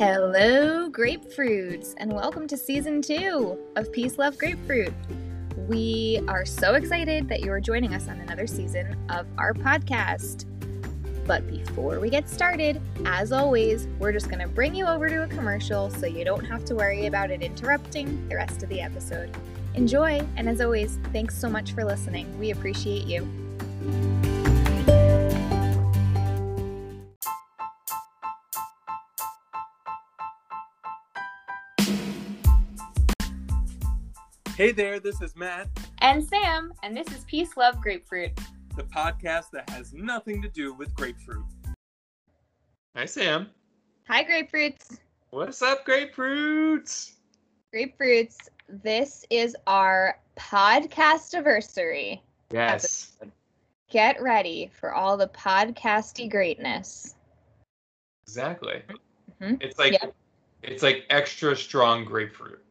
[0.00, 4.94] Hello, grapefruits, and welcome to season two of Peace Love Grapefruit.
[5.68, 10.46] We are so excited that you are joining us on another season of our podcast.
[11.26, 15.24] But before we get started, as always, we're just going to bring you over to
[15.24, 18.80] a commercial so you don't have to worry about it interrupting the rest of the
[18.80, 19.30] episode.
[19.74, 22.38] Enjoy, and as always, thanks so much for listening.
[22.38, 23.28] We appreciate you.
[34.60, 35.68] Hey there, this is Matt,
[36.02, 38.38] And Sam, and this is Peace Love Grapefruit.
[38.76, 41.46] the podcast that has nothing to do with grapefruit.
[42.94, 43.48] Hi, Sam.
[44.06, 44.98] Hi, grapefruits.
[45.30, 47.12] What's up, grapefruits?
[47.74, 48.36] Grapefruits,
[48.68, 52.22] this is our podcast anniversary.
[52.52, 53.16] Yes.
[53.88, 57.14] Get ready for all the podcasty greatness.
[58.26, 58.82] Exactly.
[59.40, 59.56] Mhm.
[59.62, 60.14] It's like Yep.
[60.64, 62.62] it's like extra strong grapefruit.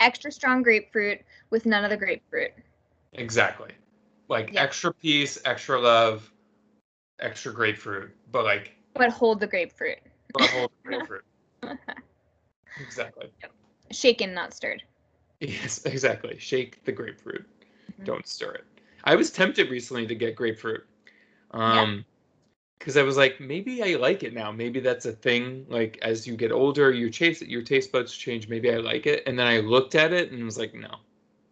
[0.00, 2.52] Extra strong grapefruit with none of the grapefruit.
[3.12, 3.72] Exactly.
[4.28, 4.64] Like Yep.
[4.64, 6.30] extra peace, extra love,
[7.20, 9.98] extra grapefruit, but like But hold the grapefruit.
[10.32, 11.24] but a whole grapefruit.
[12.78, 13.30] Exactly.
[13.90, 14.82] Shaken, not stirred.
[15.40, 16.38] Yes, exactly.
[16.38, 17.46] Shake the grapefruit.
[18.00, 18.04] Mhm.
[18.04, 18.64] Don't stir it.
[19.04, 20.86] I was tempted recently to get grapefruit.
[21.54, 21.96] Yeah.
[22.78, 24.52] Because I was like, maybe I like it now.
[24.52, 25.66] Maybe that's a thing.
[25.68, 28.48] Like as you get older, you chase it, your taste buds change.
[28.48, 29.22] Maybe I like it.
[29.26, 30.90] And then I looked at it and was like, no,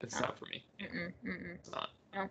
[0.00, 0.20] it's No.
[0.20, 0.64] not for me.
[0.80, 1.54] Mm-mm, mm-mm.
[1.54, 1.90] It's not.
[2.14, 2.28] No.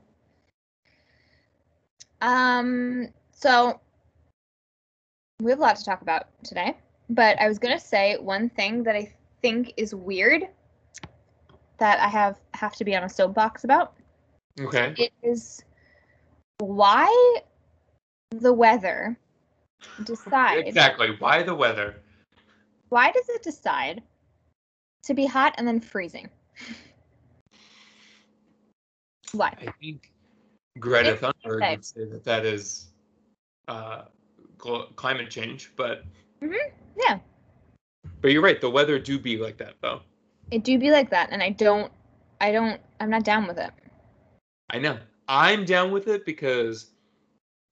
[2.22, 3.82] Um, so
[5.42, 6.78] we have a lot to talk about today,
[7.10, 10.48] but I was gonna say one thing that I think is weird
[11.80, 13.96] that I have have to be on a soapbox about
[14.60, 14.94] Okay.
[14.98, 15.64] It is
[16.60, 17.42] why
[18.42, 19.18] the weather
[20.04, 21.16] decide Exactly.
[21.20, 21.96] Why the weather?
[22.90, 24.04] why does it decide
[25.04, 26.30] to be hot and then freezing?
[29.32, 29.52] Why?
[29.60, 30.12] I think
[30.80, 32.90] Greta Thunberg would say that that is
[33.68, 34.04] uh,
[34.60, 36.04] gl- climate change, but
[36.42, 37.18] Yeah,
[38.22, 38.62] but you're right.
[38.62, 40.02] The weather do be like that though.
[40.52, 41.92] it do be like that, and I don't,
[42.40, 43.72] I don't, I'm not down with it.
[44.70, 45.00] I know.
[45.28, 46.92] I'm down with it because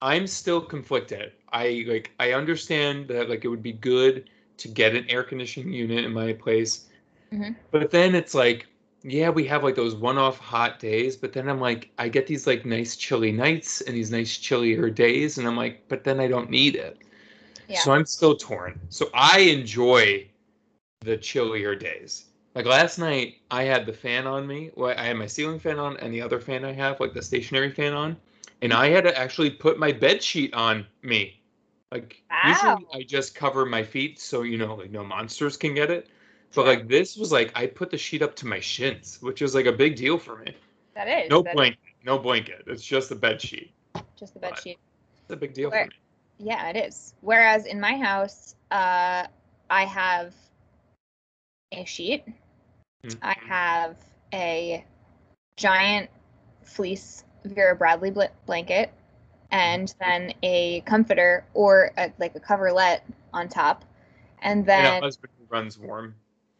[0.01, 1.33] I'm still conflicted.
[1.51, 5.73] I like I understand that like it would be good to get an air conditioning
[5.73, 6.87] unit in my place.
[7.31, 7.55] Mhm.
[7.71, 8.67] But then it's like
[9.03, 12.47] yeah, we have like those one-off hot days, but then I'm like I get these
[12.47, 16.27] like nice chilly nights and these nice chillier days and I'm like but then I
[16.27, 16.97] don't need it.
[17.67, 17.79] Yeah.
[17.79, 18.79] So I'm still torn.
[18.89, 20.27] So I enjoy
[21.01, 22.25] the chillier days.
[22.53, 24.71] Like last night, I had the fan on me.
[24.75, 27.21] Well, I had my ceiling fan on, and the other fan I have, like the
[27.21, 28.17] stationary fan on,
[28.61, 31.41] and I had to actually put my bed sheet on me.
[31.91, 32.77] Like Wow.
[32.79, 36.07] usually, I just cover my feet so you know, like no monsters can get it.
[36.53, 39.55] But like this was like I put the sheet up to my shins, which is
[39.55, 40.55] like a big deal for me.
[40.95, 42.63] That is No that is blanket, no blanket.
[42.67, 43.73] It's just the bed sheet.
[44.15, 44.77] just the bed But- sheet.
[45.23, 45.95] It's a big deal Where- for me.
[46.49, 47.13] Yeah, it is.
[47.21, 49.27] Whereas in my house, uh,
[49.69, 50.33] I have
[51.71, 52.23] a sheet.
[53.21, 53.47] I Mhm.
[53.47, 53.97] have
[54.33, 54.85] a
[55.57, 56.09] giant
[56.63, 58.91] fleece Vera Bradley bl- blanket,
[59.51, 63.03] and then a comforter or a, like a coverlet
[63.33, 63.83] on top,
[64.41, 66.15] and And then a husband who runs warm.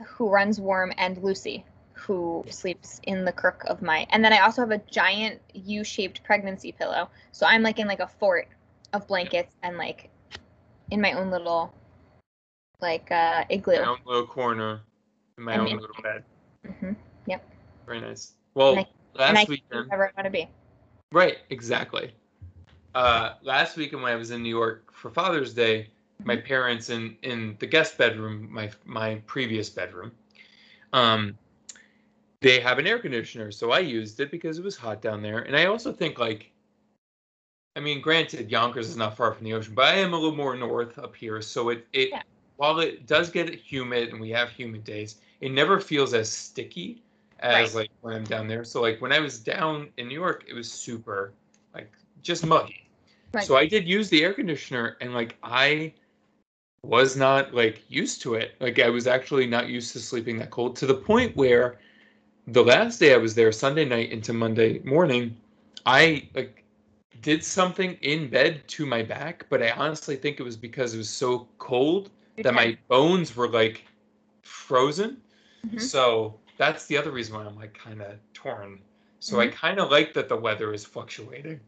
[0.06, 4.08] who runs warm, and Lucy, who sleeps in the crook of my.
[4.09, 8.00] And then I also have a giant U-shaped pregnancy pillow, so I'm like in like
[8.00, 8.48] a fort
[8.94, 10.09] of blankets and like
[10.90, 11.74] in my own little
[12.81, 13.80] like uh igloo.
[13.80, 14.81] my own little corner
[15.38, 16.24] in my I own mean- little bed.
[16.66, 16.94] hmm
[17.86, 18.34] Very nice.
[18.53, 20.50] Well, And I- and I last can weekend, whatever I want to be.
[21.12, 21.38] Right?
[21.50, 22.14] Exactly.
[22.96, 25.90] Uh, last weekend when I was in New York for Father's Day,
[26.24, 26.38] my Mm-hmm.
[26.38, 30.12] parents in in the guest bedroom, my my previous bedroom,
[30.94, 31.38] um,
[32.42, 35.40] they have an air conditioner, so I used it because it was hot down there,
[35.40, 36.52] and I also think like.
[37.76, 40.36] I mean, granted, Yonkers is not far from the ocean, but I am a little
[40.36, 42.22] more north up here, so it it Yeah.
[42.57, 47.02] while it does get humid and we have humid days, it never feels as sticky
[47.42, 47.84] as Right.
[47.84, 48.64] like when I'm down there.
[48.64, 51.34] So like when I was down in New York, it was super
[51.74, 51.92] like
[52.22, 52.88] just muggy.
[53.34, 53.46] Right.
[53.46, 55.94] So I did use the air conditioner and like I
[56.84, 58.56] was not like used to it.
[58.60, 61.78] Like I was actually not used to sleeping that cold to the point where
[62.48, 65.38] the last day I was there, Sunday night into Monday morning,
[65.86, 66.64] I like
[67.22, 70.98] did something in bed to my back, but I honestly think it was because it
[70.98, 73.86] was so cold that my bones were like
[74.44, 75.22] frozen.
[75.68, 75.80] Mhm.
[75.80, 78.80] So that's the other reason why I'm like kind of torn.
[79.19, 81.60] So I kind of like that the weather is fluctuating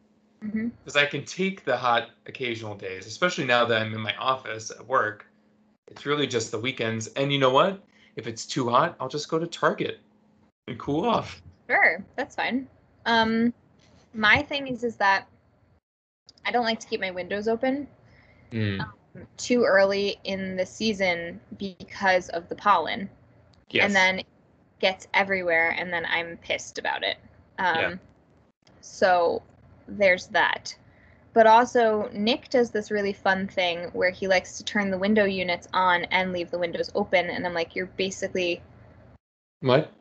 [0.41, 4.71] because I can take the hot occasional days, especially now that I'm in my office
[4.71, 5.25] at work.
[5.87, 7.07] It's really just the weekends.
[7.07, 7.83] And you know what?
[8.15, 9.99] If it's too hot, I'll just go to Target
[10.67, 11.41] and cool off.
[11.69, 12.67] Sure, that's fine.
[13.05, 13.53] Um,
[14.13, 15.27] my thing is is that
[16.45, 17.87] I don't like to keep my windows open
[18.53, 18.85] Mm,
[19.37, 23.09] too early in the season because of the pollen,
[23.71, 23.85] yes.
[23.85, 24.21] and then
[24.79, 27.17] gets everywhere, and then I'm pissed about it.
[27.59, 27.95] Um, Yeah.
[28.81, 29.41] So
[29.87, 30.75] there's that.
[31.33, 35.25] But also, Nick does this really fun thing where he likes to turn the window
[35.25, 38.61] units on and leave the windows open, and I'm like, you're basically
[39.61, 39.91] what?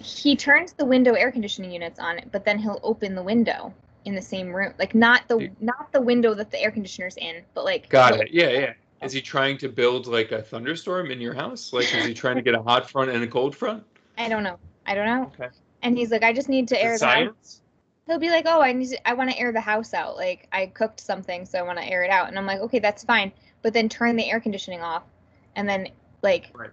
[0.00, 3.72] he turns the window air conditioning units on but then he'll open the window
[4.04, 7.42] in the same room like not the not the window that the air conditioner's in
[7.54, 8.30] but like Got it.
[8.30, 8.72] Yeah, yeah.
[9.02, 11.72] Is he trying to build like a thunderstorm in your house?
[11.72, 13.84] Like, is he trying to get a hot front and a cold front?
[14.18, 15.48] i don't know i don't know Okay.
[15.82, 17.14] and he's like i just need to air the house.
[17.14, 17.60] science?
[18.08, 20.48] he'll be like oh i need to, i want to air the house out like
[20.50, 23.04] i cooked something so i want to air it out and i'm like okay that's
[23.04, 23.30] fine
[23.62, 25.04] but then turn the air conditioning off
[25.54, 25.88] and then
[26.22, 26.70] like Right.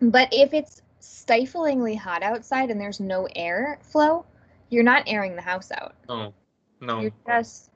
[0.00, 4.24] but if it's stiflingly hot outside and there's no air flow
[4.70, 6.32] you're not airing the house out No,
[6.80, 7.00] no.
[7.00, 7.70] you're just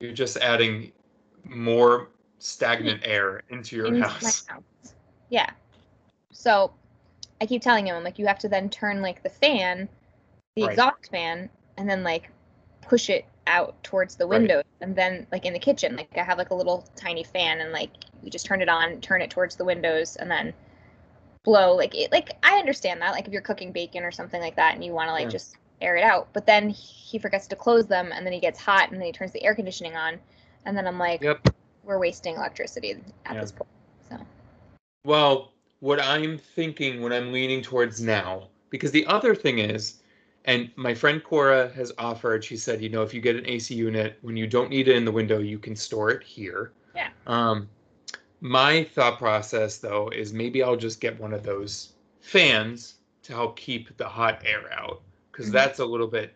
[0.00, 0.90] You're just adding
[1.44, 2.08] more
[2.44, 4.44] stagnant air into your into house.
[4.48, 4.62] house.
[5.30, 5.50] Yeah.
[6.32, 6.72] So
[7.40, 9.88] I keep telling him, I'm like, you have to then turn like the fan,
[10.54, 10.72] the Right.
[10.72, 11.48] exhaust fan,
[11.78, 12.30] and then like
[12.82, 14.40] push it out towards the Right.
[14.40, 14.62] window.
[14.80, 17.72] And then like in the kitchen, like I have like a little tiny fan and
[17.72, 17.90] like
[18.22, 20.52] you just turn it on, turn it towards the windows and then
[21.44, 23.12] blow like it like I understand that.
[23.12, 25.30] Like if you're cooking bacon or something like that and you want to like Yeah.
[25.30, 26.28] just air it out.
[26.34, 29.12] But then he forgets to close them and then he gets hot and then he
[29.12, 30.20] turns the air conditioning on.
[30.66, 31.54] And then I'm like, Yep.
[31.84, 32.96] We're wasting electricity
[33.26, 33.40] at Yeah.
[33.40, 33.68] this point.
[34.08, 34.18] So
[35.04, 40.00] Well, what I'm thinking, what I'm leaning towards now, because the other thing is,
[40.46, 43.74] and my friend Cora has offered, she said, you know, if you get an AC
[43.74, 46.72] unit, when you don't need it in the window, you can store it here.
[46.94, 47.10] Yeah.
[47.26, 47.68] Um,
[48.40, 53.56] my thought process, though, is maybe I'll just get one of those fans to help
[53.56, 55.02] keep the hot air out,
[55.32, 55.52] because Mhm.
[55.52, 56.34] that's a little bit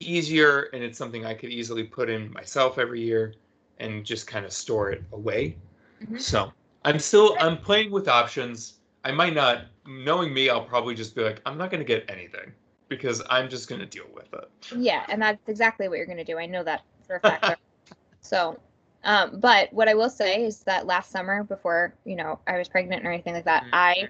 [0.00, 3.34] easier and it's something I could easily put in myself every year
[3.78, 5.56] and just kind of store it away.
[6.02, 6.20] Mhm.
[6.20, 6.52] So
[6.84, 8.74] I'm still I'm playing with options.
[9.04, 12.52] I might not knowing me, I'll probably just be like, I'm not gonna get anything
[12.88, 14.50] because I'm just gonna deal with it.
[14.76, 16.38] Yeah, and that's exactly what you're going to do.
[16.38, 17.60] I know that for a fact.
[18.20, 18.58] so,
[19.04, 22.68] um, but what I will say is that last summer, before you know I was
[22.68, 23.70] pregnant or anything like that, Mhm.
[23.72, 24.08] I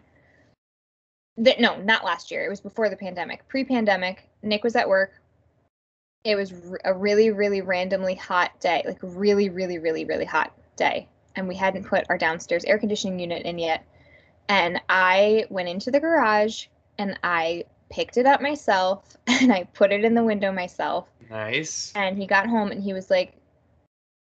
[1.38, 2.44] that no, not last year.
[2.44, 3.46] It was before the pandemic.
[3.48, 5.12] Pre-pandemic, Nick was at work.
[6.24, 10.52] It was r- a really, really randomly hot day, like really, really, really, really hot
[10.76, 13.84] day, and we hadn't put our downstairs air conditioning unit in yet.
[14.48, 16.66] And I went into the garage
[16.96, 21.08] and I picked it up myself and I put it in the window myself.
[21.30, 21.92] Nice.
[21.94, 23.34] And he got home and he was like,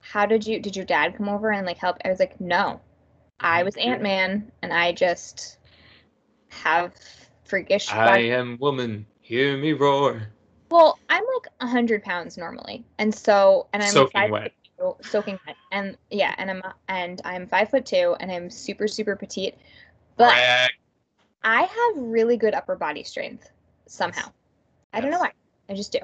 [0.01, 1.99] How did you, did your dad come over and like help?
[2.05, 2.81] I was like, No, oh
[3.41, 5.59] I was Ant Man and I just
[6.49, 6.93] have
[7.45, 7.91] freakish.
[7.91, 9.07] I am woman.
[9.21, 10.29] Hear me roar.
[10.76, 12.84] Well, I'm like 100 pounds normally.
[12.99, 14.43] And so, and I'm Soaking five wet.
[14.78, 15.56] foot two, soaking wet.
[15.73, 19.56] And yeah, and I'm, and I'm five foot two and I'm super, super petite.
[20.17, 20.70] But Brag.
[21.43, 23.50] I have really good upper body strength
[23.87, 24.32] somehow.
[24.93, 25.32] I don't know why.
[25.69, 26.00] I just do.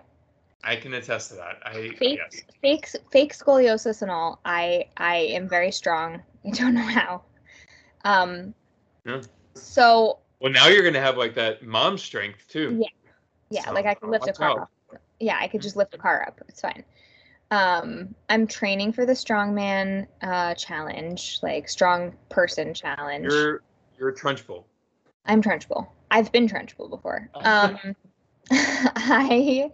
[0.65, 1.59] I can attest to that.
[1.65, 2.43] I fake yes.
[2.61, 7.23] fake fake scoliosis and all i i am very strong i don't know how
[8.05, 8.55] um
[9.05, 9.23] Yeah.
[9.55, 12.79] so Well, now you're gonna have like that mom strength too.
[12.81, 12.89] Yeah.
[13.53, 14.59] Yeah So, like i can lift a car out.
[14.59, 14.71] up
[15.21, 16.85] yeah i could just lift a car up it's fine
[17.51, 23.63] um i'm training for the strongman uh challenge like strong person challenge You're
[23.99, 24.65] you're trunchbull.
[25.27, 27.79] i'm Trunchbull i've been Trunchbull before um
[28.51, 29.71] i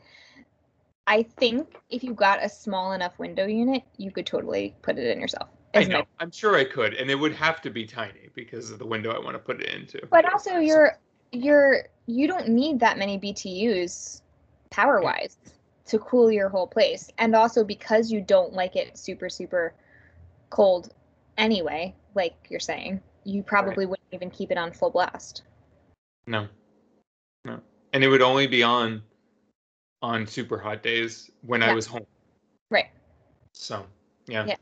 [1.07, 5.07] i think if you got a small enough window unit you could totally put it
[5.07, 6.05] in yourself I is my know.
[6.19, 9.11] I'm sure I could, and it would have to be tiny because of the window
[9.13, 10.01] I want to put it into.
[10.11, 10.99] But also you're
[11.31, 14.23] you're you don't need that many BTUs
[14.71, 15.37] power wise
[15.85, 17.11] to cool your whole place.
[17.19, 19.75] And also because you don't like it super, super
[20.49, 20.95] cold
[21.37, 25.43] anyway, like you're saying, you probably wouldn't even keep it on full blast.
[26.27, 26.49] No.
[27.45, 27.61] No.
[27.93, 29.03] And it would only be on
[30.01, 32.07] on super hot days when I was home.
[32.71, 32.87] Right.
[33.53, 33.85] So,
[34.27, 34.47] yeah.
[34.47, 34.57] Yeah.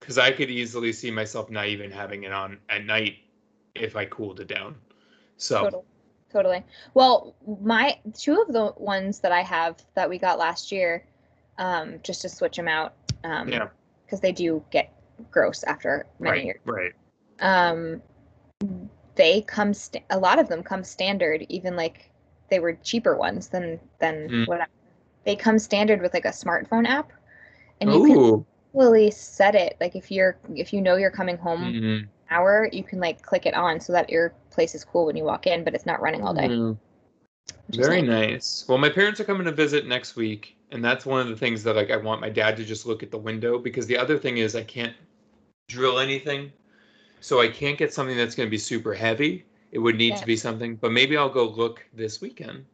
[0.00, 3.16] Cuz I could easily see myself not even having it on at night
[3.74, 4.76] if I cooled it down.
[5.38, 5.84] So, Totally.
[6.32, 6.62] Totally.
[6.94, 11.04] Well, my two of the ones that I have that we got last year,
[11.58, 12.94] um, just to switch them out,
[13.24, 13.68] um, Yeah.
[14.04, 14.92] because they do get
[15.30, 16.60] gross after many right, years.
[16.64, 16.92] right.
[17.40, 18.00] um
[19.16, 22.10] they come st- a lot of them come standard even like
[22.50, 24.46] they were cheaper ones than than Mm.
[24.48, 24.70] whatever
[25.24, 27.12] they come standard with like a smartphone app
[27.80, 28.46] and you can Ooh.
[28.74, 32.08] actually set it like if you're if you know you're coming home Mhm.
[32.30, 35.24] Hour, you can like click it on so that your place is cool when you
[35.24, 36.48] walk in, but it's not running all day.
[36.48, 36.78] Mhm.
[37.70, 38.30] Very nice.
[38.30, 38.64] nice.
[38.68, 41.62] Well, my parents are coming to visit next week, and that's one of the things
[41.64, 44.18] that like I want my dad to just look at the window because the other
[44.18, 44.94] thing is I can't
[45.68, 46.52] drill anything,
[47.20, 49.44] so I can't get something that's going to be super heavy.
[49.72, 50.20] It would need Yeah.
[50.20, 52.64] to be something, but maybe I'll go look this weekend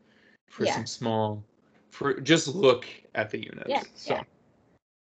[0.48, 0.74] for Yeah.
[0.74, 1.42] some small,
[1.90, 3.68] for just look at the units.
[3.68, 4.22] Yeah, So yeah.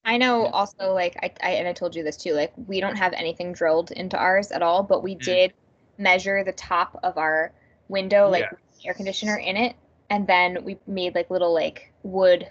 [0.05, 0.51] I know Yeah.
[0.51, 3.53] also like I, I and I told you this too, like we don't have anything
[3.53, 5.21] drilled into ours at all, but we Mm.
[5.23, 5.53] did
[5.97, 7.53] measure the top of our
[7.87, 8.57] window, like Yeah.
[8.85, 9.75] air conditioner in it,
[10.09, 12.49] and then we made like little like wood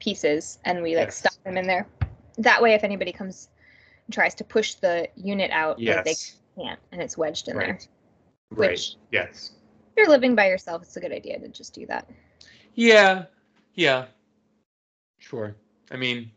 [0.00, 1.16] pieces and we like Yes.
[1.18, 1.86] stuck them in there.
[2.38, 3.48] That way if anybody comes
[4.06, 6.14] and tries to push the unit out, like, they
[6.56, 7.66] can't and it's wedged in there.
[7.68, 7.88] right,
[8.50, 9.52] right, Which yes,
[9.90, 12.08] if you're living by yourself, it's a good idea to just do that.
[12.74, 13.24] yeah,
[13.74, 14.06] yeah,
[15.18, 15.54] sure.
[15.92, 16.30] I mean,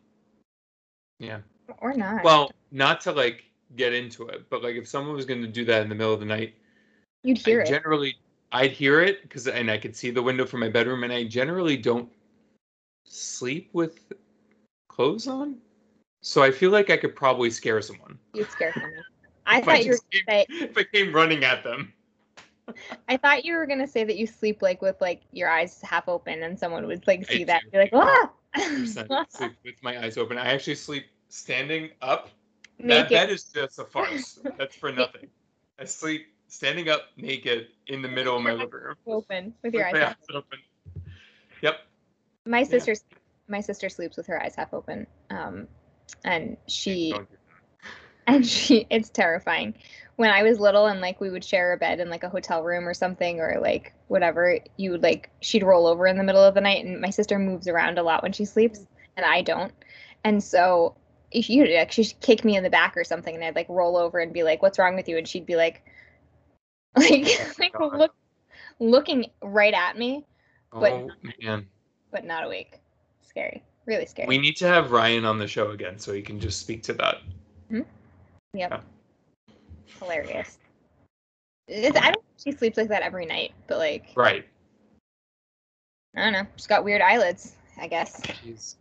[1.20, 1.40] yeah.
[1.80, 2.24] Or not.
[2.24, 3.46] Well, not to like
[3.76, 6.14] get into it, but like if someone was going to do that in the middle
[6.14, 6.54] of the night,
[7.24, 7.70] you'd hear I it.
[7.70, 8.16] generally
[8.52, 11.24] I'd hear it because and I could see the window from my bedroom, and I
[11.24, 12.10] generally don't
[13.06, 14.00] sleep with
[14.90, 15.58] clothes on.
[16.22, 18.20] So I feel like I could probably scare someone.
[18.34, 19.04] You'd scare someone.
[19.46, 21.94] I if I thought you were came, say if I came running at them.
[23.08, 26.10] I thought you were gonna say that you sleep like with like your eyes half
[26.10, 27.66] open and someone would like I see that do.
[27.66, 28.32] and be like, ah
[29.64, 30.38] with my eyes open.
[30.38, 32.30] I actually sleep standing up.
[32.80, 33.10] That naked.
[33.10, 34.40] bed is just a farce.
[34.58, 35.28] That's for nothing.
[35.80, 38.96] I sleep standing up naked in the middle of my living room.
[39.08, 40.12] open with your eyes With half.
[40.12, 40.60] eyes open.
[41.62, 41.80] Yep.
[42.46, 42.96] My sister
[43.48, 45.08] my sister sleeps with her eyes half open.
[45.30, 45.68] Um
[46.24, 47.14] and she
[48.28, 49.74] and she it's terrifying.
[50.18, 52.64] When I was little and like we would share a bed in like a hotel
[52.64, 56.44] room or something or like whatever, you would like she'd roll over in the middle
[56.44, 58.86] of the night and my sister moves around a lot when she sleeps
[59.18, 59.74] and I don't.
[60.24, 60.96] And so
[61.32, 63.98] if you like she'd kick me in the back or something and I'd like roll
[63.98, 65.18] over and be like, What's wrong with you?
[65.18, 65.84] And she'd be like
[66.96, 67.98] like, oh like God.
[68.00, 68.16] look
[68.80, 70.26] looking right at me,
[70.72, 71.10] But- Oh
[71.42, 71.68] man.
[72.12, 72.80] but not awake.
[73.22, 73.64] Scary.
[73.86, 74.28] Really scary.
[74.30, 76.94] We need to have Ryan on the show again so he can just speak to
[76.94, 77.18] that.
[77.70, 77.82] Mm-hmm.
[78.58, 78.84] Yep.
[80.00, 80.58] Hilarious.
[81.68, 84.46] It's, I don't think she sleeps like that every night, but like Right.
[86.16, 86.48] I don't know.
[86.56, 88.22] She's got weird eyelids, I guess.
[88.44, 88.76] She's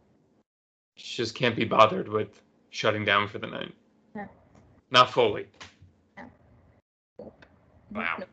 [0.96, 3.75] she just can't be bothered with shutting down for the night.
[4.14, 4.28] No.
[4.90, 5.46] Not fully.
[6.16, 7.32] No.
[7.92, 8.16] Wow.
[8.20, 8.25] No.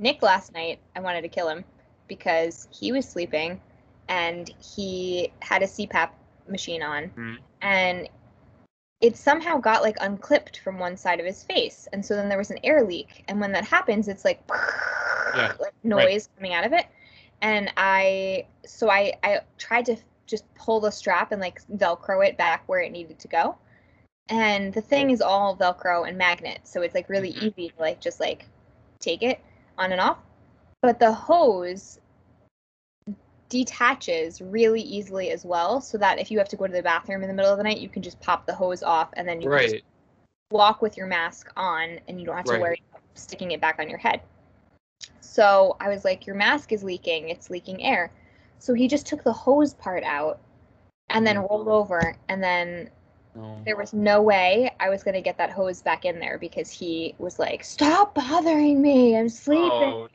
[0.00, 1.64] Nick last night, I wanted to kill him
[2.08, 3.60] because he was sleeping
[4.08, 6.10] and he had a CPAP
[6.48, 7.38] machine on Mhm.
[7.62, 8.08] and
[9.00, 11.88] it somehow got like unclipped from one side of his face.
[11.92, 13.24] And so then there was an air leak.
[13.28, 14.40] And when that happens, it's like,
[15.36, 16.86] Yeah, like noise coming out of it.
[17.40, 22.36] And I, so I, I tried to just pull the strap and like Velcro it
[22.36, 23.56] back where it needed to go.
[24.28, 26.60] And the thing is all Velcro and magnet.
[26.64, 27.54] So it's like really Mhm.
[27.56, 28.46] easy to like just like
[28.98, 29.40] take it
[29.78, 30.18] on and off.
[30.82, 32.00] But the hose
[33.48, 37.22] detaches really easily as well so that if you have to go to the bathroom
[37.22, 39.40] in the middle of the night you can just pop the hose off and then
[39.40, 39.84] you can just
[40.50, 42.60] walk with your mask on and you don't have to Right.
[42.60, 44.20] worry about sticking it back on your head.
[45.20, 48.10] So I was like, Your mask is leaking, it's leaking air.
[48.58, 50.40] So he just took the hose part out
[51.10, 51.72] and then rolled mm.
[51.72, 52.90] over and then
[53.64, 57.14] there was no way I was gonna get that hose back in there because he
[57.18, 59.70] was like, Stop bothering me, I'm sleeping.
[59.70, 60.08] Oh.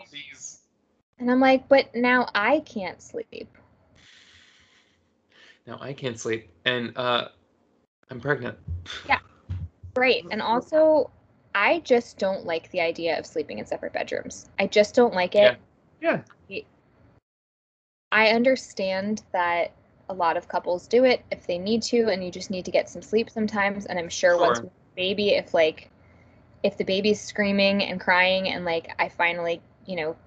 [1.23, 3.57] And I'm like, But now I can't sleep.
[5.65, 7.29] Now I can't sleep, and uh,
[8.11, 8.57] I'm pregnant.
[9.07, 9.19] Yeah.
[9.95, 10.25] Right.
[10.31, 11.09] And also
[11.55, 14.49] I just don't like the idea of sleeping in separate bedrooms.
[14.59, 15.57] I just don't like it.
[16.01, 16.23] Yeah.
[16.49, 16.59] yeah.
[18.11, 19.71] I understand that
[20.09, 22.71] a lot of couples do it if they need to, and you just need to
[22.71, 23.85] get some sleep sometimes.
[23.85, 24.67] And I'm sure, once Sure.
[24.67, 25.89] a baby, if like
[26.63, 30.17] if the baby's screaming and crying, and like I finally, you know,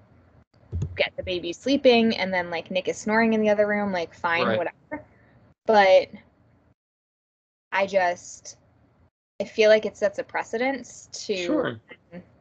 [0.95, 4.13] get the baby sleeping, and then like Nick is snoring in the other room, like
[4.13, 4.57] fine, Right.
[4.57, 5.05] whatever.
[5.65, 6.09] But
[7.71, 8.57] I just
[9.39, 11.79] I feel like it sets a precedence to Sure.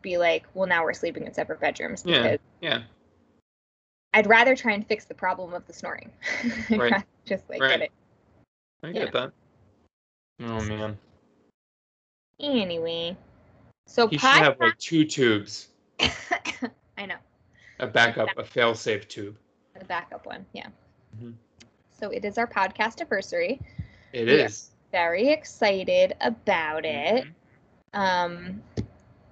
[0.00, 2.22] be like, well, now we're sleeping in separate bedrooms Yeah.
[2.22, 2.82] because Yeah.
[4.14, 6.10] I'd rather try and fix the problem of the snoring.
[6.70, 7.04] Right.
[7.26, 7.70] just like Right.
[7.70, 7.92] get it.
[8.82, 8.92] I Yeah.
[8.92, 9.32] get that.
[10.40, 10.98] Oh man.
[12.38, 13.16] Anyway,
[13.86, 15.68] so He should have like two tubes,
[16.98, 17.16] I know
[17.78, 19.36] a backup, a fail-safe tube.
[19.80, 20.46] A backup one.
[20.52, 20.68] Yeah.
[21.20, 21.34] Mhm.
[21.90, 23.60] So it is our podcast anniversary.
[24.12, 24.44] It Yeah.
[24.44, 24.70] is.
[24.92, 27.24] Very excited about it.
[27.24, 27.98] Mhm.
[27.98, 28.62] Um,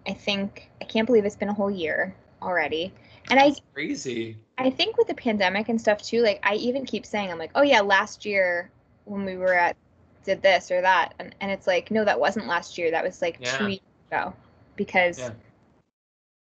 [0.07, 2.93] I think I can't believe it's been a whole year already,
[3.31, 4.39] and I crazy.
[4.59, 7.53] I think with the pandemic and stuff too, like I even keep saying, I'm like,
[7.55, 8.71] oh yeah, last year
[9.05, 9.77] when we were at
[10.25, 12.91] did this or that, and and it's like no, that wasn't last year.
[12.91, 13.57] That was like Yeah.
[13.57, 14.35] two years ago,
[14.77, 15.31] because Yeah.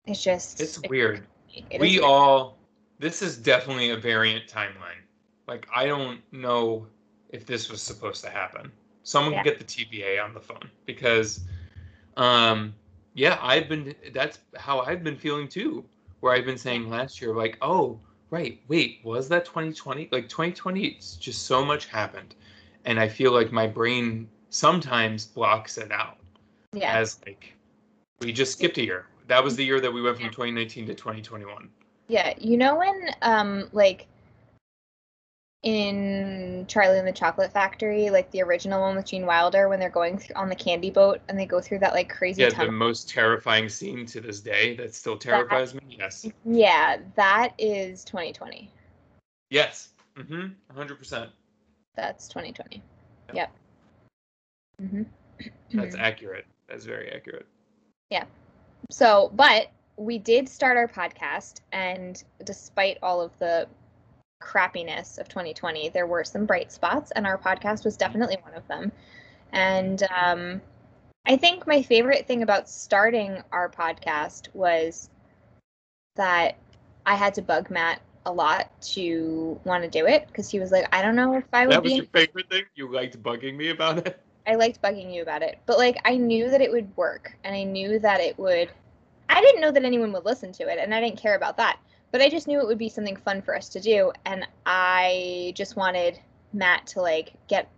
[0.07, 1.27] it's just It's weird.
[1.53, 2.59] It we all
[2.99, 5.03] this is definitely a variant timeline.
[5.47, 6.87] Like I don't know
[7.31, 8.71] if this was supposed to happen.
[9.03, 9.43] Someone Yeah.
[9.43, 11.41] get the TVA on the phone because
[12.17, 12.75] um
[13.15, 15.85] yeah, I've been that's how I've been feeling too.
[16.21, 17.99] Where I've been saying last year like, "Oh,
[18.31, 20.09] right, wait, was that 2020?
[20.13, 22.35] Like 2020 it's just so much happened."
[22.85, 26.19] And I feel like my brain sometimes blocks it out
[26.73, 27.55] yeah as like
[28.21, 29.07] we just skipped a year.
[29.31, 31.71] That was the year that we went from 2019 to 2021.
[32.09, 34.09] Yeah, you know when um like
[35.63, 39.89] in Charlie and the Chocolate Factory, like the original one with Gene Wilder, when they're
[39.89, 42.73] going th- on the candy boat and they go through that like crazy Yeah, the
[42.73, 45.83] most terrifying scene to this day that still terrifies me.
[45.89, 46.29] Yes.
[46.45, 48.69] Yeah, that is 2020.
[49.51, 49.91] Yes.
[50.17, 50.77] Mm-hmm.
[50.77, 51.29] 100%.
[51.95, 52.83] That's 2020.
[53.33, 53.47] Yeah.
[54.81, 54.91] Yep.
[54.91, 55.03] hmm
[55.73, 56.47] That's accurate.
[56.69, 57.47] That's very accurate.
[58.91, 63.69] So, but we did start our podcast, and despite all of the
[64.43, 68.67] crappiness of 2020, there were some bright spots, and our podcast was definitely one of
[68.69, 68.91] them.
[69.53, 70.61] And um,
[71.27, 75.11] I think my favorite thing about starting our podcast was
[76.17, 76.57] that
[77.05, 80.71] I had to bug Matt a lot to want to do it because he was
[80.71, 81.85] like, I don't know if I would That be.
[81.85, 82.65] was in- your favorite thing?
[82.75, 84.21] You liked bugging me about it?
[84.51, 87.55] I liked bugging you about it, but like I knew that it would work and
[87.55, 88.69] I knew that it would
[89.29, 91.79] I didn't know that anyone would listen to it and I didn't care about that.
[92.11, 95.53] But I just knew it would be something fun for us to do and I
[95.55, 96.19] just wanted
[96.53, 97.69] Matt to like get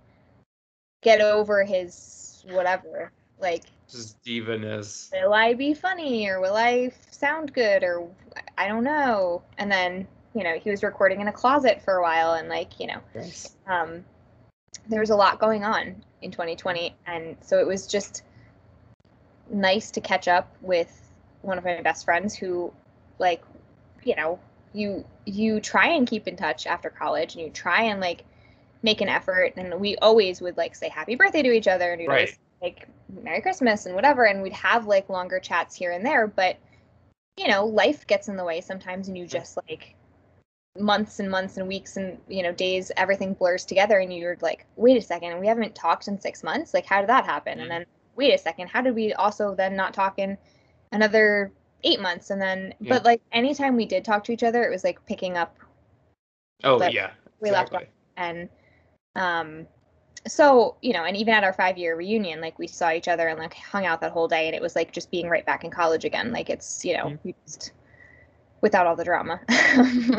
[1.03, 3.13] get over his whatever.
[3.39, 5.11] Like Just divaness.
[5.13, 8.09] will I be funny or will I sound good or
[8.57, 9.43] I don't know.
[9.59, 12.81] And then, you know, he was recording in a closet for a while and like,
[12.81, 13.57] you know, Yes.
[13.67, 14.03] um,
[14.89, 18.23] there was a lot going on in 2020 and so it was just
[19.51, 21.11] nice to catch up with
[21.43, 22.73] one of my best friends who
[23.19, 23.43] like
[24.05, 24.39] you know
[24.73, 28.25] you you try and keep in touch after college and you try and like
[28.83, 32.01] make an effort and we always would like say happy birthday to each other and
[32.01, 32.89] we'd always like
[33.23, 36.57] merry christmas and whatever and we'd have like longer chats here and there but
[37.37, 39.31] you know life gets in the way sometimes and you mm.
[39.31, 39.95] just like
[40.79, 44.65] months and months and weeks and you know days everything blurs together and you're like
[44.77, 47.63] wait a second we haven't talked in six months like how did that happen Mhm.
[47.63, 50.39] and then wait a second how did we also then not talk in
[50.93, 51.53] another
[51.85, 52.95] eight months and then Yeah.
[52.95, 55.59] but like anytime we did talk to each other it was like picking up
[56.65, 57.11] Oh, yeah.
[57.41, 57.91] we left exactly.
[58.17, 58.49] and
[59.17, 59.67] um
[60.27, 63.29] so you know and even at our five year reunion like we saw each other
[63.29, 65.65] and like hung out that whole day and it was like just being right back
[65.65, 67.19] in college again like it's you know Mhm.
[67.25, 67.73] we just
[68.63, 69.39] without all the drama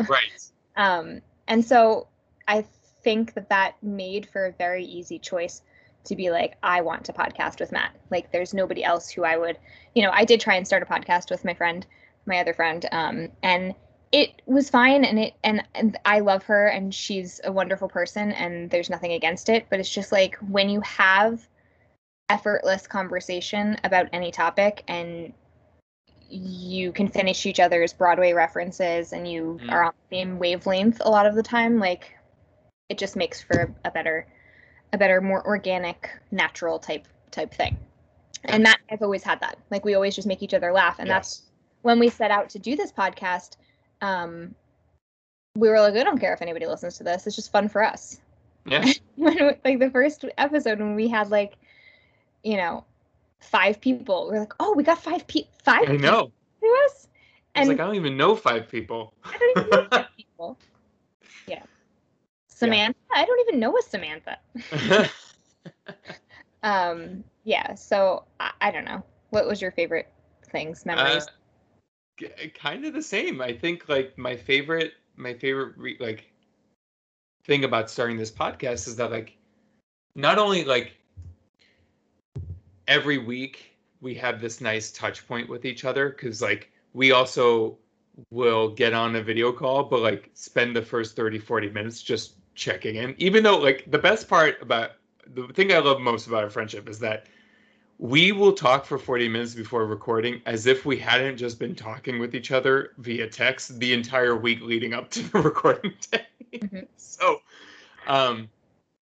[0.08, 0.43] Right.
[0.76, 2.06] Um and so
[2.48, 2.64] i
[3.02, 5.62] think that that made for a very easy choice
[6.04, 7.94] to be like i want to podcast with matt.
[8.10, 9.58] Like there's nobody else who i would
[9.94, 11.86] you know i did try and start a podcast with my friend
[12.26, 13.74] my other friend um and
[14.12, 18.32] it was fine and it and, and i love her and she's a wonderful person
[18.32, 21.46] and there's nothing against it but it's just like when you have
[22.28, 25.32] effortless conversation about any topic and
[26.28, 29.72] you can finish each other's broadway references and you Mhm.
[29.72, 32.16] are on the same wavelength a lot of the time like
[32.88, 34.26] it just makes for a better
[34.92, 37.76] a better more organic natural type type thing
[38.44, 40.98] and Matt and i've always had that like we always just make each other laugh
[40.98, 41.42] and that's
[41.84, 43.56] when we set out to do this podcast,
[44.00, 44.54] um,
[45.54, 47.26] we were like, I don't care if anybody listens to this.
[47.26, 48.20] It's just fun for us.
[48.66, 48.90] Yeah.
[49.16, 51.56] When like the first episode when we had like,
[52.42, 52.84] you know,
[53.44, 56.26] five people, we are like, oh, we got five pe- five I know.
[56.26, 57.08] people to us,
[57.54, 59.14] and like, I don't even know five people.
[59.24, 60.58] I don't even know five people.
[61.46, 61.62] Yeah,
[62.48, 62.98] Samantha.
[63.14, 64.38] I don't even know a Samantha.
[66.64, 67.74] Um, yeah.
[67.74, 69.04] So I, I don't know.
[69.30, 70.10] What was your favorite
[70.50, 71.26] things, memories?
[72.22, 73.40] Uh, kind of the same.
[73.40, 76.32] I think like my favorite, my favorite re- like
[77.44, 79.36] thing about starting this podcast is that like
[80.16, 80.96] not only like
[82.88, 87.76] every week we have this nice touch point with each other because like we also
[88.30, 92.34] will get on a video call but like spend the first 30 40 minutes just
[92.54, 94.92] checking in even though like the best part about
[95.34, 97.26] the thing i love most about our friendship is that
[97.98, 102.18] we will talk for 40 minutes before recording as if we hadn't just been talking
[102.18, 106.26] with each other via text the entire week leading up to the recording day.
[106.54, 106.86] Mhm.
[106.96, 107.40] So,
[108.06, 108.48] um,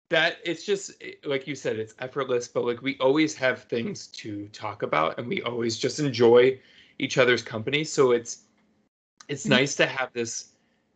[0.09, 0.91] that it's just
[1.23, 5.27] like you said, it's effortless, but like we always have things to talk about and
[5.27, 6.59] we always just enjoy
[6.99, 7.83] each other's company.
[7.83, 8.43] So it's
[9.27, 9.49] it's Mhm.
[9.51, 10.49] nice to have this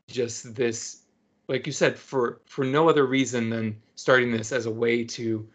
[0.07, 1.03] just this
[1.47, 5.47] like you said for for no other reason than starting this as a way to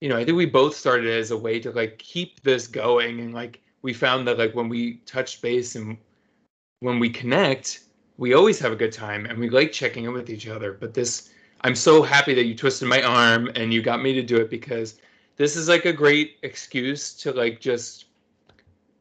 [0.00, 3.20] you know, I think we both started as a way to like keep this going
[3.20, 5.98] and like we found that like when we touch base and
[6.80, 7.80] when we connect,
[8.16, 10.72] we always have a good time and we like checking in with each other.
[10.72, 11.30] But this
[11.62, 14.50] I'm so happy that you twisted my arm and you got me to do it
[14.50, 15.00] because
[15.36, 18.06] this is like a great excuse to like just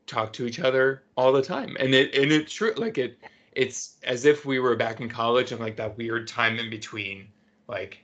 [0.06, 1.76] talk to each other all the time.
[1.80, 3.18] And it and it's true like it
[3.52, 7.28] it's as if we were back in college and like that weird time in between
[7.68, 8.04] like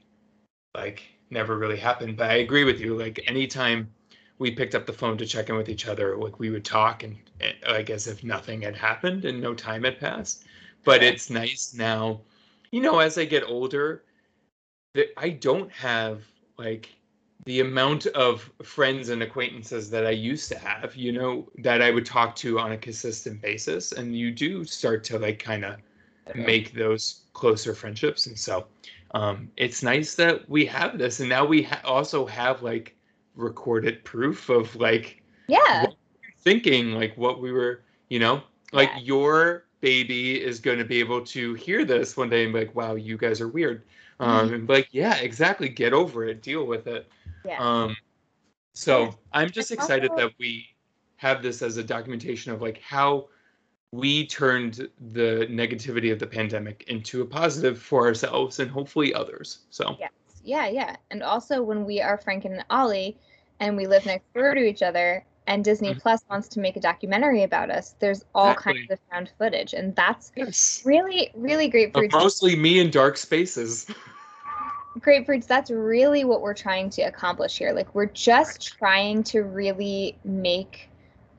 [0.75, 2.17] like never really happened.
[2.17, 2.97] But I agree with you.
[2.97, 3.91] Like anytime
[4.39, 7.03] we picked up the phone to check in with each other, like we would talk
[7.03, 10.45] and, and like as if nothing had happened and no time had passed.
[10.83, 12.21] But it's nice now,
[12.71, 14.03] you know, as I get older,
[14.93, 16.23] that I don't have
[16.58, 16.89] like
[17.45, 21.91] the amount of friends and acquaintances that I used to have, you know, that I
[21.91, 23.91] would talk to on a consistent basis.
[23.91, 25.77] And you do start to like kind of
[26.36, 28.27] make those closer friendships.
[28.27, 28.67] And so
[29.13, 31.19] um, it's nice that we have this.
[31.19, 32.95] And now we ha- also have like
[33.36, 35.88] recorded proof of like, yeah,
[36.39, 38.99] thinking, like what we were, you know, like yeah.
[38.99, 42.73] your baby is going to be able to hear this one day and be like,
[42.73, 43.84] wow, you guys are weird.
[44.19, 44.54] Um, mm-hmm.
[44.56, 45.69] and like, yeah, exactly.
[45.69, 46.41] Get over it.
[46.41, 47.08] Deal with it.
[47.45, 47.58] Yeah.
[47.60, 47.95] Um,
[48.73, 50.67] so I'm just excited that we
[51.17, 53.30] have this as a documentation of like how
[53.91, 59.60] we turned the negativity of the pandemic into a positive for ourselves and hopefully others.
[59.69, 60.12] So yes.
[60.43, 60.95] yeah, yeah.
[61.12, 63.17] And also when we are Frank and Ollie
[63.60, 65.99] and we live next door to each other and Disney mm-hmm.
[65.99, 68.73] Plus wants to make a documentary about us, there's all exactly.
[68.73, 69.73] kinds of found footage.
[69.73, 70.82] And that's yes.
[70.86, 73.88] really, really great for mostly me in dark spaces.
[74.99, 80.15] grapefruits that's really what we're trying to accomplish here like we're just trying to really
[80.23, 80.88] make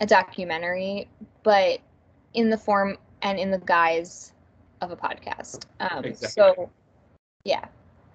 [0.00, 1.08] a documentary
[1.44, 1.78] but
[2.34, 4.32] in the form and in the guise
[4.80, 6.28] of a podcast um exactly.
[6.28, 6.68] so
[7.44, 7.64] yeah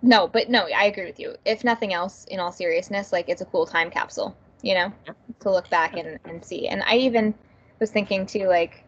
[0.01, 3.41] no but no i agree with you if nothing else in all seriousness like it's
[3.41, 5.13] a cool time capsule you know yeah.
[5.39, 7.33] to look back and, and see and i even
[7.79, 8.83] was thinking too like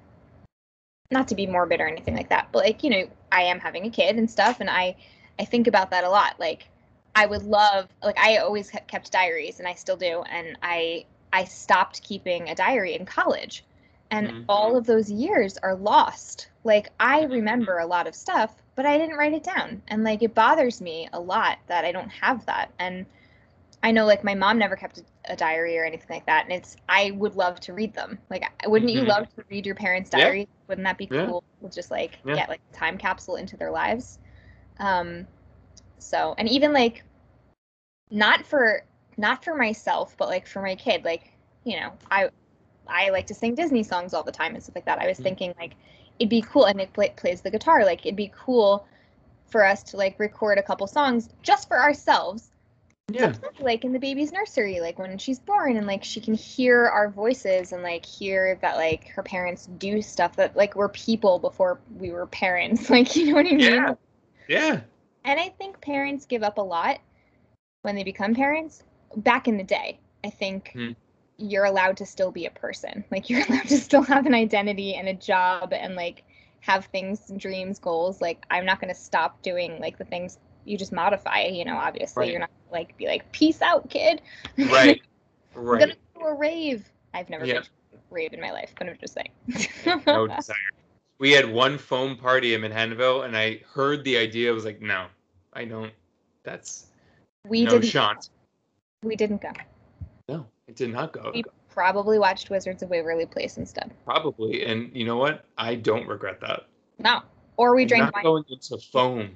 [1.11, 3.85] not to be morbid or anything like that but like you know i am having
[3.85, 4.95] a kid and stuff and i
[5.41, 6.39] I think about that a lot.
[6.39, 6.67] Like
[7.15, 11.45] I would love like I always kept diaries and I still do and I I
[11.45, 13.65] stopped keeping a diary in college.
[14.11, 14.43] And mm-hmm.
[14.49, 16.49] all of those years are lost.
[16.63, 19.81] Like I remember a lot of stuff, but I didn't write it down.
[19.87, 22.71] And like it bothers me a lot that I don't have that.
[22.77, 23.05] And
[23.83, 26.43] I know like my mom never kept a, diary or anything like that.
[26.43, 28.19] And it's I would love to read them.
[28.29, 28.99] Like wouldn't mm-hmm.
[28.99, 30.41] you love to read your parents' diary?
[30.41, 30.45] Yeah.
[30.67, 31.43] Wouldn't that be cool?
[31.43, 31.63] Yeah.
[31.63, 32.35] With just like yeah.
[32.35, 34.19] get like time capsule into their lives.
[34.79, 35.27] Um,
[35.97, 37.03] so, and even like,
[38.09, 38.83] not for
[39.17, 41.31] not for myself, but like for my kid, like
[41.63, 42.29] you know, I
[42.87, 44.99] I like to sing Disney songs all the time and stuff like that.
[44.99, 45.23] I was mm-hmm.
[45.23, 45.73] thinking like
[46.19, 47.85] it'd be cool, and Nick play, plays the guitar.
[47.85, 48.85] Like it'd be cool
[49.47, 52.50] for us to like record a couple songs just for ourselves.
[53.09, 53.33] Yeah.
[53.59, 57.09] Like in the baby's nursery, like when she's born, and like she can hear our
[57.09, 61.79] voices and like hear that like her parents do stuff that like we're people before
[61.97, 62.89] we were parents.
[62.89, 63.59] Like you know what I mean?
[63.59, 63.93] Yeah.
[64.47, 64.81] Yeah.
[65.23, 66.99] And I think parents give up a lot
[67.83, 68.83] when they become parents.
[69.15, 70.91] Back in the day, I think hmm.
[71.37, 73.03] you're allowed to still be a person.
[73.11, 76.23] Like you're allowed to still have an identity and a job and like
[76.61, 78.21] have things, dreams, goals.
[78.21, 81.75] Like I'm not going to stop doing like the things you just modify, you know,
[81.75, 82.21] obviously.
[82.21, 82.31] Right.
[82.31, 84.21] You're not like be like peace out, kid.
[84.57, 85.01] Right.
[85.53, 85.81] Right.
[85.83, 86.89] I'm going to do a rave.
[87.13, 87.55] I've never yep.
[87.55, 90.01] been to a rave in my life, but I'm just saying.
[90.07, 90.55] no desire
[91.21, 94.49] we had one foam party in Manhattanville, and I heard the idea.
[94.49, 95.05] I was like, no,
[95.53, 95.93] I don't.
[96.43, 96.87] That's
[97.47, 97.85] we no didn't.
[97.85, 98.29] Shant.
[99.03, 99.51] We didn't go.
[100.27, 101.29] No, it did not go.
[101.31, 103.91] We probably watched Wizards of Waverly Place instead.
[104.03, 105.45] Probably, and you know what?
[105.59, 106.65] I don't regret that.
[106.97, 107.21] No,
[107.55, 108.23] or we drank not wine.
[108.23, 109.29] going into foam.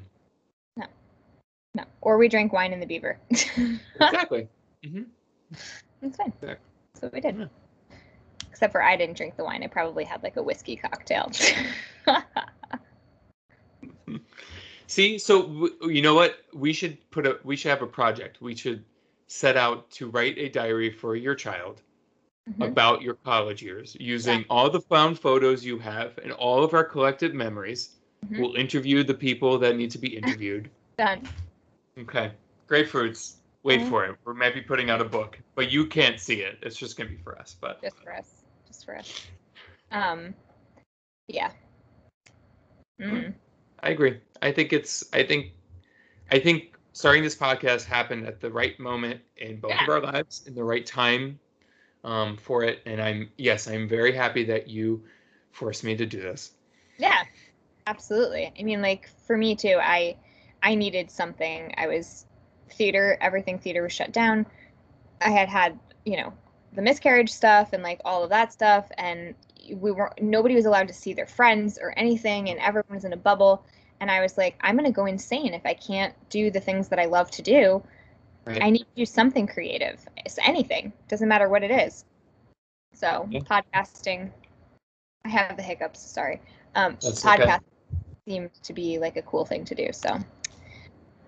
[1.76, 3.20] No, or we drank wine in the Beaver.
[3.30, 4.48] exactly.
[4.86, 5.04] Mm-hmm.
[6.02, 6.28] That's fine.
[6.30, 6.56] Exactly.
[6.94, 7.38] That's what we did.
[7.38, 7.48] Yeah.
[8.50, 9.62] Except for I didn't drink the wine.
[9.62, 11.30] I probably had like a whiskey cocktail.
[14.88, 16.38] See, so you know what?
[16.54, 18.42] We should put a we should have a project.
[18.42, 18.86] We should
[19.28, 21.82] set out to write a diary for your child
[22.50, 22.62] mm-hmm.
[22.62, 24.46] about your college years using yeah.
[24.50, 27.96] all the found photos you have and all of our collected memories.
[28.26, 28.42] Mm-hmm.
[28.42, 30.70] We'll interview the people that need to be interviewed.
[30.98, 31.28] Done.
[32.00, 32.32] Okay.
[32.70, 33.36] Grapefruits.
[33.64, 33.90] Wait mm-hmm.
[33.90, 34.16] for it.
[34.24, 36.60] We're maybe putting out a book, but you can't see it.
[36.62, 37.56] It's just gonna be for us.
[37.60, 39.26] But just for us Just for us.
[39.92, 40.36] Um,
[41.28, 41.52] yeah.
[43.02, 43.34] Mm.
[43.82, 44.20] I agree.
[44.42, 45.04] I think it's.
[45.14, 45.52] I think.
[46.32, 49.84] I think starting this podcast happened at the right moment in both yeah.
[49.84, 51.40] of our lives, in the right time
[52.04, 52.82] um, for it.
[52.86, 55.04] And I'm yes, I'm very happy that you
[55.52, 56.52] forced me to do this.
[56.98, 57.24] Yeah,
[57.88, 58.54] absolutely.
[58.60, 59.80] I mean, like for me too.
[59.82, 60.18] I
[60.66, 61.74] I needed something.
[61.78, 62.26] I was
[62.70, 63.18] theater.
[63.22, 64.46] Everything theater was shut down
[65.22, 66.34] I had had, you know,
[66.74, 69.34] the miscarriage stuff and like all of that stuff and
[69.72, 73.14] we were nobody was allowed to see their friends or anything and everyone was in
[73.14, 73.64] a bubble
[74.02, 76.90] and I was like I'm going to go insane if I can't do the things
[76.90, 77.82] that I love to do.
[78.46, 78.62] Right.
[78.62, 80.06] I need to do something creative.
[80.18, 80.92] It's anything.
[81.08, 82.06] Doesn't matter what it is.
[82.94, 83.40] So, Yeah.
[83.40, 84.30] podcasting
[85.24, 86.42] I have the hiccups, sorry.
[86.76, 87.46] Um That's okay.
[87.46, 87.62] podcast
[88.28, 89.92] seemed to be like a cool thing to do.
[89.94, 90.20] So,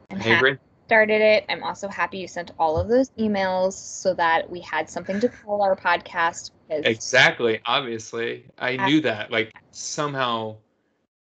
[0.10, 1.46] I'm I happy started it.
[1.50, 5.28] I'm also happy you sent all of those emails so that we had something to
[5.28, 6.52] call our podcast.
[6.68, 7.60] Because Exactly.
[7.66, 9.32] Obviously, I knew that.
[9.32, 10.56] Like somehow,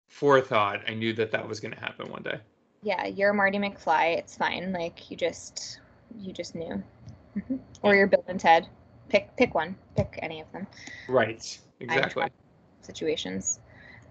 [0.07, 2.39] forethought, I knew that that was going to happen one day.
[2.81, 4.17] yeah, you're Marty McFly.
[4.17, 4.73] It's fine.
[4.73, 5.79] Like you just
[6.19, 6.83] you just knew.
[7.81, 8.67] Or you're Bill and Ted.
[9.09, 9.75] Pick pick one.
[9.97, 10.67] Pick any of them
[11.09, 11.57] Right.
[11.79, 12.25] Exactly.
[12.81, 13.59] situations.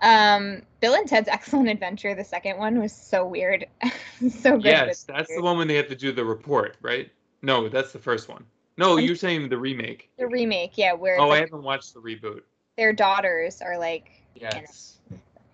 [0.03, 3.67] Um, Bill and Ted's Excellent Adventure, the second one, was so weird.
[4.31, 4.65] so good.
[4.65, 7.11] Yes, that's the one when they have to do the report, right?
[7.43, 8.45] No, that's the first one.
[8.77, 10.11] No, I'm- you're saying the remake.
[10.19, 12.43] The remake, yeah, where Oh, I like haven't watched the reboot.
[12.77, 14.99] their daughters are like Yes.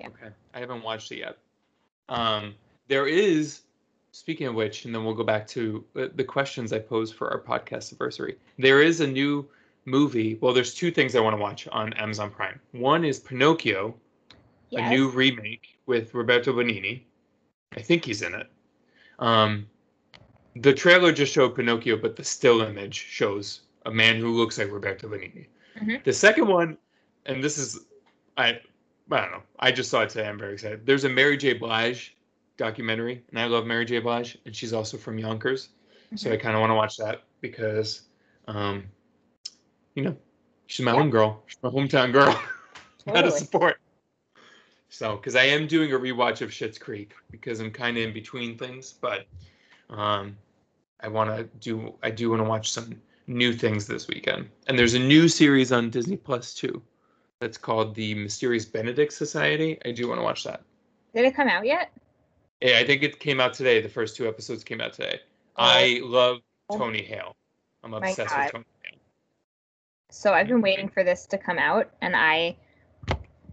[0.01, 0.07] Yeah.
[0.09, 0.29] Okay.
[0.55, 1.37] I haven't watched it yet.
[2.09, 2.55] Um,
[2.87, 3.63] there is,
[4.13, 7.29] speaking of which, and then we'll go back to uh, the questions I posed for
[7.31, 8.37] our podcast anniversary.
[8.59, 9.47] There is a new
[9.85, 10.39] movie.
[10.41, 12.61] Well, there's two things I want to watch on Amazon Prime.
[12.73, 13.95] One is Pinocchio,
[14.71, 14.83] yes.
[14.87, 17.03] a new remake with Roberto Benigni.
[17.77, 18.47] I think he's in it.
[19.19, 19.67] Um,
[20.57, 24.71] the trailer just showed Pinocchio, but the still image shows a man who looks like
[24.71, 25.47] Roberto Benigni.
[25.79, 26.03] Mhm.
[26.05, 26.77] The second one,
[27.27, 27.81] and this is,
[28.37, 28.61] I,
[29.11, 29.43] I don't know.
[29.61, 30.27] I just saw it today.
[30.29, 30.85] I'm very excited.
[30.87, 31.53] There's a Mary J.
[31.55, 32.17] Blige
[32.57, 34.01] documentary, and I love Mary J.
[34.01, 35.69] Blige, and she's also from Yonkers,
[36.17, 38.03] so I kind of want to watch that because,
[38.49, 38.85] um,
[39.95, 40.17] you know,
[40.67, 40.99] she's my Yeah.
[40.99, 42.33] home girl, she's my hometown girl.
[43.07, 43.39] Gotta Totally.
[43.39, 43.81] support.
[44.91, 48.13] So, because I am doing a rewatch of Schitt's Creek because I'm kind of in
[48.13, 49.27] between things, but
[49.91, 50.37] um,
[51.01, 51.95] I want to do.
[52.03, 55.73] I do want to watch some new things this weekend, and there's a new series
[55.73, 56.83] on Disney Plus too.
[57.41, 59.79] That's called the Mysterious Benedict Society.
[59.85, 60.63] I do want to watch that.
[61.15, 61.93] Did it come out yet?
[62.61, 63.81] Yeah, I think it came out today.
[63.81, 65.21] The first two episodes came out today.
[65.57, 65.65] Oh.
[65.65, 66.39] I love
[66.73, 67.37] Tony Hale.
[67.85, 68.99] I'm obsessed with Tony Hale.
[70.11, 72.57] So I've been waiting for this to come out, and I,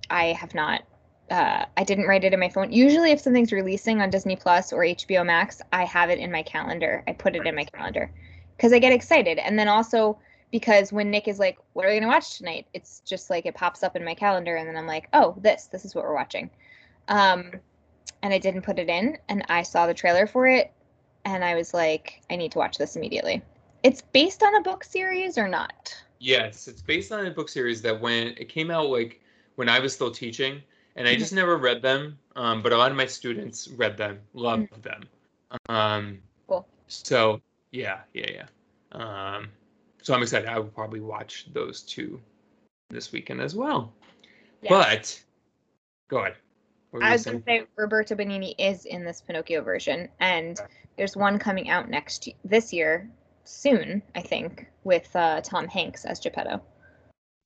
[0.10, 0.84] I have not.
[1.29, 2.71] Uh, I didn't write it in my phone.
[2.71, 6.43] Usually, if something's releasing on Disney Plus or HBO Max, I have it in my
[6.43, 7.03] calendar.
[7.07, 8.11] I put it in my calendar
[8.55, 10.19] because I get excited, and then also
[10.51, 13.55] because when Nick is like, "What are we gonna watch tonight?" It's just like it
[13.55, 15.65] pops up in my calendar, and then I'm like, "Oh, this.
[15.65, 16.51] This is what we're watching."
[17.07, 17.51] Um,
[18.21, 20.71] and I didn't put it in, and I saw the trailer for it,
[21.25, 23.41] and I was like, "I need to watch this immediately."
[23.81, 25.95] It's based on a book series or not?
[26.19, 29.21] Yes, it's based on a book series that when it came out, like
[29.55, 30.61] when I was still teaching,
[30.95, 32.17] and I just never read them.
[32.36, 35.03] Um, but a lot of my students read them, loved them.
[35.69, 36.67] Um, Cool.
[36.88, 38.47] So yeah, yeah, yeah.
[38.91, 39.49] Um,
[40.01, 40.47] so I'm excited.
[40.47, 42.21] I will probably watch those two
[42.89, 43.93] this weekend as well.
[44.62, 44.69] Yeah.
[44.69, 45.23] But
[46.08, 46.36] go ahead.
[47.01, 50.58] I was going to say Roberto Benigni is in this Pinocchio version, and
[50.97, 53.10] there's one coming out next this year,
[53.43, 56.62] soon I think, with uh, Tom Hanks as Geppetto.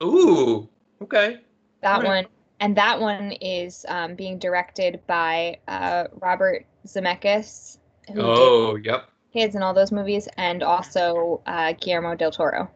[0.04, 0.70] Ooh,
[1.02, 1.40] okay.
[1.82, 2.08] That Alright.
[2.08, 2.26] one,
[2.60, 7.78] and that one is um, being directed by uh, Robert Zemeckis,
[8.14, 9.10] who Oh, yep.
[9.32, 12.70] Kids and all those movies, and also uh, Guillermo del Toro.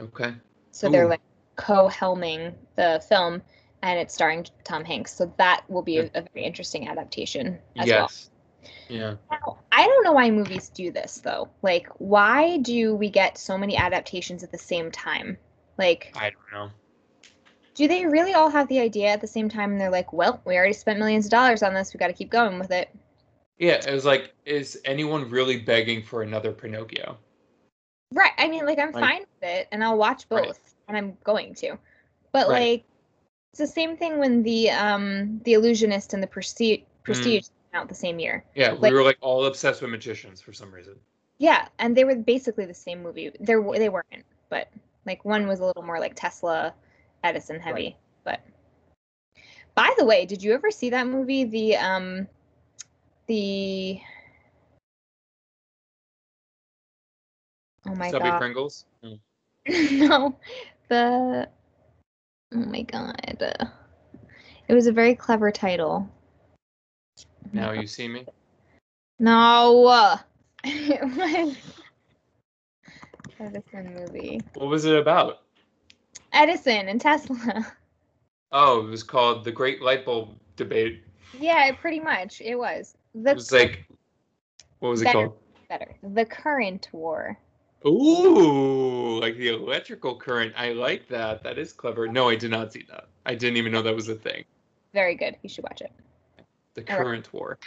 [0.00, 0.34] Okay.
[0.70, 1.20] So they're like
[1.56, 3.42] co-helming the film,
[3.82, 5.12] and it's starring Tom Hanks.
[5.14, 8.08] So that will be a, a very interesting adaptation as well.
[8.10, 8.30] yes.
[8.88, 9.14] Yeah.
[9.30, 11.48] Now, I don't know why movies do this though.
[11.62, 15.36] Like, why do we get so many adaptations at the same time?
[15.78, 16.70] Like, I don't know.
[17.76, 20.40] Do they really all have the idea at the same time and they're like, well,
[20.44, 22.88] we already spent millions of dollars on this, we got to keep going with it?
[23.58, 27.18] Yeah, it was like, is anyone really begging for another Pinocchio?
[28.12, 28.32] Right.
[28.38, 30.58] I mean, like, I'm Like- fine with it and I'll watch both Right.
[30.88, 31.76] and I'm going to.
[32.32, 32.70] But, Right.
[32.70, 32.84] like,
[33.52, 37.88] it's the same thing when the um the illusionist and the prestige prestige came out
[37.88, 38.44] the same year.
[38.54, 40.94] Yeah, Like- we were like all obsessed with magicians for some reason.
[41.38, 43.30] Yeah, and they were basically the same movie.
[43.40, 44.68] They were they weren't, but
[45.06, 46.74] like one was a little more like Tesla,
[47.26, 47.96] Edison heavy.
[48.24, 48.40] But
[49.74, 51.44] by the way, did you ever see that movie?
[51.44, 52.28] The um,
[53.26, 54.00] the
[57.88, 58.84] oh my Stubby god, Pringles.
[59.68, 60.08] Mm.
[60.08, 60.38] no,
[60.88, 61.48] the
[62.54, 63.66] oh my god, uh,
[64.68, 66.08] it was a very clever title.
[67.52, 68.26] Now you see me.
[69.18, 70.18] No.
[70.64, 71.56] it was
[73.40, 74.40] Edison movie.
[74.54, 75.45] What was it about?
[76.36, 77.66] Edison and Tesla.
[78.52, 81.02] Oh, it was called the Great Light Bulb Debate.
[81.38, 82.40] yeah, pretty much.
[82.40, 82.94] It was.
[83.14, 83.84] The It was like,
[84.78, 85.38] what was it called?
[85.68, 85.96] better.
[86.02, 87.36] The current war.
[87.84, 90.52] Ooh, like the electrical current.
[90.56, 91.42] I like that.
[91.42, 92.06] That is clever.
[92.06, 93.08] No, I did not see that.
[93.26, 94.44] I didn't even know that was a thing.
[94.94, 95.36] Very good.
[95.42, 95.92] You should watch it.
[96.74, 97.04] The All right.
[97.04, 97.58] current war.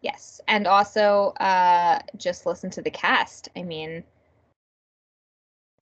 [0.00, 3.48] Yes, and also uh, just listen to the cast.
[3.56, 4.04] I mean,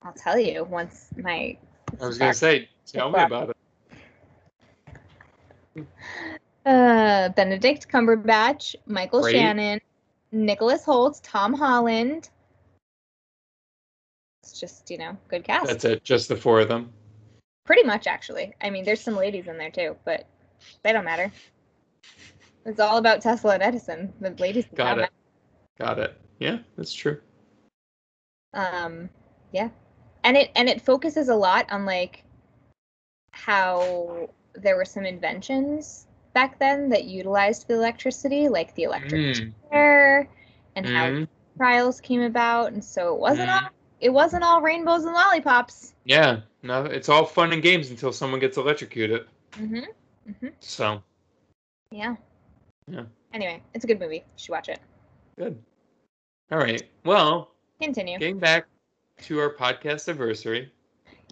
[0.03, 1.59] I'll tell you once my.
[2.01, 3.51] I was gonna say, tell me about
[5.77, 5.87] it.
[6.65, 9.37] Uh, Benedict Cumberbatch, Michael Great.
[9.37, 9.81] Shannon,
[10.33, 12.31] Nicholas Hoult, Tom Holland.
[14.43, 15.67] It's just you know good cast.
[15.67, 16.05] That's it.
[16.05, 16.93] Just the four of them.
[17.65, 18.53] Pretty much, actually.
[18.61, 20.27] I mean, there's some ladies in there too, but
[20.83, 21.33] they don't matter.
[22.65, 24.13] It's all about Tesla and Edison.
[24.21, 24.67] The ladies.
[24.75, 25.11] Got it.
[25.79, 26.21] Got it.
[26.39, 27.21] Yeah, that's true.
[28.55, 29.09] um
[29.53, 29.69] yeah
[30.27, 32.25] and it and it focuses a lot on like
[33.31, 39.53] how there were some inventions back then that utilized the electricity like the electric Mm,
[39.71, 40.29] chair
[40.75, 41.29] and how mhm.
[41.57, 43.55] trials came about and so it wasn't Mhm.
[43.55, 48.13] all it wasn't all rainbows and lollipops Yeah, no, it's all fun and games until
[48.13, 49.27] someone gets electrocuted.
[49.53, 51.03] mm-hmm So
[51.91, 52.17] yeah
[52.89, 53.05] Yeah.
[53.33, 54.81] anyway it's a good movie you should watch it
[55.39, 55.63] good.
[56.51, 56.83] All right.
[57.05, 58.67] Well, continue getting back
[59.23, 60.73] to our podcast anniversary.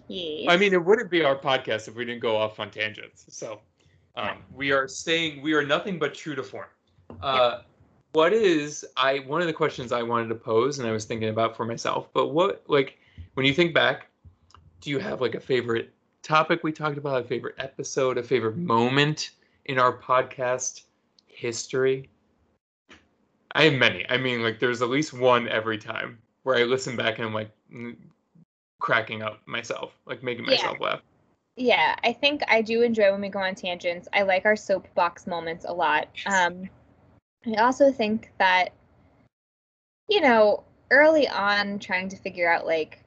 [0.07, 0.47] yes.
[0.49, 3.25] I mean, it wouldn't be our podcast if we didn't go off on tangents.
[3.29, 3.61] So,
[4.15, 6.67] um, we are saying We are nothing but true to form.
[7.21, 7.61] Uh,
[8.13, 9.19] What is I?
[9.19, 12.07] One of the questions I wanted to pose, and I was thinking about for myself.
[12.13, 12.97] But what, like,
[13.33, 14.07] when you think back,
[14.81, 15.91] do you have like a favorite
[16.23, 19.31] topic we talked about, a favorite episode, a favorite moment
[19.65, 20.83] in our podcast
[21.27, 22.09] history?
[23.53, 24.05] I have many.
[24.09, 27.33] I mean, like, there's at least one every time where I listen back and I'm
[27.33, 27.51] like
[28.79, 30.51] cracking up myself, like making Yeah.
[30.51, 31.01] myself laugh.
[31.57, 34.07] Yeah, I think I do enjoy when we go on tangents.
[34.11, 36.09] I like our soapbox moments a lot.
[36.25, 36.69] Um,
[37.45, 38.73] I also think that,
[40.09, 42.99] you know, early on trying to figure out like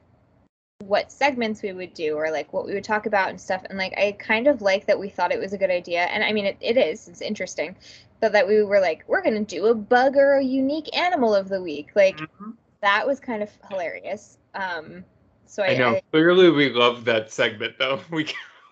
[0.79, 3.63] what segments we would do or like what we would talk about and stuff.
[3.69, 6.05] And like, I kind of like that we thought it was a good idea.
[6.05, 7.75] And I mean, it, it is, it's interesting.
[8.19, 11.35] But that we were like, we're going to do a bug or a unique animal
[11.35, 11.91] of the week.
[11.95, 12.55] Like, Mhm.
[12.81, 14.38] that was kind of hilarious.
[14.55, 15.03] Um,
[15.45, 15.95] so I, I know.
[15.95, 17.99] I Clearly, we love that segment, though.
[18.11, 18.27] We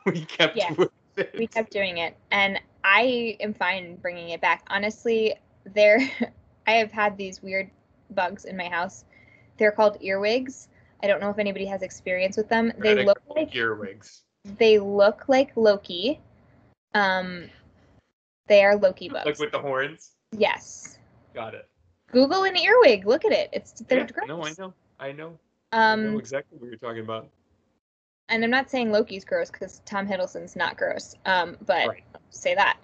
[0.05, 0.73] we kept Yeah.
[1.37, 5.33] we kept doing it and i am fine bringing it back honestly
[5.73, 5.99] there
[6.67, 7.69] i have had these weird
[8.11, 9.03] bugs in my house
[9.57, 10.69] they're called earwigs
[11.03, 14.23] i don't know if anybody has experience with them they look like earwigs.
[14.57, 16.19] they look like loki
[16.93, 17.49] um
[18.47, 20.11] they are loki bugs Like with the horns.
[20.31, 20.97] yes
[21.33, 21.67] Got it.
[22.11, 24.73] google an earwig look at it it's they're Yeah, gross no, I know.
[24.99, 25.37] I know.
[25.91, 27.29] I know um exactly what you're talking about.
[28.29, 32.03] and i'm not saying loki's gross because tom hiddleston's not gross um but Right.
[32.29, 32.77] say that.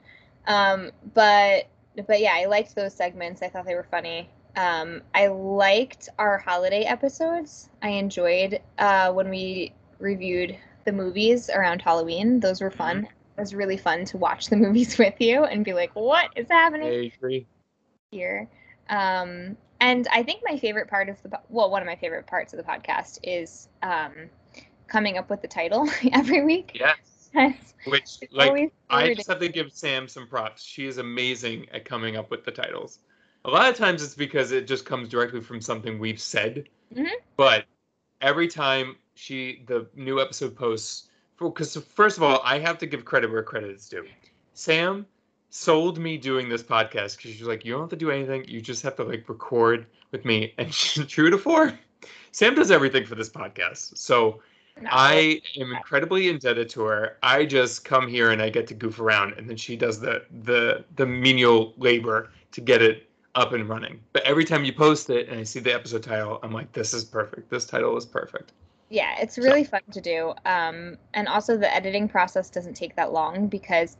[0.48, 1.68] Um, but
[2.08, 3.42] but yeah, I liked those segments.
[3.42, 4.30] I thought they were funny.
[4.56, 7.70] Um, I liked our holiday episodes.
[7.82, 12.40] I enjoyed uh, when we reviewed the movies around Halloween.
[12.40, 13.06] Those were fun.
[13.38, 16.50] It was really fun to watch the movies with you and be like, "What is
[16.82, 17.48] I happening agree.
[18.12, 18.50] here?"
[18.90, 22.54] Um, and I think my favorite part of the well, one of my favorite parts
[22.54, 24.30] of the podcast is um,
[24.88, 26.72] coming up with the title every week.
[26.74, 27.74] Yes.
[27.86, 30.64] Which, like, I just have to give Sam some props.
[30.64, 33.00] She is amazing at coming up with the titles.
[33.44, 36.70] A lot of times it's because it just comes directly from something we've said.
[36.96, 37.10] Mhm.
[37.36, 37.66] But
[38.22, 43.04] every time she the new episode posts, because first of all, I have to give
[43.04, 44.08] credit where credit is due.
[44.54, 45.06] Sam
[45.56, 48.44] sold me doing this podcast because she's like, you don't have to do anything.
[48.48, 50.52] You just have to like record with me.
[50.58, 51.78] And she's true to form.
[52.32, 53.96] Sam does everything for this podcast.
[53.96, 54.42] So
[54.82, 54.90] No.
[54.92, 57.18] I am incredibly indebted to her.
[57.22, 60.26] I just come here and I get to goof around, and then she does the
[60.44, 64.00] the the menial labor to get it up and running.
[64.12, 66.94] But every time you post it and I see the episode title, I'm like, this
[66.96, 67.52] is perfect.
[67.52, 68.52] This title is perfect.
[68.90, 73.12] yeah it's really fun to do um, and also the editing process doesn't take that
[73.14, 73.98] long because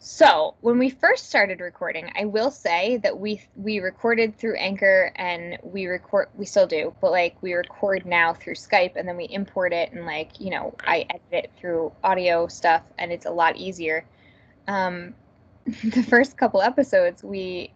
[0.00, 5.10] so when we first started recording i will say that we we recorded through anchor
[5.16, 9.16] and we record we still do but like we record now through skype and then
[9.16, 13.26] we import it and like you know i edit it through audio stuff and it's
[13.26, 14.04] a lot easier.
[14.68, 15.14] Um,
[15.66, 17.72] the first couple episodes we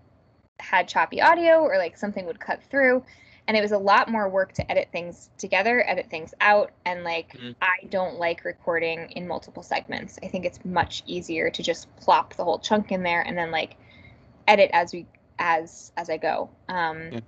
[0.61, 3.03] had choppy audio or like something would cut through
[3.49, 7.05] and it was a lot more work to edit things together edit things out and
[7.05, 7.55] like Mhm.
[7.61, 12.34] i don't like recording in multiple segments i think it's much easier to just plop
[12.34, 13.76] the whole chunk in there and then like
[14.47, 15.07] edit as we
[15.38, 17.20] as as i go um Yeah.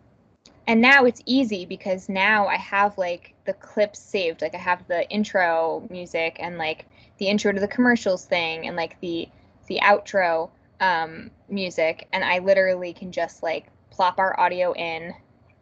[0.66, 4.86] and now it's easy because now i have like the clips saved like i have
[4.88, 6.86] the intro music and like
[7.18, 9.28] the intro to the commercials thing and like the
[9.66, 10.50] the outro
[10.80, 15.14] um music and i literally can just like plop our audio in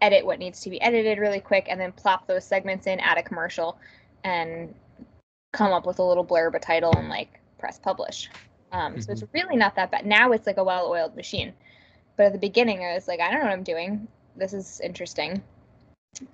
[0.03, 3.16] edit what needs to be edited really quick and then plop those segments in, add
[3.16, 3.78] a commercial,
[4.24, 4.74] and
[5.53, 8.28] come up with a little blurb, a title, and like press publish.
[8.72, 10.05] Um, So it's really not that bad.
[10.05, 11.53] Now it's like a well oiled machine.
[12.16, 14.09] But at the beginning, I was like, I don't know what I'm doing.
[14.36, 15.42] This is interesting.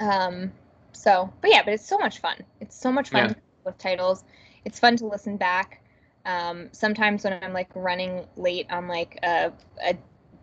[0.00, 0.52] Um,
[0.92, 2.36] so, but yeah, but it's so much fun.
[2.60, 3.34] It's so much fun Yeah.
[3.64, 4.24] with titles.
[4.64, 5.82] It's fun to listen back.
[6.24, 9.52] Um, sometimes when I'm like running late on like a,
[9.82, 9.96] a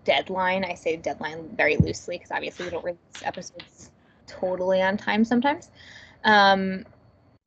[0.05, 3.91] deadline, I say deadline very loosely because obviously we don't release episodes
[4.27, 5.69] totally on time sometimes.
[6.23, 6.85] Um,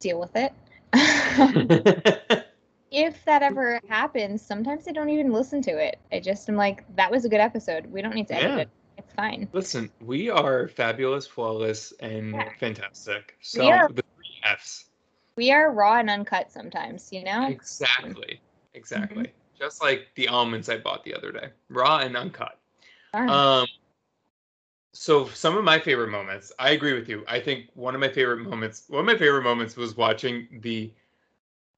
[0.00, 0.52] deal with it.
[2.90, 5.98] if that ever happens, sometimes I don't even listen to it.
[6.12, 7.86] I just am like, that was a good episode.
[7.86, 8.58] We don't need to edit Yeah.
[8.62, 8.68] it.
[8.98, 9.48] It's fine.
[9.52, 12.48] Listen, we are fabulous, flawless, and Yeah.
[12.58, 13.36] fantastic.
[13.54, 13.88] We So are.
[13.88, 14.84] the three Fs.
[15.36, 17.46] We are raw and uncut sometimes, you know?
[17.48, 18.40] Exactly.
[18.74, 19.24] Exactly.
[19.24, 19.47] Mm-hmm.
[19.58, 22.58] Just like the almonds I bought the other day, raw and uncut.
[23.12, 23.28] Darn.
[23.28, 23.66] Um,
[24.92, 27.24] so some of my favorite moments, I agree with you.
[27.28, 30.92] I think one of my favorite moments, one of my favorite moments was watching the,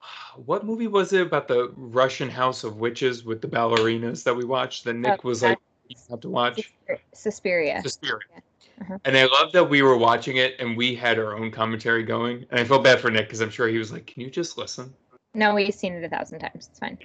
[0.45, 4.43] what movie was it about the Russian House of Witches with the ballerinas that we
[4.43, 4.85] watched?
[4.85, 5.57] That Nick was like,
[5.87, 6.71] you have to watch.
[7.13, 7.81] Suspiria.
[7.81, 8.19] Suspiria.
[8.81, 8.97] Uh-huh.
[9.05, 12.45] And I love that we were watching it and we had our own commentary going.
[12.49, 14.57] And I felt bad for Nick because I'm sure he was like, "Can you just
[14.57, 14.91] listen?"
[15.35, 16.67] No, we've seen it a thousand times.
[16.71, 16.97] It's fine.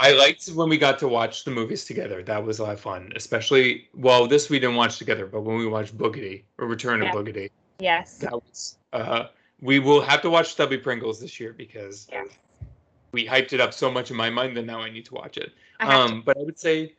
[0.00, 2.22] I liked when we got to watch the movies together.
[2.22, 5.56] That was a lot of fun, especially well, this we didn't watch together, but when
[5.56, 7.10] we watched Boogedy or Return Yeah.
[7.10, 8.18] of Boogedy, Yes.
[8.18, 8.78] that was.
[8.92, 9.26] Uh,
[9.60, 12.08] we will have to watch Stubby Pringles this year because
[13.12, 15.36] we hyped it up so much in my mind that now I need to watch
[15.38, 15.52] it.
[15.80, 16.94] I Um, but I would say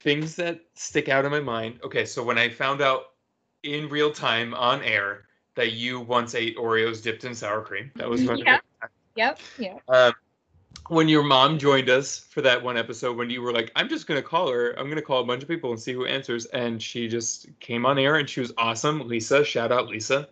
[0.00, 1.80] things that stick out in my mind.
[1.82, 3.12] Okay, so when I found out
[3.62, 8.08] in real time on air that you once ate Oreos dipped in sour cream, that
[8.08, 8.38] was one.
[8.38, 8.58] Yeah.
[9.16, 9.38] Yep.
[9.58, 9.82] Yep.
[9.88, 10.12] Um,
[10.88, 14.06] when your mom joined us for that one episode, when you were like, "I'm just
[14.06, 14.72] gonna call her.
[14.78, 17.84] I'm gonna call a bunch of people and see who answers," and she just came
[17.86, 19.06] on air and she was awesome.
[19.08, 20.28] Lisa, shout out Lisa.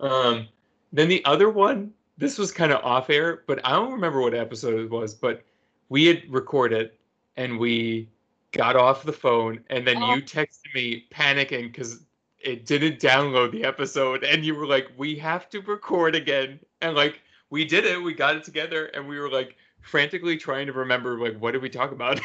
[0.00, 0.48] Um,
[0.92, 4.34] then the other one, this was kind of off air, but I don't remember what
[4.34, 5.42] episode it was, but
[5.88, 6.92] we had recorded
[7.36, 8.08] and we
[8.52, 10.14] got off the phone, and then Oh.
[10.14, 12.04] you texted me panicking because
[12.40, 16.94] it didn't download the episode, and you were like, "We have to record again," and
[16.96, 17.20] like
[17.50, 21.18] we did it, we got it together, and we were like frantically trying to remember
[21.18, 22.20] like what did we talk about?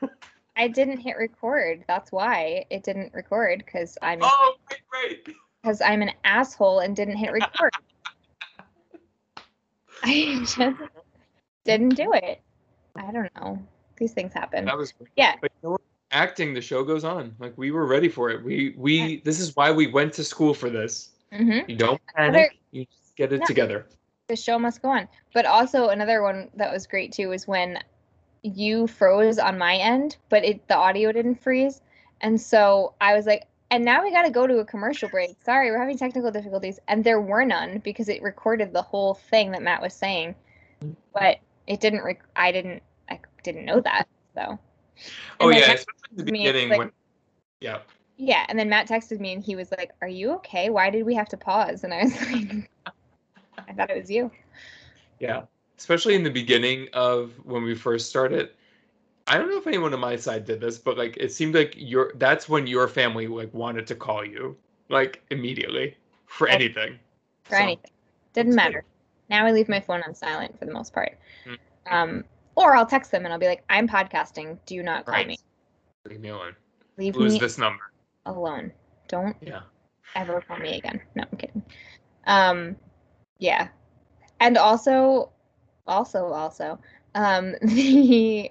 [0.56, 1.84] I didn't hit record.
[1.88, 5.28] That's why it didn't record because I'm oh, right, right.
[5.62, 7.70] because I'm an asshole and didn't hit record.
[10.04, 10.58] I just
[11.64, 12.40] didn't do it.
[12.96, 13.60] I don't know.
[13.96, 14.64] These things happen.
[14.66, 15.10] That was great.
[15.16, 15.34] Yeah.
[15.40, 15.78] But you know
[16.14, 17.34] acting, the show goes on.
[17.38, 18.42] Like we were ready for it.
[18.42, 21.10] We we this is why we went to school for this.
[21.32, 22.58] hmm You don't Other- panic.
[22.70, 23.46] You just get it No.
[23.46, 23.86] together.
[24.28, 25.08] The show must go on.
[25.32, 27.78] But also another one that was great too was when
[28.42, 31.80] you froze on my end, but it the audio didn't freeze,
[32.20, 35.36] and so I was like, and now we got to go to a commercial break.
[35.44, 39.50] Sorry, we're having technical difficulties, and there were none because it recorded the whole thing
[39.52, 40.34] that Matt was saying,
[41.12, 42.02] but it didn't.
[42.02, 42.82] Rec- I didn't.
[43.10, 44.08] I didn't know that.
[44.34, 44.58] So
[45.40, 46.92] Oh yeah, especially in the beginning like- when
[47.60, 47.78] yeah.
[48.16, 50.70] yeah, and then Matt texted me and he was like, "Are you okay?
[50.70, 52.70] Why did we have to pause?" And I was like,
[53.68, 54.30] "I thought it was you."
[55.20, 55.42] Yeah.
[55.78, 58.50] Especially in the beginning of when we first started.
[59.26, 61.74] I don't know if anyone on my side did this, but like it seemed like
[61.76, 64.56] your that's when your family like wanted to call you
[64.90, 65.96] like immediately
[66.26, 66.52] for Oh.
[66.52, 66.98] anything.
[67.44, 67.90] for So, anything.
[68.34, 68.84] Didn't matter.
[69.30, 71.18] Now I leave my phone on silent for the most part.
[71.46, 71.58] Mm.
[71.90, 72.24] Um,
[72.54, 74.58] or I'll text them and I'll be like, "I'm podcasting.
[74.66, 75.26] Do not call Right.
[75.26, 75.38] me.
[76.04, 76.54] Leave me alone.
[76.98, 77.90] Leave Lose me this number.
[78.26, 78.72] alone.
[79.08, 79.62] Don't Yeah.
[80.14, 81.62] ever call me again." No, I'm kidding.
[82.26, 82.76] Um,
[83.44, 83.68] yeah,
[84.40, 85.30] and also,
[85.86, 86.78] also, also,
[87.14, 88.50] um, the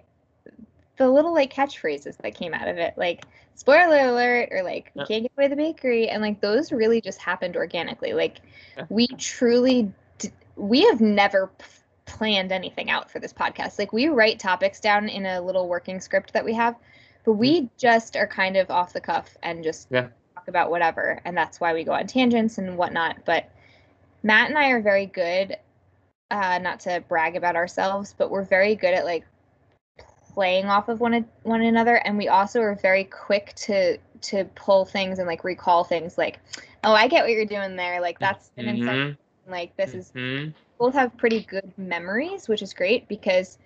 [0.97, 3.25] the little like catchphrases that came out of it, like
[3.55, 5.05] spoiler alert or like Yeah.
[5.05, 8.39] can't get away the bakery and like those really just happened organically like
[8.77, 8.85] Yeah.
[8.89, 11.65] we truly d- we have never p-
[12.05, 15.99] planned anything out for this podcast like we write topics down in a little working
[16.01, 16.75] script that we have
[17.25, 20.07] but we just are kind of off the cuff and just Yeah.
[20.35, 23.49] talk about whatever and that's why we go on tangents and whatnot but
[24.23, 25.57] matt and i are very good
[26.31, 29.25] uh not to brag about ourselves but we're very good at like
[30.33, 34.85] playing off of one one another and we also are very quick to to pull
[34.85, 36.39] things and like recall things like
[36.83, 38.95] oh i get what you're doing there like that's an insight.
[38.95, 39.17] Mhm,
[39.47, 40.53] like this is mhm.
[40.79, 43.59] both have pretty good memories which is great because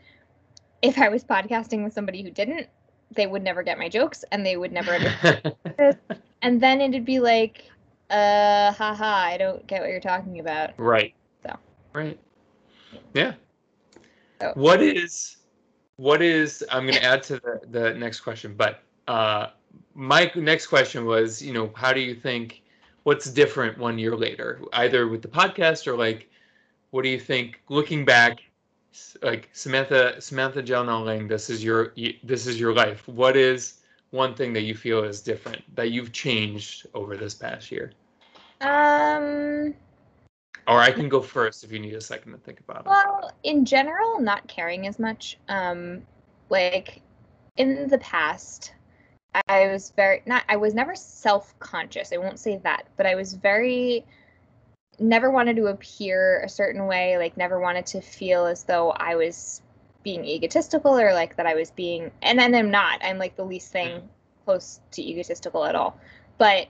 [0.81, 2.67] if i was podcasting with somebody who didn't
[3.11, 5.55] they would never get my jokes and they would never understand
[6.41, 7.69] and then it'd be like
[8.09, 11.13] uh haha i don't get what you're talking about right.
[11.43, 11.57] So.
[11.93, 12.19] Right.
[13.13, 13.33] Yeah.
[14.41, 15.37] So- What is
[15.97, 19.47] what is I'm gonna add to the, the next question, but uh
[19.93, 22.61] my next question was, you know, how do you think
[23.03, 26.29] what's different one year later, either with the podcast or like,
[26.91, 28.39] what do you think looking back?
[29.21, 31.93] Like Samantha, Samantha Jalnaling, this is your
[32.23, 33.07] this is your life.
[33.07, 33.81] What is
[34.11, 37.91] one thing that you feel is different that you've changed over this past year?
[38.61, 39.75] Um,
[40.67, 42.87] or I can go first if you need a second to think about it.
[42.87, 45.37] Well, in general, not caring as much.
[45.47, 46.03] Um,
[46.49, 47.01] like
[47.57, 48.73] in the past,
[49.47, 50.43] I was very not.
[50.49, 52.11] I was never self-conscious.
[52.13, 54.05] I won't say that, but I was very
[54.99, 57.17] never wanted to appear a certain way.
[57.17, 59.61] Like never wanted to feel as though I was
[60.03, 62.11] being egotistical or like that I was being.
[62.21, 62.99] And then I'm not.
[63.03, 64.07] I'm like the least thing mm-hmm.
[64.45, 65.99] close to egotistical at all.
[66.37, 66.67] But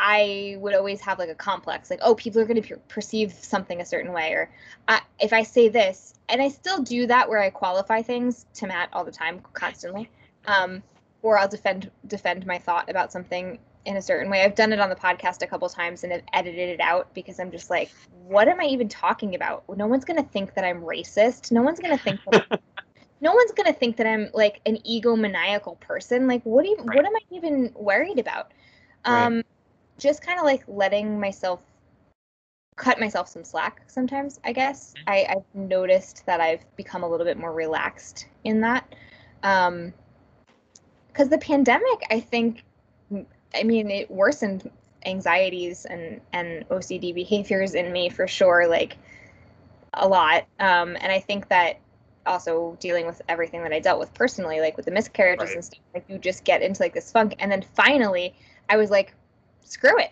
[0.00, 3.82] I would always have like a complex, like, oh, people are going to perceive something
[3.82, 4.50] a certain way, or
[4.88, 8.66] uh, if I say this, and I still do that where I qualify things to
[8.66, 10.08] Matt all the time, constantly,
[10.46, 10.82] um,
[11.20, 14.42] or I'll defend defend my thought about something in a certain way.
[14.42, 17.40] I've done it on the podcast a couple times and have edited it out because
[17.40, 17.90] I'm just like,
[18.26, 19.64] what am I even talking about?
[19.76, 21.50] No one's going to think that I'm racist.
[21.50, 22.60] No one's going to think that.
[23.20, 26.26] no one's going to think that I'm like an egomaniacal person.
[26.26, 26.96] Like, what do you, right.
[26.96, 28.52] what am I even worried about?
[29.04, 29.44] Um, right
[30.00, 31.62] just kind of like letting myself
[32.76, 35.10] cut myself some slack sometimes i guess mm-hmm.
[35.10, 38.94] I, i've noticed that i've become a little bit more relaxed in that
[39.42, 39.92] um
[41.08, 42.64] because the pandemic i think
[43.54, 44.70] i mean it worsened
[45.06, 48.96] anxieties and and ocd behaviors in me for sure like
[49.94, 51.78] a lot um and i think that
[52.26, 55.54] also dealing with everything that i dealt with personally like with the miscarriages right.
[55.54, 58.34] and stuff like you just get into like this funk and then finally
[58.68, 59.14] i was like
[59.70, 60.10] screw it.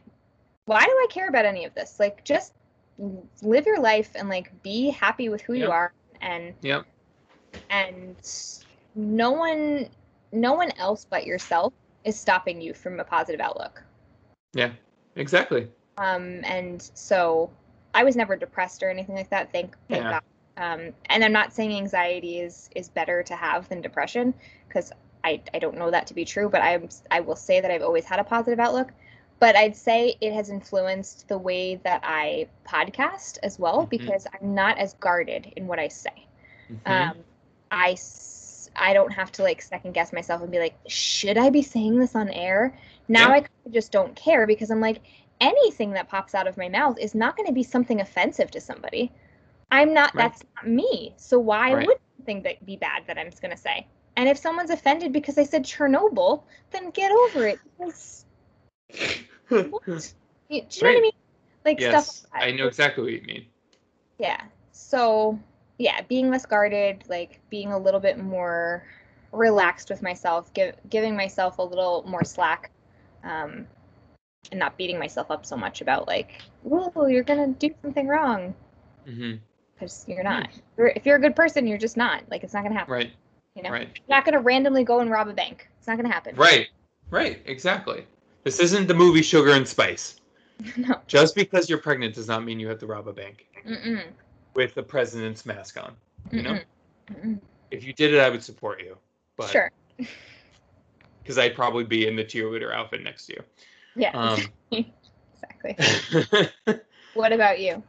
[0.66, 1.99] Why do I care about any of this?
[1.99, 2.53] Like, just
[3.43, 5.66] live your life and like be happy with who yep.
[5.66, 6.84] you are and yep.
[7.70, 8.16] and
[8.97, 9.89] no one
[10.32, 11.72] no one else but yourself
[12.05, 13.83] is stopping you from a positive outlook.
[14.55, 14.71] Yeah,
[15.17, 15.69] exactly.
[15.97, 17.51] Um, and so
[17.95, 19.53] I was never depressed or anything like that.
[19.53, 20.11] Thank, thank yeah.
[20.11, 20.23] God.
[20.57, 24.35] Um, and I'm not saying anxiety is is better to have than depression
[24.67, 24.91] because
[25.23, 27.83] I, I don't know that to be true, but I'm I will say that I've
[27.83, 28.91] always had a positive outlook
[29.41, 33.89] but I'd say it has influenced the way that I podcast as well mm-hmm.
[33.89, 36.27] because I'm not as guarded in what I say.
[36.71, 36.91] Mm-hmm.
[37.11, 37.17] Um,
[37.71, 37.95] I
[38.79, 41.99] I don't have to like second guess myself and be like, should I be saying
[41.99, 42.76] this on air?
[43.09, 43.43] Now yeah.
[43.66, 45.01] I just don't care because I'm like,
[45.41, 48.61] anything that pops out of my mouth is not going to be something offensive to
[48.61, 49.12] somebody.
[49.70, 50.14] I'm not.
[50.14, 50.31] Right.
[50.31, 51.14] That's not me.
[51.16, 51.87] So why right.
[51.87, 53.87] would something that be bad that I'm just going to say?
[54.16, 57.59] And if someone's offended because I said Chernobyl, then get over it.
[57.79, 58.24] Because
[59.49, 59.57] do
[60.49, 61.12] you know what I mean?
[61.64, 62.31] Like yes, stuff.
[62.33, 63.47] Like I know exactly what you mean.
[64.18, 64.43] Yeah.
[64.72, 65.39] So
[65.79, 68.85] yeah, being less guarded, like being a little bit more
[69.33, 72.70] relaxed with myself, give, giving myself a little more slack,
[73.24, 73.66] um,
[74.51, 78.55] and not beating myself up so much about like, whoa, you're gonna do something wrong.
[79.05, 79.18] Because
[79.93, 80.11] mm-hmm.
[80.11, 80.51] you're not.
[80.79, 80.97] Mm.
[80.97, 82.22] If you're a good person, you're just not.
[82.31, 82.93] Like it's not gonna happen.
[82.93, 83.12] Right.
[83.55, 83.89] You know, right.
[83.95, 85.68] you're not gonna randomly go and rob a bank.
[85.79, 86.35] It's not gonna happen.
[86.37, 86.68] Right.
[87.11, 87.43] Right.
[87.47, 88.05] Exactly.
[88.45, 90.16] This isn't the movie Sugar and Spice.
[90.76, 91.01] No.
[91.07, 94.03] Just because you're pregnant does not mean you have to rob a bank Mm-mm.
[94.59, 95.95] With the president's mask on.
[96.33, 96.59] You know,
[97.13, 97.39] Mm-mm.
[97.71, 98.99] if you did it, I would support you.
[99.37, 99.71] But sure.
[101.23, 103.43] Because I'd probably be in the cheerleader outfit next to you.
[103.97, 104.13] Yeah.
[104.13, 104.41] Um,
[105.63, 106.49] exactly.
[107.15, 107.83] what about you?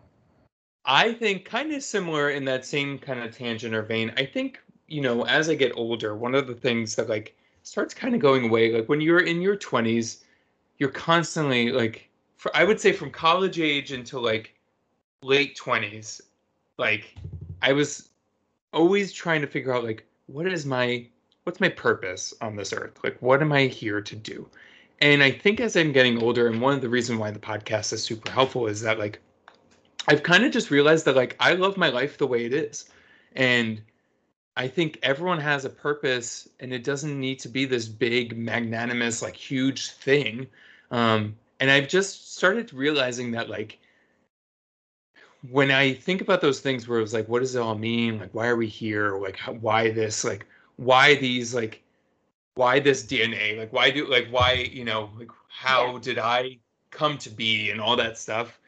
[0.84, 4.12] I think kind of similar in that same kind of tangent or vein.
[4.18, 7.94] I think you know, as I get older, one of the things that like starts
[7.94, 10.26] kind of going away, like when you're in your twenties
[10.80, 14.54] you're constantly like for, I would say from college age until like
[15.22, 16.22] late 20s
[16.80, 17.16] like
[17.62, 18.10] I was
[18.74, 21.06] always trying to figure out like what is my
[21.44, 23.00] what's my purpose on this earth?
[23.04, 24.50] Like what am I here to do?
[25.02, 27.94] And I think as I'm getting older and one of the reasons why the podcast
[27.94, 29.20] is super helpful is that like
[30.08, 32.90] I've kind of just realized that like I love my life the way it is.
[33.36, 33.82] And
[34.58, 39.22] I think everyone has a purpose and it doesn't need to be this big magnanimous
[39.22, 40.48] like huge thing.
[40.92, 43.80] Um, and I've just started realizing that like
[45.50, 48.20] when I think about those things where it was like, what does it all mean?
[48.20, 49.18] Like, why are we here?
[49.18, 50.24] Like, how, why this?
[50.24, 51.54] Like, why these?
[51.54, 51.82] Like,
[52.56, 53.58] why this DNA?
[53.58, 54.06] Like, why do?
[54.08, 54.70] Like, why?
[54.72, 56.00] You know, like, how yeah.
[56.02, 56.58] did I
[56.92, 58.60] come to be and all that stuff?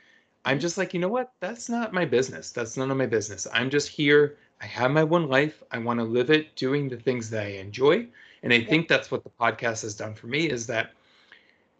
[0.46, 1.34] I'm just like, you know what?
[1.40, 2.52] That's not my business.
[2.52, 3.48] That's none of my business.
[3.54, 4.38] I'm just here.
[4.62, 5.62] I have my one life.
[5.72, 8.08] I want to live it doing the things that I enjoy.
[8.44, 8.70] And I yeah.
[8.70, 10.94] think that's what the podcast has done for me is that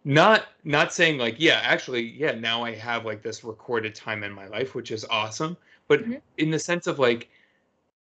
[0.04, 4.32] not not saying like yeah actually yeah now i have like this recorded time in
[4.32, 6.14] my life which is awesome but mm-hmm.
[6.38, 7.28] in the sense of like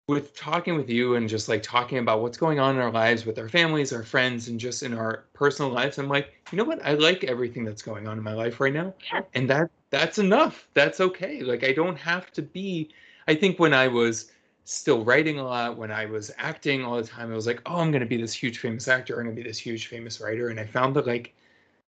[0.08, 3.26] with talking with you and just like talking about what's going on in our lives
[3.26, 6.64] with our families, our friends, and just in our personal lives, I'm like, you know
[6.64, 6.86] what?
[6.86, 8.94] I like everything that's going on in my life right now.
[9.12, 9.22] Yeah.
[9.34, 10.68] And that that's enough.
[10.76, 11.42] That's okay.
[11.42, 12.92] Like I don't have to be
[13.28, 14.32] I think when I was
[14.66, 17.78] still writing a lot, when I was acting all the time, I was like, oh,
[17.80, 20.50] I'm gonna be this huge famous actor, I'm gonna be this huge famous writer.
[20.50, 21.34] And I found that like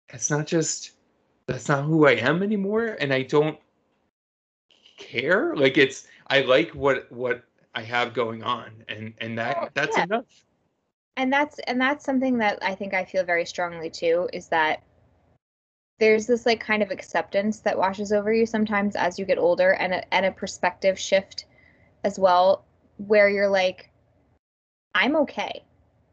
[0.10, 0.92] that's not just
[1.48, 2.98] that's not who I am anymore.
[3.00, 3.58] And I don't
[4.98, 5.56] care.
[5.56, 7.44] Like it's I like what what
[7.76, 10.04] I have going on, and and that Well, that's yeah.
[10.06, 10.26] enough.
[11.18, 14.82] and that's and that's something that I think I feel very strongly too is that
[16.00, 19.72] there's this like kind of acceptance that washes over you sometimes as you get older
[19.72, 21.46] and a, and a perspective shift
[22.04, 22.66] as well
[22.98, 23.90] where you're like
[24.94, 25.64] I'm okay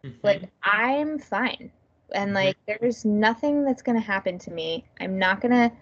[0.05, 0.19] Mhm.
[0.23, 1.71] like I'm fine
[2.13, 2.35] and Mhm.
[2.35, 5.73] like there's nothing that's going to happen to me I'm not going to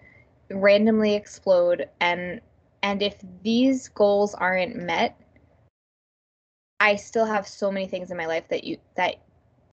[0.55, 2.41] randomly explode and
[2.81, 5.19] and if these goals aren't met
[6.79, 9.15] I still have so many things in my life that you that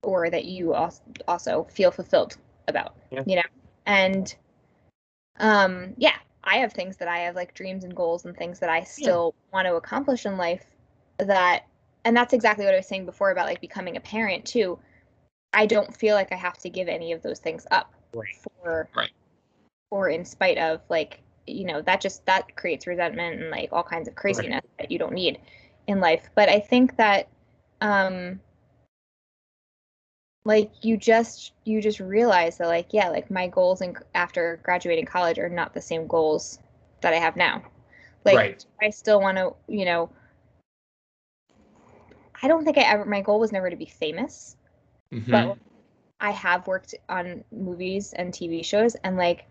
[0.03, 2.36] or that you also also feel fulfilled
[2.68, 3.22] about Yeah.
[3.26, 3.42] you know
[3.86, 4.34] and
[5.38, 8.70] um yeah I have things that I have like dreams and goals and things that
[8.70, 10.64] I still want to accomplish in life
[11.18, 11.66] that
[12.05, 14.78] and that's exactly what I was saying before about like becoming a parent too
[15.57, 18.36] I don't feel like I have to give any of those things up Right.
[18.62, 19.11] for Right.
[19.90, 23.82] or in spite of like you know that just that creates resentment and like all
[23.82, 25.38] kinds of craziness that you don't need
[25.86, 27.28] in life but i think that
[27.80, 28.38] um
[30.44, 35.07] like you just you just realize that like yeah like my goals and after graduating
[35.07, 36.59] college are not the same goals
[37.00, 37.62] that i have now
[38.24, 38.64] like Right.
[38.82, 40.11] i still want to you know
[42.42, 44.57] i don't think i ever my goal was never to be famous
[45.12, 45.30] Mhm.
[45.30, 45.57] but
[46.20, 49.46] I have worked on movies and TV shows and like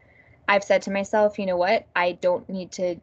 [0.48, 1.86] I've said to myself, you know what?
[1.96, 2.98] I don't need to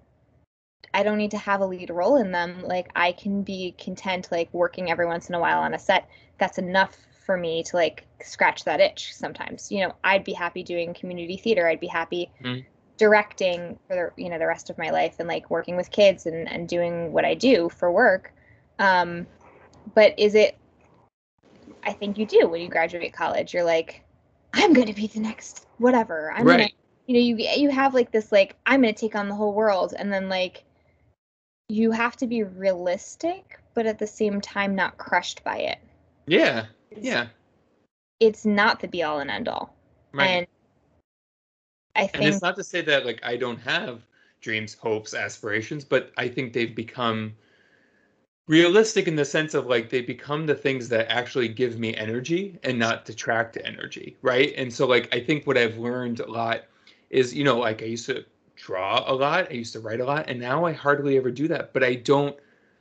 [0.94, 2.62] I don't need to have a lead role in them.
[2.62, 6.08] Like I can be content like working every once in a while on a set.
[6.38, 9.70] That's enough for me to like scratch that itch sometimes.
[9.72, 11.66] You know, I'd be happy doing community theater.
[11.66, 12.64] I'd be happy Mhm.
[12.98, 16.26] directing for the you know the rest of my life and like working with kids
[16.26, 18.32] and and doing what I do for work.
[18.78, 19.26] Um
[19.94, 20.56] but is it
[21.84, 23.52] I think you do when you graduate college.
[23.54, 24.02] You're like,
[24.54, 26.32] I'm gonna be the next whatever.
[26.32, 26.74] I'm gonna, right.
[27.06, 29.94] you know, you you have like this like I'm gonna take on the whole world,
[29.98, 30.64] and then like
[31.68, 35.78] you have to be realistic, but at the same time not crushed by it.
[36.26, 36.66] Yeah.
[36.96, 37.28] Yeah.
[38.20, 39.74] It's not the be all and end all,
[40.12, 40.26] Right.
[40.28, 40.46] and
[41.96, 44.02] I And think it's not to say that like I don't have
[44.40, 47.34] dreams, hopes, aspirations, but I think they've become
[48.48, 52.58] realistic in the sense of like they become the things that actually give me energy
[52.64, 54.52] and not detract energy, right?
[54.56, 56.64] And so like I think what I've learned a lot
[57.10, 58.24] is, you know, like I used to
[58.56, 61.48] draw a lot, I used to write a lot, and now I hardly ever do
[61.48, 62.36] that, but I don't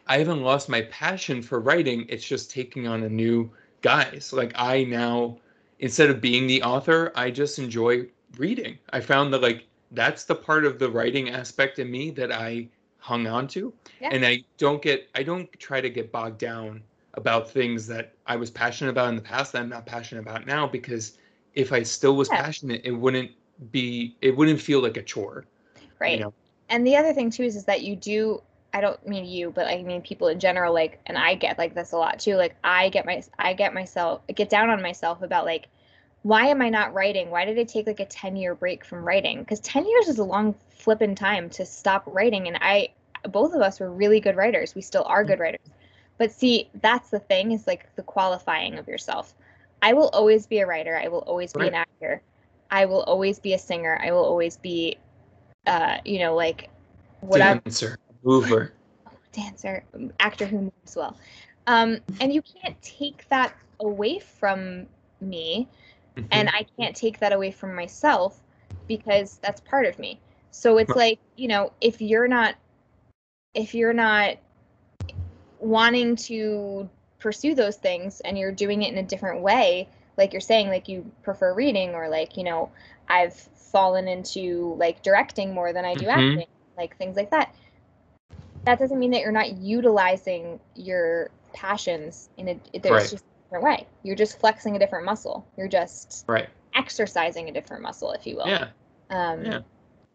[0.07, 2.05] I haven't lost my passion for writing.
[2.09, 3.51] It's just taking on a new
[3.81, 4.33] guise.
[4.33, 5.37] Like I now
[5.79, 8.07] instead of being the author, I just enjoy
[8.37, 8.77] reading.
[8.91, 12.69] I found that like that's the part of the writing aspect in me that I
[13.01, 13.73] hung on to.
[13.99, 14.09] Yeah.
[14.13, 16.83] And I don't get I don't try to get bogged down
[17.15, 20.45] about things that I was passionate about in the past that I'm not passionate about
[20.47, 21.17] now because
[21.55, 22.41] if I still was Yeah.
[22.41, 23.31] passionate, it wouldn't
[23.71, 25.45] be it wouldn't feel like a chore.
[25.99, 26.19] right.
[26.19, 26.33] You know?
[26.69, 28.41] And the other thing too is is that you do.
[28.73, 30.73] I don't mean you, but I mean people in general.
[30.73, 32.35] Like, and I get like this a lot too.
[32.37, 35.67] Like, I get my I get myself I get down on myself about like
[36.23, 37.29] why am I not writing?
[37.29, 39.39] Why did I take like a 10 year break from writing?
[39.39, 42.47] Because 10 years is a long flippin' time to stop writing.
[42.47, 42.89] And I,
[43.29, 44.75] both of us were really good writers.
[44.75, 45.67] We still are good writers.
[46.17, 49.33] But see, that's the thing is like the qualifying of yourself.
[49.81, 50.95] I will always be a writer.
[50.95, 52.21] I will always be an actor.
[52.69, 53.99] I will always be a singer.
[54.03, 54.97] I will always be,
[55.65, 56.69] uh, you know, like
[57.21, 58.73] whatever Dancer, mover.
[59.31, 59.83] dancer,
[60.19, 61.17] actor who moves well.
[61.65, 64.85] Um, and you can't take that away from
[65.19, 65.67] me
[66.31, 66.53] and Mhm.
[66.53, 68.41] I can't take that away from myself
[68.87, 70.19] because that's part of me.
[70.51, 72.55] So it's like, you know, if you're not
[73.53, 74.37] if you're not
[75.59, 76.89] wanting to
[77.19, 79.87] pursue those things and you're doing it in a different way,
[80.17, 82.71] like you're saying like you prefer reading or like, you know,
[83.07, 86.07] I've fallen into like directing more than I do Mhm.
[86.07, 86.47] acting,
[86.77, 87.53] like things like that.
[88.65, 93.09] That doesn't mean that you're not utilizing your passions in a there's Right.
[93.09, 93.87] just different way.
[94.03, 95.45] You're just flexing a different muscle.
[95.57, 96.47] You're just right.
[96.73, 98.47] exercising a different muscle, if you will.
[98.47, 98.67] Yeah.
[99.09, 99.59] Um, Yeah.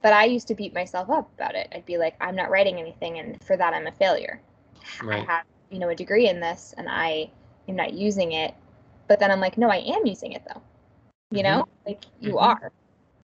[0.02, 1.68] But I used to beat myself up about it.
[1.74, 4.40] I'd be like, I'm not writing anything, and for that, I'm a failure.
[5.02, 7.30] I have, you know, a degree in this, and I
[7.66, 8.54] am not using it.
[9.08, 10.62] But then I'm like, no, I am using it though.
[11.30, 12.42] You know, like you Mhm.
[12.42, 12.72] are,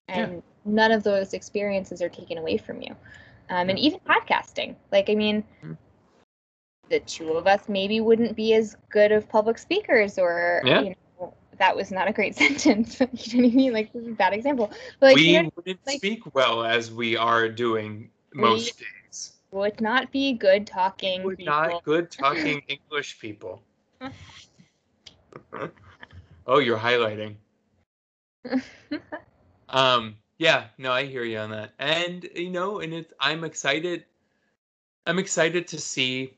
[0.09, 0.15] Yeah.
[0.15, 2.95] and none of those experiences are taken away from you.
[3.49, 5.77] Um, and even podcasting, like I mean, Mhm.
[6.89, 10.81] The two of us maybe wouldn't be as good of public speakers or Yeah.
[10.81, 13.07] you know that was not a great sentence you
[13.41, 14.69] know what i mean like this is a bad example
[14.99, 19.33] but like we you know, wouldn't like- speak well as we are doing most days.
[19.51, 21.53] would not be good talking We're people.
[21.53, 23.61] not good talking English people.
[26.47, 27.35] oh, you're highlighting.
[29.69, 31.71] Um, yeah, no, I hear you on that.
[31.79, 34.05] And you know, and it's I'm excited.
[35.07, 36.37] I'm excited to see.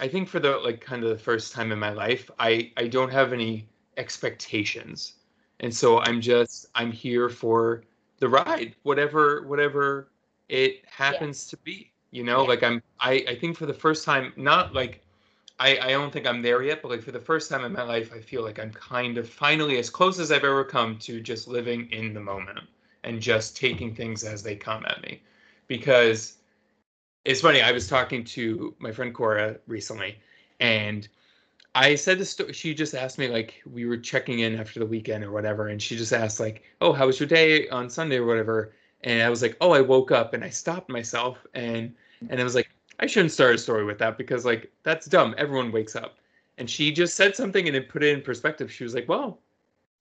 [0.00, 2.88] I think for the like kind of the first time in my life, I I
[2.88, 5.14] don't have any expectations,
[5.60, 7.84] and so I'm just I'm here for
[8.18, 10.08] the ride, whatever whatever
[10.48, 11.92] it happens to be.
[12.10, 12.48] You know, Yeah.
[12.48, 15.02] like I'm I I think for the first time, not like
[15.60, 17.82] I, I don't think I'm there yet, but like for the first time in my
[17.82, 21.20] life, I feel like I'm kind of finally as close as I've ever come to
[21.20, 22.60] just living in the moment
[23.04, 25.22] and just taking things as they come at me.
[25.68, 26.38] Because
[27.24, 30.18] it's funny, I was talking to my friend Cora recently,
[30.60, 31.08] and
[31.74, 32.30] I said this.
[32.30, 35.68] sto- She just asked me like we were checking in after the weekend or whatever,
[35.68, 39.22] and she just asked like, "Oh, how was your day on Sunday or whatever?" And
[39.22, 41.94] I was like, "Oh, I woke up," and I stopped myself and
[42.28, 42.70] and I was like,
[43.00, 45.34] I shouldn't start a story with that because like that's dumb.
[45.38, 46.18] Everyone wakes up.
[46.58, 48.70] And she just said something and it put it in perspective.
[48.72, 49.40] She was like, Well,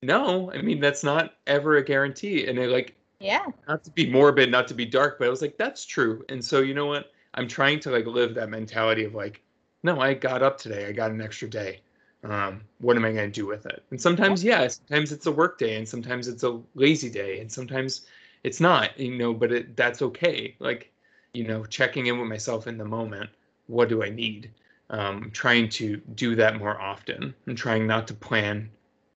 [0.02, 2.48] no, I mean that's not ever a guarantee.
[2.48, 5.42] And it like yeah not to be morbid, not to be dark, but I was
[5.42, 6.26] like, that's true.
[6.30, 7.13] And so you know what?
[7.36, 9.42] I'm trying to like live that mentality of like,
[9.84, 10.88] no, I got up today.
[10.88, 11.82] I got an extra day.
[12.24, 13.84] Um, what am I going to do with it?
[13.92, 17.52] And sometimes, yeah, sometimes it's a work day, and sometimes it's a lazy day, and
[17.52, 18.06] sometimes
[18.44, 18.98] it's not.
[18.98, 20.56] You know, but it that's okay.
[20.60, 20.92] Like,
[21.34, 23.30] you know, checking in with myself in the moment.
[23.68, 24.52] What do I need?
[24.90, 28.70] Um, trying to do that more often, and trying not to plan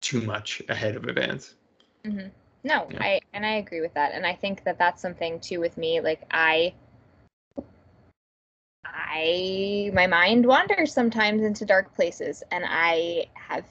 [0.02, 1.56] too much ahead of advance.
[2.04, 2.28] hmm
[2.64, 3.00] No, Yeah.
[3.02, 6.02] I and I agree with that, and I think that that's something too with me.
[6.02, 6.74] Like I,
[9.16, 13.66] I my mind wanders sometimes into dark places, and I have,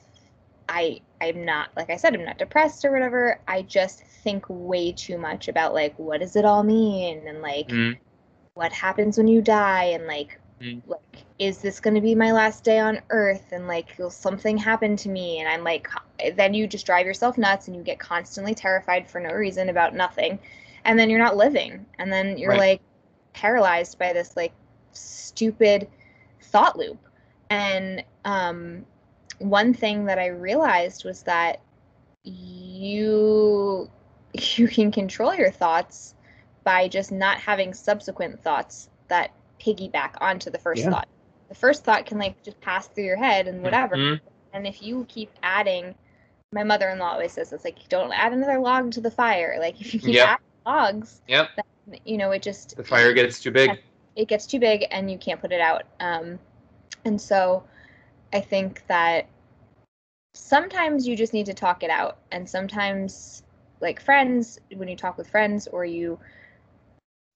[0.69, 3.41] I I'm not like I said I'm not depressed or whatever.
[3.47, 7.27] I just think way too much about like what does it all mean?
[7.27, 7.97] And like Mm,
[8.55, 9.85] what happens when you die?
[9.85, 10.81] And like Mm.
[10.87, 13.51] like is this going to be my last day on earth?
[13.51, 15.39] And like will something happen to me?
[15.39, 15.87] And i'm like
[16.35, 19.95] then you just drive yourself nuts and you get constantly terrified for no reason about
[19.95, 20.39] nothing.
[20.85, 21.85] And then you're not living.
[21.99, 22.57] And then you're Right.
[22.57, 22.81] like
[23.33, 24.53] paralyzed by this like
[24.97, 25.87] stupid
[26.41, 26.99] thought loop
[27.49, 28.85] and um
[29.39, 31.61] one thing that i realized was that
[32.23, 33.89] you
[34.33, 36.15] you can control your thoughts
[36.63, 40.91] by just not having subsequent thoughts that piggyback onto the first Yeah.
[40.91, 41.07] thought.
[41.49, 43.95] The first thought can like just pass through your head and whatever.
[43.95, 44.19] mhm.
[44.53, 45.95] And if you keep adding,
[46.51, 49.57] my mother-in-law always says it's like don't add another log to the fire.
[49.59, 50.27] Like if you keep Yep.
[50.27, 51.49] adding logs, Yep.
[52.03, 53.79] you know it just The fire gets too big.
[54.15, 55.83] It gets too big and you can't put it out.
[55.99, 56.39] Um,
[57.03, 57.63] and so
[58.33, 59.27] I think that
[60.33, 62.17] sometimes you just need to talk it out.
[62.31, 63.43] And sometimes,
[63.81, 66.19] like friends, when you talk with friends or you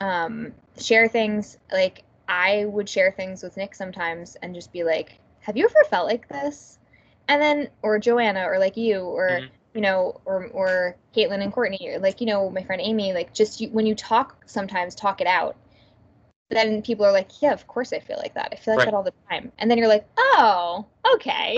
[0.02, 5.20] um, share things, like I would share things with Nick sometimes and just be like,
[5.42, 6.78] Have you ever felt like this?
[7.28, 9.50] And then, or Joanna, or like you, or Mhm.
[9.74, 13.34] you know, or or Caitlin and Courtney, or like you know, my friend Amy, like
[13.34, 15.56] just you, when you talk, sometimes talk it out.
[16.50, 18.50] Then people are like, yeah, of course I feel like that.
[18.52, 18.86] I feel like Right.
[18.86, 19.52] that all the time.
[19.60, 20.86] And then you're like, oh,
[21.16, 21.58] okay,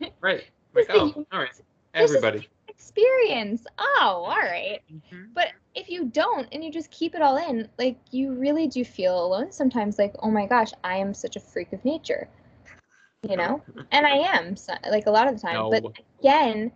[0.00, 0.12] Right.
[0.20, 0.44] Right.
[0.74, 1.50] Like, oh, all right.
[1.94, 2.48] Everybody.
[2.68, 3.66] experience.
[3.78, 4.80] Oh, all right.
[4.90, 5.34] Mhm.
[5.34, 8.84] But if you don't and you just keep it all in, like you really do
[8.84, 9.98] feel alone sometimes.
[9.98, 12.28] Like, oh my gosh, I am such a freak of nature,
[13.28, 13.62] you know,
[13.92, 15.54] and I am so, like a lot of the time.
[15.56, 15.70] No.
[15.70, 15.84] But
[16.20, 16.72] again,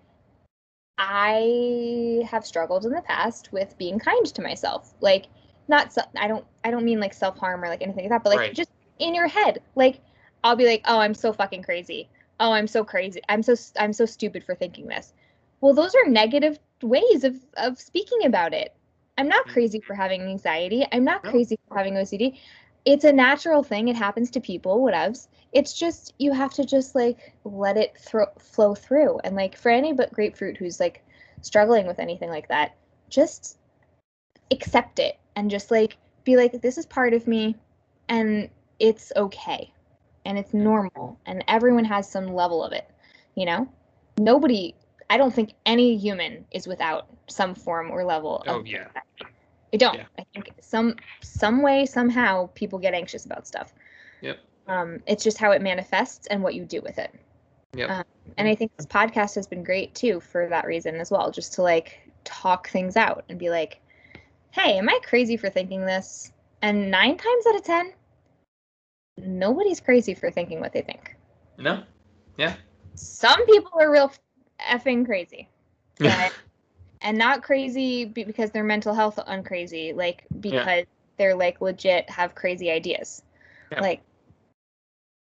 [0.99, 4.95] I have struggled in the past with being kind to myself.
[5.01, 5.27] Like,
[5.69, 8.25] not so, I don't I don't mean like self harm or like anything like that,
[8.25, 8.55] but like Right.
[8.55, 9.61] just in your head.
[9.75, 10.01] Like,
[10.43, 12.09] I'll be like, oh, I'm so fucking crazy.
[12.41, 13.21] Oh, I'm so crazy.
[13.29, 15.13] I'm so I'm so stupid for thinking this.
[15.61, 18.75] Well, those are negative ways of of speaking about it.
[19.17, 20.03] I'm not crazy for mm-hmm.
[20.03, 20.87] having anxiety.
[20.93, 21.31] I'm not No.
[21.31, 22.39] crazy for having OCD.
[22.85, 23.89] It's a natural thing.
[23.89, 25.29] It happens to people, whatevs.
[25.53, 29.21] It's just you have to just like let it thro- flow through.
[29.25, 31.03] And like for any but grapefruit who's like
[31.41, 32.75] struggling with anything like that,
[33.09, 33.59] just
[34.51, 37.57] accept it and just like be like this is part of me
[38.09, 39.71] and it's okay.
[40.27, 42.91] And it's normal and everyone has some level of it,
[43.35, 43.69] you know?
[44.19, 44.75] Nobody
[45.11, 48.87] I don't think any human is without some form or level Oh, of yeah.
[48.87, 49.37] anxiety.
[49.73, 49.95] I don't.
[49.97, 50.05] Yeah.
[50.19, 53.75] I think some some way somehow people get anxious about stuff.
[54.23, 54.39] Yep.
[54.67, 57.13] Um, it's just how it manifests and what you do with it.
[57.75, 57.91] Yep.
[57.91, 58.05] Um,
[58.39, 61.53] and I think this podcast has been great too for that reason as well, just
[61.55, 63.81] to like talk things out and be like,
[64.55, 66.33] "Hey, am I crazy for thinking this?"
[66.63, 67.93] And nine times out of ten,
[69.19, 71.17] nobody's crazy for thinking what they think.
[71.59, 71.83] No.
[72.37, 72.55] Yeah.
[72.95, 74.13] Some people are real
[74.61, 75.49] effing crazy.
[75.99, 76.33] But,
[77.03, 80.87] and not crazy be- because their mental health uncrazy, like because
[81.17, 83.23] they're like legit have crazy ideas.
[83.71, 83.81] Yeah.
[83.81, 84.03] Like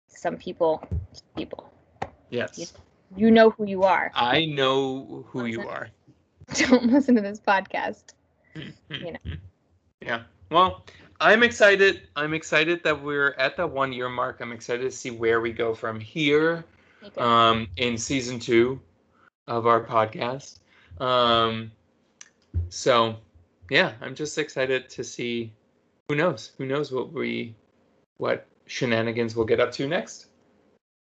[0.08, 0.82] some people,
[1.36, 1.70] people,
[2.30, 2.72] yes.
[3.16, 4.10] you know who you are.
[4.14, 5.88] I know who you are.
[6.54, 8.14] Don't listen to this podcast.
[8.55, 9.18] You know.
[10.05, 10.22] Yeah.
[10.50, 10.84] Well,
[11.20, 12.09] I'm excited.
[12.16, 14.40] I'm excited that we're at the one year mark.
[14.40, 16.64] I'm excited to see where we go from here
[17.16, 18.80] um, in season two
[19.46, 20.59] of our podcast.
[21.00, 21.70] Um,
[22.68, 23.14] so,
[23.70, 25.53] yeah, I'm just excited to see.
[26.09, 26.50] Who knows?
[26.59, 27.55] Who knows what we,
[28.16, 30.26] what shenanigans we'll get up to next?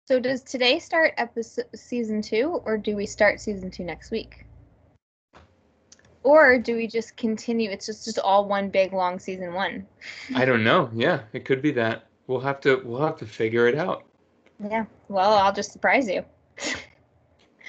[0.06, 4.45] So does today start episode season two, or do we start season two next week?
[6.26, 7.70] Or do we just continue?
[7.70, 9.86] It's just just all one big long season one.
[10.34, 10.90] I don't know.
[10.92, 12.08] Yeah, it could be that.
[12.26, 12.82] We'll have to.
[12.84, 14.02] We'll have to figure it out.
[14.58, 14.86] Yeah.
[15.08, 16.24] Well, I'll just surprise you.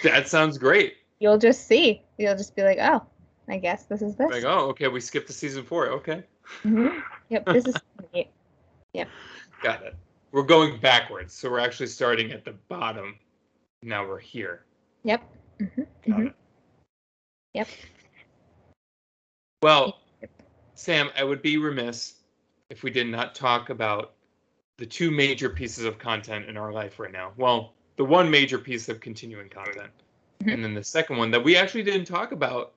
[0.03, 0.97] That sounds great.
[1.20, 2.03] You'll just see.
[2.20, 3.03] You'll just be like, oh,
[3.49, 4.30] I guess this is this.
[4.30, 5.88] Like, oh, okay, we skipped to season four.
[5.88, 6.24] Okay.
[6.64, 7.01] Mhm.
[7.30, 7.45] Yep.
[7.47, 7.76] This is
[8.14, 8.28] eight.
[9.64, 9.95] Got it.
[10.32, 13.18] We're going backwards, so we're actually starting at the bottom.
[13.82, 14.66] Now we're here.
[15.03, 15.24] Yep.
[15.60, 15.66] hmm
[16.08, 16.28] Got Mhm.
[16.28, 16.34] it.
[17.55, 17.68] Yep.
[19.64, 19.97] Well,
[20.76, 22.16] Sam, I would be remiss
[22.70, 24.14] if we did not talk about
[24.78, 27.32] the two major pieces of content in our life right now.
[27.38, 29.91] Well, the one major piece of continuing content,
[30.41, 30.53] Mhm.
[30.53, 32.74] and then the second one that we actually didn't talk about.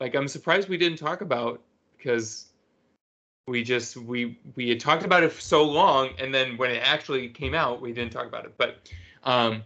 [0.00, 1.62] Like, I'm surprised we didn't talk about
[1.96, 2.50] because
[3.46, 6.82] we just we we had talked about it for so long, and then when it
[6.82, 8.52] actually came out, we didn't talk about it.
[8.58, 8.90] But
[9.22, 9.62] um,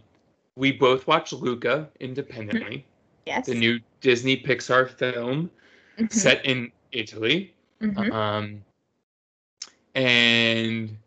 [0.55, 2.85] we both watched Luca independently,
[3.25, 3.47] Yes.
[3.47, 5.51] the new Disney Pixar film
[5.99, 6.11] Mhm.
[6.13, 7.53] set in Italy.
[7.81, 8.11] Mhm.
[8.11, 8.63] Um,
[9.95, 10.97] and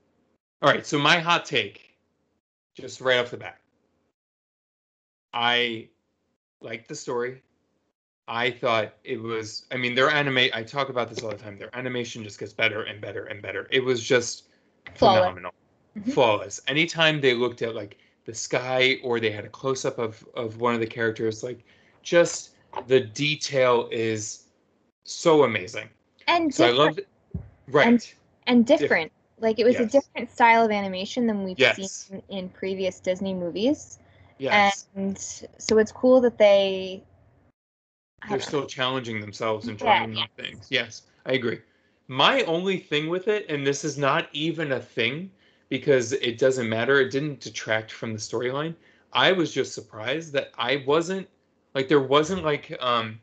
[0.61, 1.97] all right, so my hot take,
[2.75, 3.59] just right off the bat,
[5.33, 5.89] I
[6.61, 7.43] liked the story.
[8.29, 9.67] I thought it was.
[9.73, 10.49] I mean, their anime.
[10.53, 11.59] I talk about this all the time.
[11.59, 13.67] Their animation just gets better and better and better.
[13.71, 14.45] It was just
[14.95, 15.21] Flawless.
[15.21, 15.55] phenomenal,
[15.99, 16.13] Mhm.
[16.13, 16.61] flawless.
[16.69, 20.59] Anytime they looked at like the sky or they had a close up of of
[20.61, 21.65] one of the characters, like
[22.03, 22.51] just
[22.87, 24.42] the detail is
[25.05, 25.89] so amazing.
[26.27, 26.87] And So I different.
[26.87, 27.09] loved it.
[27.69, 27.87] Right.
[27.87, 28.15] And-
[28.47, 29.13] and different.
[29.39, 32.09] Like it was a different style of animation than we've Yes.
[32.09, 33.99] seen in previous Disney movies.
[34.39, 34.87] yes.
[34.95, 37.03] And so it's cool that they
[38.29, 40.69] they're still challenging themselves and Yeah, trying new things.
[40.71, 41.61] Yes, I agree.
[42.09, 45.31] My only thing with it, and this is not even a thing
[45.69, 48.75] because it doesn't matter, it didn't detract from the storyline.
[49.13, 51.29] I was just surprised that I wasn't
[51.75, 53.21] like there wasn't like um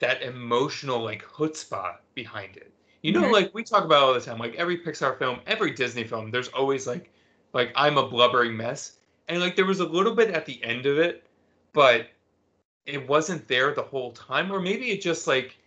[0.00, 2.72] that emotional like chutzpah behind it.
[3.02, 6.04] You know, like we talk about all the time, like every Pixar film, every Disney
[6.04, 7.12] film, there's always like
[7.52, 8.98] like I'm a blubbering mess.
[9.28, 11.26] And like there was a little bit at the end of it,
[11.72, 12.08] but
[12.88, 15.58] it wasn't there the whole time or maybe it just like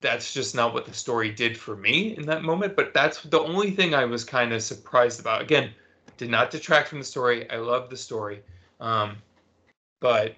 [0.00, 3.40] that's just not what the story did for me in that moment but that's the
[3.40, 5.70] only thing i was kind of surprised about again
[6.16, 8.40] did not detract from the story i love the story
[8.80, 9.16] um
[9.98, 10.36] but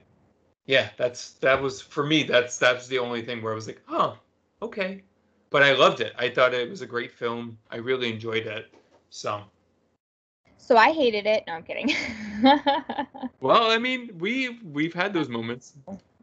[0.70, 3.82] yeah that's that was for me that's that's the only thing where i was like
[3.86, 4.14] huh
[4.62, 5.02] okay
[5.50, 8.66] but i loved it i thought it was a great film i really enjoyed it
[9.10, 9.42] so
[10.58, 11.42] So I hated it.
[11.48, 11.90] No, I'm kidding.
[13.40, 15.74] well i mean we've we've had those moments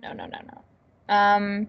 [0.01, 1.13] no, no, no, no.
[1.13, 1.67] Um,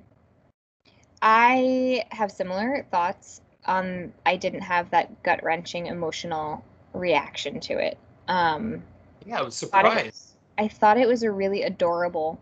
[1.22, 3.40] I have similar thoughts.
[3.64, 6.62] Um, I didn't have that gut wrenching emotional
[6.92, 7.98] reaction to it.
[8.28, 8.82] Um,
[9.26, 10.14] yeah i was thought it-
[10.58, 12.38] I thought it was a really adorable.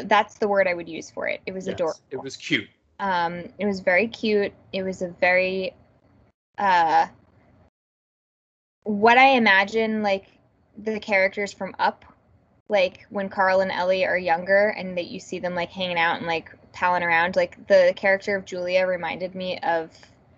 [0.00, 1.40] That's the word I would use for it.
[1.46, 2.00] It was Yes, adorable.
[2.10, 2.68] it was cute
[2.98, 4.52] Um, it was very cute.
[4.72, 5.74] It was a very,
[6.58, 7.06] uh,
[8.84, 10.26] what I imagine like
[10.78, 12.04] the characters from Up,
[12.68, 16.18] like when Carl and Ellie are younger and that you see them like hanging out
[16.18, 17.36] and like palling around.
[17.36, 19.90] Like the character of Giulia reminded me of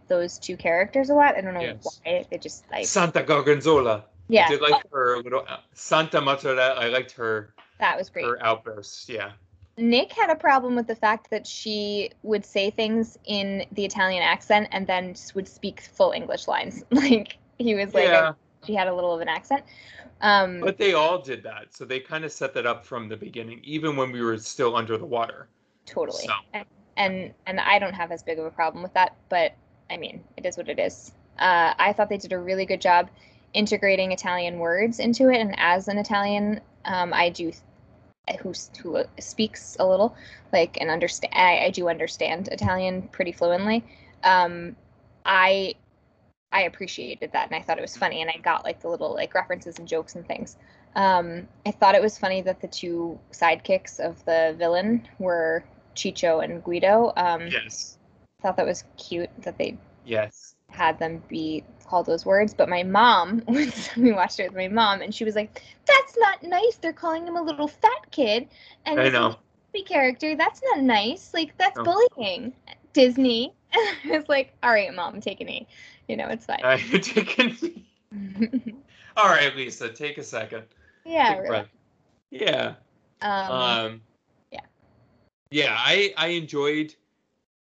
[0.08, 1.36] those two characters a lot.
[1.36, 2.00] I don't know Yes.
[2.04, 2.26] why.
[2.30, 4.04] They just like Santa Gorgonzola.
[4.28, 6.74] yeah, I did like her little uh, Santa Mozzarella.
[6.80, 8.24] I liked her that was great.
[8.24, 9.08] her outbursts.
[9.08, 9.32] Yeah.
[9.76, 14.22] Nick had a problem with the fact that she would say things in the Italian
[14.22, 16.84] accent and then would speak full English lines.
[16.90, 18.32] Like he was like, yeah,
[18.66, 19.64] she had a little of an accent.
[20.20, 21.74] Um, but they all did that.
[21.74, 24.76] So they kind of set that up from the beginning, even when we were still
[24.76, 25.48] under the water.
[25.86, 26.24] totally.
[26.24, 26.32] so.
[26.52, 26.64] And,
[26.96, 29.54] and and I don't have as big of a problem with that, but
[29.90, 31.12] I mean, it is what it is.
[31.38, 33.10] Uh, I thought they did a really good job
[33.52, 37.52] integrating Italian words into it, and as an Italian, um, I do
[38.40, 38.52] who
[38.82, 40.14] who speaks a little
[40.52, 41.32] like and understand.
[41.34, 43.84] I, I do understand Italian pretty fluently.
[44.22, 44.76] Um,
[45.24, 45.74] I
[46.52, 49.12] I appreciated that and I thought it was funny and I got like the little
[49.14, 50.56] like references and jokes and things.
[50.94, 55.64] Um, I thought it was funny that the two sidekicks of the villain were
[55.96, 57.12] Ciccio and Guido.
[57.16, 57.98] Um, Yes.
[58.40, 60.54] thought that was cute that they Yes.
[60.70, 62.54] had them be called those words.
[62.54, 63.42] But my mom,
[63.96, 66.76] we watched it with my mom, and she was like, "That's not nice.
[66.76, 68.48] They're calling him a little fat kid."
[68.86, 69.36] And I know.
[69.86, 70.36] Character.
[70.36, 71.34] That's not nice.
[71.34, 72.52] Like that's bullying.
[72.92, 73.52] Disney.
[73.76, 75.66] And I was like, "All right, mom, take a knee.
[76.06, 77.84] You know, it's fine." I taken.
[79.16, 80.62] All right, Lisa, take a second.
[81.04, 81.34] yeah.
[81.34, 81.64] Take a Really.
[82.30, 82.74] Yeah.
[83.20, 84.02] Um, Um,
[84.52, 84.60] yeah.
[85.50, 86.94] Yeah, I I enjoyed.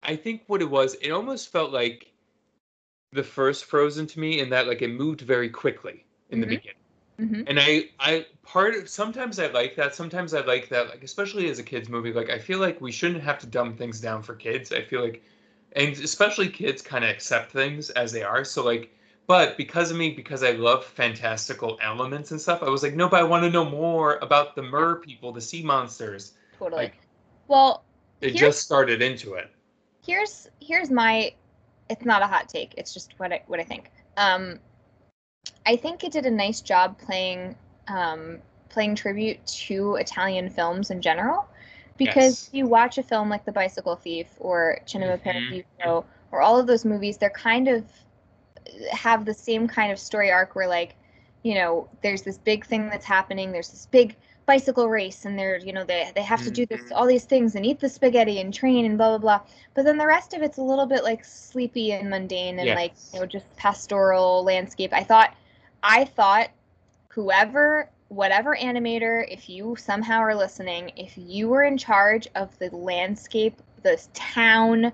[0.04, 2.13] I think what it was, it almost felt like
[3.14, 6.50] the first Frozen to me, in that like it moved very quickly in the Mhm.
[6.50, 6.78] beginning.
[7.20, 7.44] mhm.
[7.48, 9.94] And I I part of sometimes I like that.
[9.96, 12.12] Sometimes I like that, like especially as a kids movie.
[12.14, 14.72] Like I feel like we shouldn't have to dumb things down for kids.
[14.72, 15.24] I feel like,
[15.74, 18.44] and especially kids kind of accept things as they are.
[18.44, 18.90] So like.
[19.26, 23.08] But because of me, because I love fantastical elements and stuff, I was like, no,
[23.08, 26.34] but I want to know more about the mer people, the sea monsters.
[26.60, 26.84] Totally.
[26.84, 26.98] like-
[27.48, 27.86] well,
[28.20, 29.50] Here's- just started into it.
[30.06, 31.34] here's here's my
[31.90, 34.60] it's not a hot take it's just what i what i think um
[35.66, 37.56] i think it did a nice job playing
[37.88, 41.48] um playing tribute to italian films in general
[41.98, 42.50] because Yes.
[42.54, 45.24] you watch a film like the bicycle thief or cinema Mhm.
[45.24, 47.86] paradiso or all of those movies they're kind of
[48.92, 50.96] have the same kind of story arc where like
[51.44, 54.16] you know there's this big thing that's happening there's this big
[54.46, 56.96] bicycle race and they're you know they, they have to do this Mhm.
[56.96, 59.48] all these things and eat the spaghetti and train and blah blah blah.
[59.74, 62.94] But then the rest of it's a little bit like sleepy and mundane and like
[63.14, 64.94] you know just pastoral landscape.
[64.94, 65.36] I thought
[65.86, 66.50] i thought
[67.10, 72.70] whoever whatever animator if you somehow are listening if you were in charge of the
[72.76, 74.92] landscape this town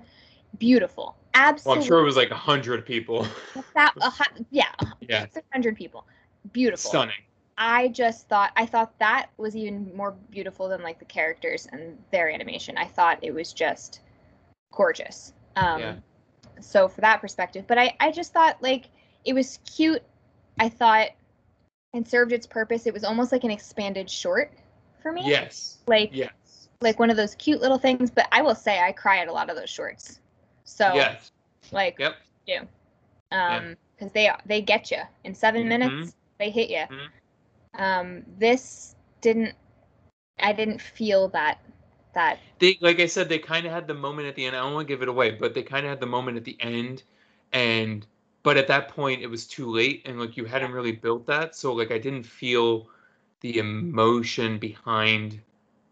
[0.58, 1.16] beautiful.
[1.34, 3.26] Well, absolutely I'm sure it was like a hundred people.
[3.74, 3.94] that,
[4.50, 4.64] yeah
[5.08, 6.06] yeah, 600 people.
[6.52, 6.90] Beautiful.
[6.90, 7.14] Stunning.
[7.60, 12.02] I just thought I thought that was even more beautiful than like the characters and
[12.10, 12.78] their animation.
[12.78, 14.00] I thought it was just
[14.72, 15.34] gorgeous.
[15.56, 15.94] Um Yeah.
[16.60, 18.88] so for that perspective, but I I just thought like
[19.24, 20.02] it was cute.
[20.58, 21.08] I thought
[21.92, 22.86] it served its purpose.
[22.86, 24.52] It was almost like an expanded short
[25.02, 25.28] for me.
[25.28, 28.92] Yes, Like yes, like one of those cute little things, but I will say I
[28.92, 30.20] cry at a lot of those shorts.
[30.64, 31.30] So yes.
[31.72, 32.16] like Yep.
[32.46, 32.68] do.
[33.32, 35.68] Um cuz they they get you in 7 Mhm.
[35.68, 36.16] minutes.
[36.38, 36.84] They hit you.
[36.90, 37.10] Mhm.
[37.74, 39.54] Um this didn't
[40.40, 41.60] I didn't feel that
[42.14, 44.54] that They like I said, they kind of had the moment at the end.
[44.56, 46.44] I don't want to give it away, but they kind of had the moment at
[46.44, 47.02] the end,
[47.52, 48.06] and
[48.42, 51.54] but at that point it was too late, and like you hadn't really built that,
[51.56, 52.88] so like I didn't feel
[53.40, 55.40] the emotion behind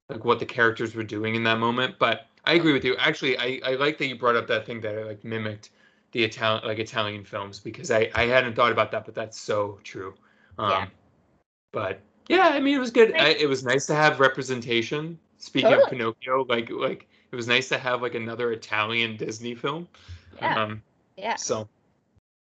[0.09, 1.99] like what the characters were doing in that moment.
[1.99, 2.97] But I agree with you.
[2.99, 5.71] Actually, I I like that you brought up that thing that I like mimicked
[6.13, 9.81] the Italian like Italian films because I I hadn't thought about that, but that's so
[9.85, 10.15] true.
[10.59, 10.87] Um, Yeah.
[11.73, 13.15] But yeah, I mean it was good.
[13.15, 15.19] I, it was nice to have representation.
[15.39, 19.89] Speaking of Pinocchio, like like it was nice to have like another Italian Disney film.
[20.41, 20.63] Yeah.
[20.63, 20.83] Um,
[21.19, 21.69] yeah so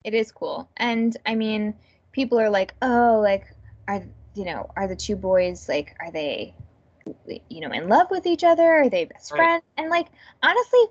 [0.04, 1.74] it is cool and i mean
[2.12, 3.46] people are like oh like
[3.88, 4.04] are
[4.34, 6.54] you know are the two boys like are they
[7.48, 9.38] you know in love with each other are they best Right.
[9.38, 10.08] friends and like
[10.42, 10.86] honestly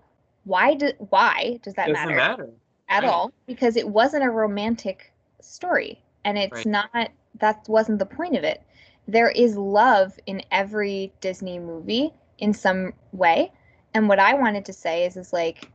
[0.44, 2.50] why do why does that doesn't matter, matter.
[2.88, 3.08] at right.
[3.08, 6.66] all because it wasn't a romantic story and it's Right.
[6.66, 7.10] not
[7.40, 8.62] that wasn't the point of it.
[9.06, 13.52] There is love in every disney movie in some way.
[13.94, 15.70] And what i wanted to say is is like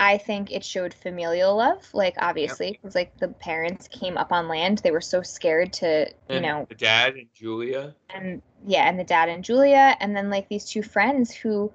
[0.00, 1.88] i think it showed familial love.
[1.94, 4.78] Like obviously it was like the parents came up on land.
[4.78, 7.94] They were so scared to you And know the dad and Giulia.
[8.10, 9.96] and yeah and the dad and Giulia.
[10.00, 11.72] And then like these two friends who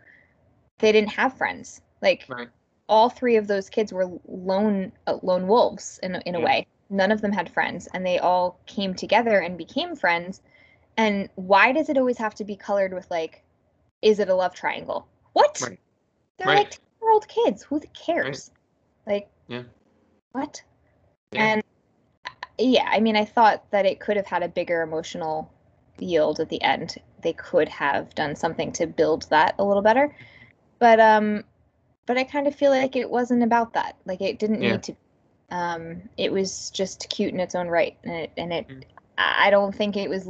[0.79, 1.81] they didn't have friends.
[2.01, 2.49] Like Right.
[2.87, 7.11] all three of those kids were lone uh, lone wolves in, in a way none
[7.11, 10.41] of them had friends and they all came together and became friends
[10.97, 13.43] and why does it always have to be colored with like
[14.01, 15.79] is it a love triangle what Right.
[16.37, 16.57] they're Right.
[16.57, 18.51] like 10 year old kids who cares
[19.07, 19.63] like Yeah.
[20.33, 20.61] what
[21.31, 21.53] Yeah.
[21.53, 21.63] and
[22.25, 22.29] uh,
[22.59, 25.49] yeah i mean i thought that it could have had a bigger emotional
[25.99, 30.13] yield at the end they could have done something to build that a little better
[30.79, 31.43] but um
[32.05, 34.71] but i kind of feel like it wasn't about that like it didn't Yeah.
[34.71, 34.95] need to
[35.51, 38.83] um it was just cute in its own right and it and it Mm.
[39.17, 40.27] i don't think it was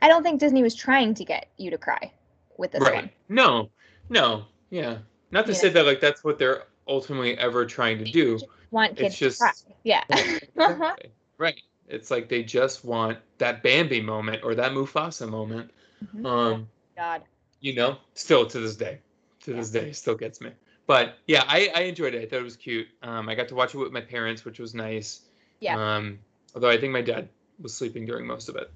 [0.00, 2.12] i don't think disney was trying to get you to cry
[2.56, 2.94] with this right.
[2.94, 3.70] one No.
[4.08, 4.44] No.
[4.70, 4.98] Yeah.
[5.30, 8.38] Not to You say that like that's what they're ultimately ever trying to do.
[8.70, 11.10] want It's kids just- to cry yeah Exactly.
[11.38, 11.60] right.
[11.88, 15.70] It's like they just want that Bambi moment or that Mufasa moment.
[16.14, 16.24] Mhm.
[16.26, 17.22] Um, god
[17.60, 18.98] you know, still to this day,
[19.42, 19.56] to Yeah.
[19.58, 20.50] this day, still gets me.
[20.90, 22.22] But yeah, I, I enjoyed it.
[22.22, 22.88] I thought it was cute.
[23.04, 25.20] Um, I got to watch it with my parents, which was nice.
[25.60, 25.76] Yeah.
[25.78, 26.18] Um,
[26.52, 27.28] although I think my dad
[27.60, 28.72] was sleeping during most of it.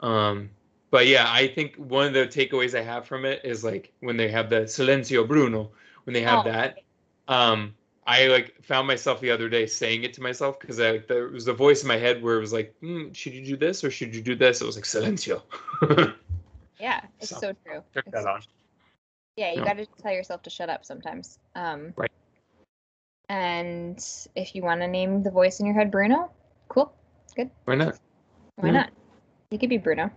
[0.00, 0.48] Um,
[0.90, 4.16] but yeah, I think one of the takeaways I have from it is like when
[4.16, 5.70] they have the Silencio Bruno,
[6.04, 6.50] when they have Oh.
[6.50, 6.78] that.
[7.28, 7.74] Um,
[8.06, 11.46] I like found myself the other day saying it to myself because I there was
[11.46, 13.90] a voice in my head where it was like, hmm, should you do this or
[13.90, 14.62] should you do this?
[14.62, 15.42] It was like Silencio.
[16.80, 17.82] Yeah, it's So, so, true.
[17.92, 18.40] Check It's- that on.
[19.36, 19.64] Yeah, you Yeah.
[19.64, 21.38] got to tell yourself to shut up sometimes.
[21.54, 22.10] Um, Right.
[23.28, 24.04] And
[24.34, 26.32] if you want to name the voice in your head Bruno,
[26.68, 26.92] cool.
[27.36, 27.50] Good.
[27.64, 27.96] Why not?
[28.56, 28.72] Why Yeah.
[28.72, 28.90] not?
[29.50, 30.10] You could be Bruno.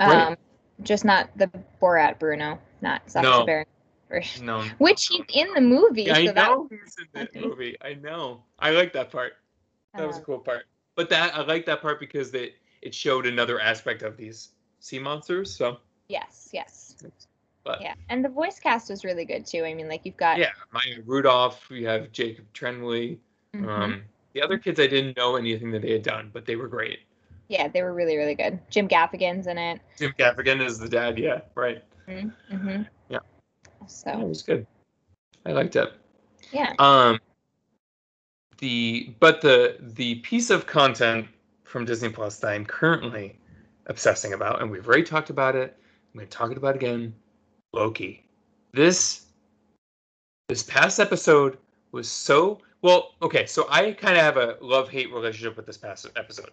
[0.00, 0.28] Right.
[0.28, 0.36] Um,
[0.82, 3.44] just not the Borat Bruno, not Sacha No.
[3.44, 3.66] Baron
[4.08, 4.46] version.
[4.46, 4.62] No.
[4.78, 6.10] Which he's in the movie.
[6.10, 7.76] I so that know he's in that movie.
[7.82, 8.44] I know.
[8.58, 9.34] I like that part.
[9.94, 10.64] That was a um, cool part.
[10.94, 14.98] But that I like that part because it it showed another aspect of these sea
[14.98, 15.54] monsters.
[15.54, 15.78] So
[16.08, 16.96] yes, yes.
[17.68, 19.62] But Yeah, and the voice cast was really good too.
[19.62, 23.18] I mean, like you've got yeah, Maya Rudolph, we have Jacob Tremblay.
[23.54, 23.68] Mhm.
[23.68, 24.02] Um
[24.32, 27.00] the other kids I didn't know anything that they had done, but they were great.
[27.48, 28.58] yeah, they were really really good.
[28.70, 29.80] Jim Gaffigan's in it.
[29.98, 31.84] Jim Gaffigan is the dad, yeah, right.
[32.08, 32.82] Mm-hmm.
[33.10, 33.18] Yeah.
[34.06, 34.66] Yeah, it was good.
[35.44, 35.92] I liked it.
[36.50, 37.20] yeah, Um
[38.60, 41.28] the but the the piece of content
[41.64, 43.38] from Disney Plus that I'm currently
[43.88, 45.76] obsessing about, and we've already talked about it.
[46.14, 47.14] I'm going to talk about it again.
[47.72, 48.24] Loki.
[48.72, 49.26] This
[50.48, 51.58] this past episode
[51.92, 53.14] was so well.
[53.22, 56.50] Okay, so I kind of have a love hate relationship with this past episode.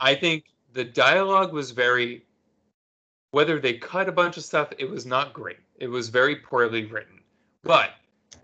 [0.00, 2.24] I think the dialogue was very.
[3.32, 5.58] Whether they cut a bunch of stuff, it was not great.
[5.78, 7.20] It was very poorly written,
[7.62, 7.90] but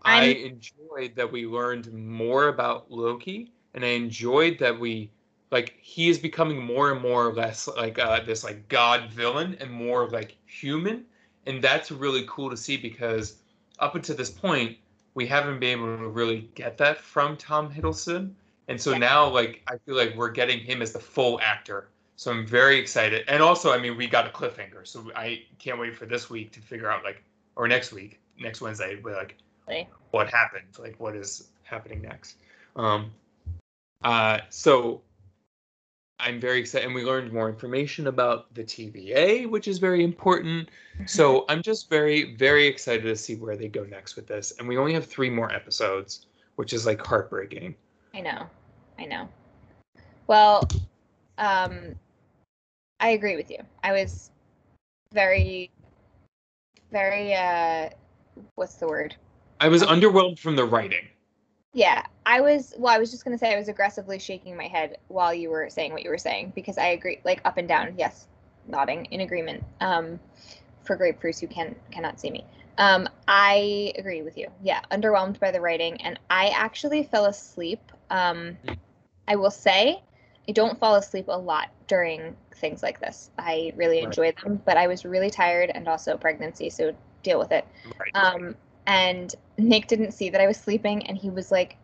[0.02, 5.10] I I'm- enjoyed that we learned more about Loki, and I enjoyed that we
[5.50, 9.56] like he is becoming more and more or less like uh, this like god villain
[9.60, 11.04] and more like human,
[11.46, 13.36] and that's really cool to see because
[13.78, 14.76] up until this point
[15.14, 18.32] we haven't been able to really get that from Tom Hiddleston,
[18.68, 18.98] and so Yeah.
[18.98, 21.88] now like I feel like we're getting him as the full actor.
[22.16, 25.78] So I'm very excited, and also I mean we got a cliffhanger, so I can't
[25.78, 27.22] wait for this week to figure out like
[27.56, 29.36] or next week, next Wednesday, we're like
[30.10, 32.36] what happened, like what is happening next.
[32.76, 33.12] Um,
[34.02, 35.02] uh, so
[36.20, 40.70] I'm very excited, and we learned more information about the TVA, which is very important.
[41.06, 44.52] So I'm just very, very excited to see where they go next with this.
[44.58, 47.74] And we only have three more episodes, which is like heartbreaking.
[48.14, 48.46] I know,
[48.98, 49.28] I know.
[50.28, 50.66] Well,
[51.38, 51.94] um,
[53.00, 53.58] I agree with you.
[53.82, 54.30] I was
[55.12, 55.70] very,
[56.90, 57.90] very uh,
[58.54, 59.16] what's the word?
[59.60, 59.92] I was Okay.
[59.92, 61.06] underwhelmed from the writing.
[61.72, 62.74] Yeah, I was.
[62.78, 65.68] Well, I was just gonna say I was aggressively shaking my head while you were
[65.70, 68.26] saying what you were saying because I agree, like up and down, yes,
[68.68, 69.62] nodding in agreement.
[69.80, 70.18] Um,
[70.84, 72.44] for grapefruits who can cannot see me.
[72.78, 74.48] Um, I agree with you.
[74.62, 77.80] Yeah, underwhelmed by the writing, and I actually fell asleep.
[78.10, 78.58] Um,
[79.28, 80.02] I will say,
[80.48, 83.30] I don't fall asleep a lot during things like this.
[83.38, 84.04] I really Right.
[84.06, 87.66] enjoy them, but I was really tired and also pregnancy, so deal with it.
[87.98, 88.10] Right.
[88.14, 88.54] Um,
[88.86, 91.76] and Nick didn't see that I was sleeping, and he was like,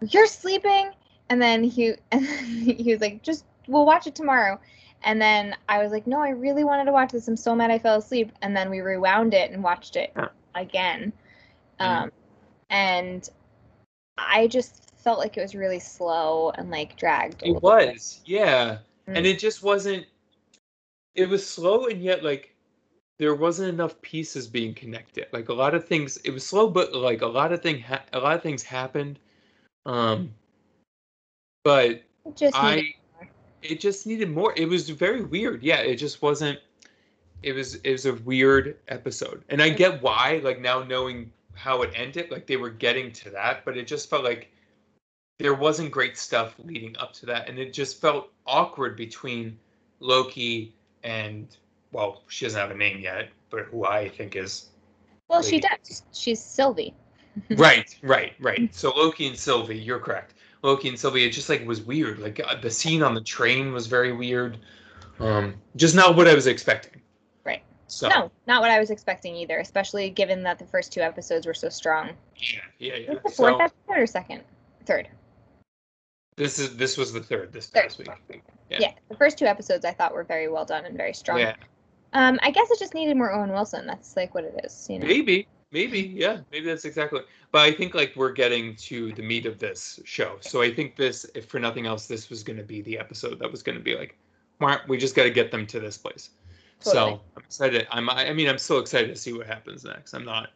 [0.00, 0.90] "You're sleeping,"
[1.28, 4.60] and then he and he was like, "Just we'll watch it tomorrow."
[5.02, 7.28] And then I was like, "No, I really wanted to watch this.
[7.28, 10.12] I'm so mad I fell asleep." And then we rewound it and watched it
[10.54, 11.12] again,
[11.80, 11.84] Mhm.
[11.84, 12.12] um,
[12.70, 13.28] and
[14.18, 17.42] I just felt like it was really slow and like dragged.
[17.42, 17.94] It little bit.
[17.94, 18.78] was, yeah.
[19.06, 19.30] And Mm.
[19.30, 20.06] it just wasn't
[21.14, 22.54] it was slow and yet like
[23.18, 25.26] there wasn't enough pieces being connected.
[25.32, 28.04] Like a lot of things it was slow but like a lot of thing ha-
[28.12, 29.18] a lot of things happened.
[29.86, 30.34] Um
[31.64, 33.28] but It just needed I more.
[33.62, 34.52] it just needed more.
[34.56, 35.62] It was very weird.
[35.62, 36.58] Yeah, it just wasn't
[37.42, 39.42] it was it was a weird episode.
[39.48, 43.30] And I get why like now knowing how it ended like they were getting to
[43.30, 44.50] that, but it just felt like
[45.38, 49.58] there wasn't great stuff leading up to that and it just felt awkward between
[50.00, 51.56] Loki and
[51.92, 54.70] well, she doesn't have a name yet, but who I think is
[55.28, 56.02] well, she does.
[56.12, 56.94] She's Sylvie.
[57.56, 58.74] right, right, right.
[58.74, 60.34] So Loki and Sylvie, you're correct.
[60.62, 62.18] Loki and Sylvie, it just like was weird.
[62.18, 64.58] Like uh, the scene on the train was very weird.
[65.20, 67.00] Um, just not what I was expecting.
[67.44, 67.62] Right.
[67.86, 71.46] So No, not what I was expecting either, especially given that the first two episodes
[71.46, 72.10] were so strong.
[72.36, 73.14] yeah, yeah, yeah.
[73.14, 73.72] The fourth So episode
[74.02, 74.42] or second?
[74.86, 75.08] Third.
[76.36, 77.82] this is this was the third this Third.
[77.84, 77.98] past
[78.28, 78.42] week.
[78.70, 78.78] Yeah.
[78.80, 78.92] Yeah.
[79.08, 81.38] the first two episodes I thought were very well done and very strong.
[81.38, 81.54] Yeah,
[82.12, 83.86] Um, I guess it just needed more Owen Wilson.
[83.86, 85.06] That's like what it is, you know.
[85.06, 85.46] maybe,
[85.76, 87.20] maybe, yeah, maybe that's exactly.
[87.52, 90.38] But I think like we're getting to the meat of this show.
[90.40, 93.38] So I think this, if for nothing else, this was going to be the episode
[93.40, 94.16] that was going to be like,
[94.60, 96.30] "Mwah, we just got to get them to this place.
[96.80, 96.94] Totally.
[96.94, 97.86] So I'm excited.
[97.90, 98.08] I'm.
[98.08, 100.14] I mean, I'm still excited to see what happens next.
[100.14, 100.48] I'm not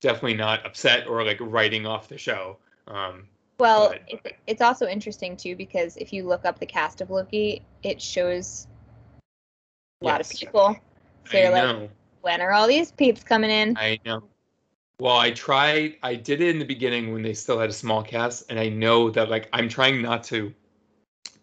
[0.00, 2.56] definitely not upset or like writing off the show.
[2.88, 3.28] Um,
[3.58, 7.10] Well, But- it, it's also interesting too because if you look up the cast of
[7.10, 8.66] Loki, it shows
[10.02, 10.76] a lot of people.
[11.30, 11.88] So I you're like, know.
[12.22, 13.76] when are all these peeps coming in?
[13.78, 14.22] I know.
[15.00, 15.96] Well, I tried.
[16.02, 18.68] I did it in the beginning when they still had a small cast, and I
[18.68, 20.52] know that like I'm trying not to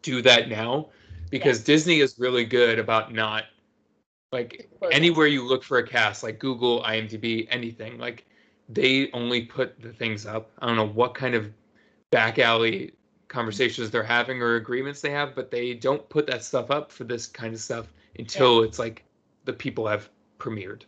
[0.01, 0.89] do that now
[1.29, 3.45] because Disney is really good about not
[4.31, 8.25] like anywhere you look for a cast, like Google, IMDb, anything, like
[8.69, 10.49] they only put the things up.
[10.59, 11.51] I don't know what kind of
[12.11, 12.93] back alley
[13.27, 17.03] conversations they're having or agreements they have, but they don't put that stuff up for
[17.03, 17.87] this kind of stuff
[18.19, 19.03] until it's like
[19.45, 20.09] the people have
[20.39, 20.83] premiered.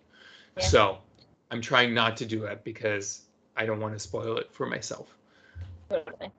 [0.57, 0.63] Yeah.
[0.63, 0.97] So
[1.53, 3.21] I'm trying not to do it because
[3.55, 5.15] I don't want to spoil it for myself.
[5.87, 6.31] Totally.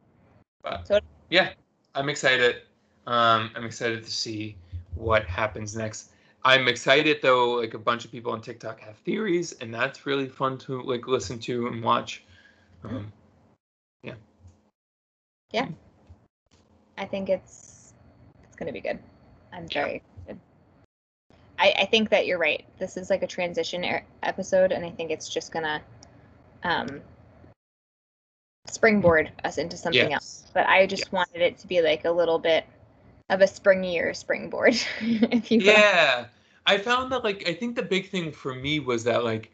[0.64, 0.98] But So-
[1.30, 1.52] yeah,
[1.94, 2.62] I'm excited.
[3.06, 4.56] Um, I'm excited to see
[4.96, 6.10] what happens next.
[6.44, 7.52] I'm excited though.
[7.52, 11.06] Like a bunch of people on TikTok have theories, and that's really fun to like
[11.06, 12.24] listen to and watch.
[12.82, 13.12] Um,
[14.02, 14.14] yeah.
[15.52, 15.68] Yeah.
[16.98, 17.94] I think it's
[18.42, 18.98] it's gonna be good.
[19.52, 19.84] I'm Yeah.
[19.84, 20.13] very excited.
[21.64, 22.62] I, I think that you're right.
[22.78, 25.80] This is like a transition er- episode, and I think it's just gonna
[26.62, 27.00] um,
[28.66, 30.44] springboard us into something else.
[30.52, 31.12] But I just Yes.
[31.12, 32.66] wanted it to be like a little bit
[33.30, 35.66] of a springier springboard, if you will.
[35.66, 36.26] Yeah,
[36.66, 39.50] I found that like I think the big thing for me was that like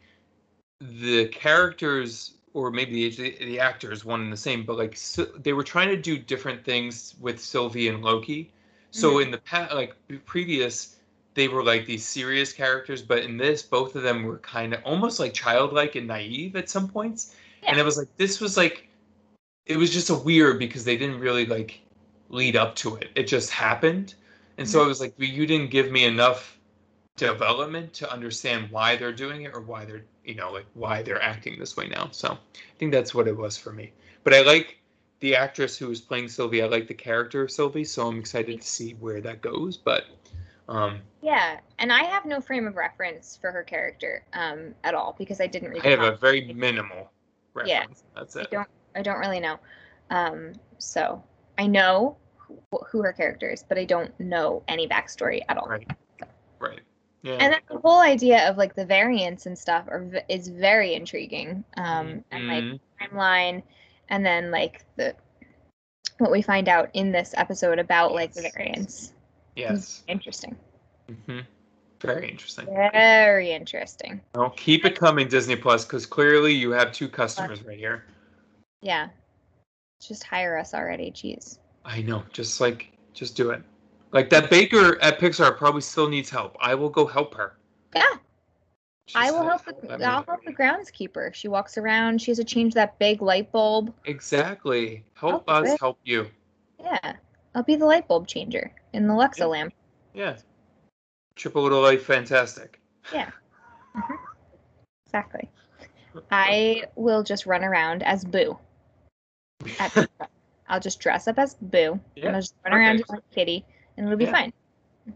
[0.81, 5.53] the characters or maybe the, the actors one and the same, but like so, they
[5.53, 8.51] were trying to do different things with Sylvie and Loki.
[8.93, 10.97] So in the past, like previous,
[11.33, 14.81] they were like these serious characters, but in this, both of them were kind of
[14.83, 17.35] almost like childlike and naive at some points.
[17.67, 18.87] And it was like this was like
[19.65, 21.79] it was just a weird because they didn't really like
[22.29, 23.11] lead up to it.
[23.15, 24.15] It just happened.
[24.57, 24.85] And so Mhm.
[24.85, 26.57] it was like you didn't give me enough
[27.17, 31.21] development to understand why they're doing it or why they're you know like why they're
[31.21, 32.09] acting this way now.
[32.11, 33.91] So I think that's what it was for me.
[34.23, 34.77] But I like
[35.19, 36.63] the actress who was playing Sylvie.
[36.63, 39.77] I like the character of Sylvie, so I'm excited to see where that goes.
[39.77, 40.05] But
[40.67, 45.15] um, Yeah, and I have no frame of reference for her character um, at all
[45.17, 45.85] because I didn't read.
[45.85, 47.11] I have a very minimal
[47.65, 47.79] Yeah.
[47.79, 48.03] reference.
[48.15, 48.51] That's I it.
[48.51, 48.67] don't.
[48.95, 49.57] I don't really know.
[50.09, 51.23] Um, so
[51.57, 52.59] I know who,
[52.89, 55.67] who her character is, but I don't know any backstory at all.
[55.67, 55.87] Right.
[56.59, 56.81] Right.
[57.23, 57.33] Yeah.
[57.33, 61.63] And then the whole idea of like the variants and stuff are is very intriguing.
[61.77, 62.79] Um, and like Mhm.
[62.99, 63.63] timeline,
[64.09, 65.15] and then like the
[66.17, 69.13] what we find out in this episode about like the variants.
[69.55, 70.03] Yes.
[70.07, 70.55] Interesting.
[71.27, 71.39] hmm
[72.01, 72.65] Very interesting.
[72.65, 74.21] Very interesting.
[74.35, 78.05] Well, keep it coming, Disney Plus, because clearly you have two customers right here.
[78.81, 79.09] Yeah.
[80.01, 81.11] Just hire us already.
[81.11, 81.59] Jeez.
[81.85, 82.23] I know.
[82.33, 83.61] Just like, just do it.
[84.11, 86.57] Like that baker at Pixar probably still needs help.
[86.59, 87.57] I will go help her.
[87.95, 88.03] Yeah.
[89.07, 91.33] She's I will help the I'll help the groundskeeper.
[91.33, 92.21] She walks around.
[92.21, 93.93] She has to change that big light bulb.
[94.05, 95.03] Exactly.
[95.15, 96.27] Help Help us help you.
[96.79, 97.13] Yeah,
[97.53, 99.45] I'll be the light bulb changer in the Luxo Yeah.
[99.45, 99.73] lamp.
[100.13, 100.37] Yeah.
[101.35, 102.79] Triple little life, fantastic.
[103.13, 103.29] Yeah.
[103.93, 104.13] Mm-hmm.
[105.05, 105.49] Exactly.
[106.31, 108.57] I will just run around as Boo.
[110.69, 113.09] I'll just dress up as Boo Yeah, and I'll just run around perfect.
[113.09, 113.65] like Kitty,
[113.97, 114.31] and it'll be Yeah.
[114.31, 114.53] fine.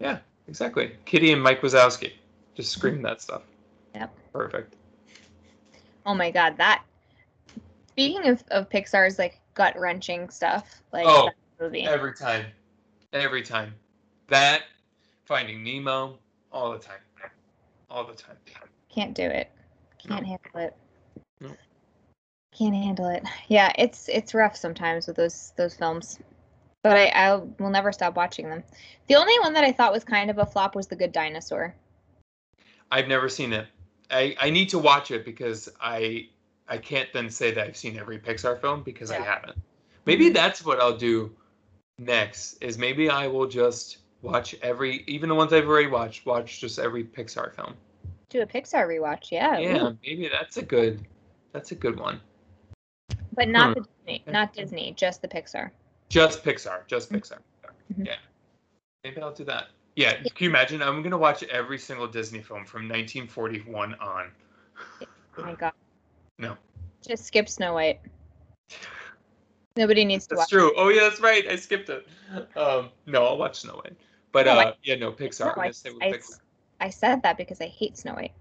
[0.02, 0.18] Yeah,
[0.50, 0.98] exactly.
[1.06, 2.12] Kitty and Mike Wazowski.
[2.56, 2.80] Just mm-hmm.
[2.80, 3.44] scream that stuff.
[3.94, 4.14] Yep.
[4.34, 4.76] Perfect.
[6.06, 6.84] Oh my god, that.
[7.92, 11.30] Speaking of, of Pixar's like gut wrenching stuff, like Oh,
[11.60, 11.84] movie.
[11.84, 12.46] Every time.
[13.14, 13.74] Every time.
[14.28, 14.64] That,
[15.26, 16.18] Finding Nemo,
[16.52, 17.00] all the time.
[17.90, 18.38] All the time.
[18.90, 19.52] Can't do it.
[19.98, 20.76] Can't handle it.
[21.42, 21.52] No.
[22.58, 23.24] Can't handle it.
[23.48, 26.20] Yeah, it's it's rough sometimes with those those films.
[26.84, 28.64] But I, I will never stop watching them.
[29.08, 31.76] The only one that I thought was kind of a flop was The Good Dinosaur.
[32.92, 33.66] I've never seen it.
[34.12, 36.30] I, I need to watch it because I
[36.68, 39.58] I can't then say that I've seen every Pixar film because I haven't.
[40.06, 40.36] Maybe Mhm.
[40.36, 41.36] that's what I'll do
[41.98, 46.60] next is maybe I will just watch every even the ones I've already watched, watch
[46.60, 47.76] just every Pixar film.
[48.30, 49.58] Do a Pixar rewatch, yeah.
[49.58, 49.98] Yeah, ooh.
[50.04, 51.06] maybe that's a good
[51.52, 52.20] that's a good one.
[53.34, 53.82] But not Hmm.
[53.84, 55.72] the Disney, not Disney, just the Pixar.
[56.10, 57.20] Just Pixar, just Mhm.
[57.20, 57.40] Pixar.
[57.94, 58.06] Mhm.
[58.08, 58.18] Yeah.
[59.04, 59.68] Maybe I'll do that.
[59.96, 60.82] Yeah, can you imagine?
[60.82, 64.32] I'm gonna watch every single Disney film from 1941 on.
[65.38, 65.74] Oh my god.
[66.38, 66.58] No.
[67.08, 68.02] Just skip Snow White.
[69.78, 70.74] Nobody needs to That's true.
[70.78, 71.48] Oh yeah, that's right.
[71.48, 72.08] I skipped it.
[72.56, 73.96] Um, no, I'll watch Snow White.
[74.32, 75.42] But No, I- uh, yeah, no Pixar.
[75.42, 75.68] I'm No, gonna
[76.02, 76.40] I, I, Pixar.
[76.80, 78.32] I said that because I hate Snow White.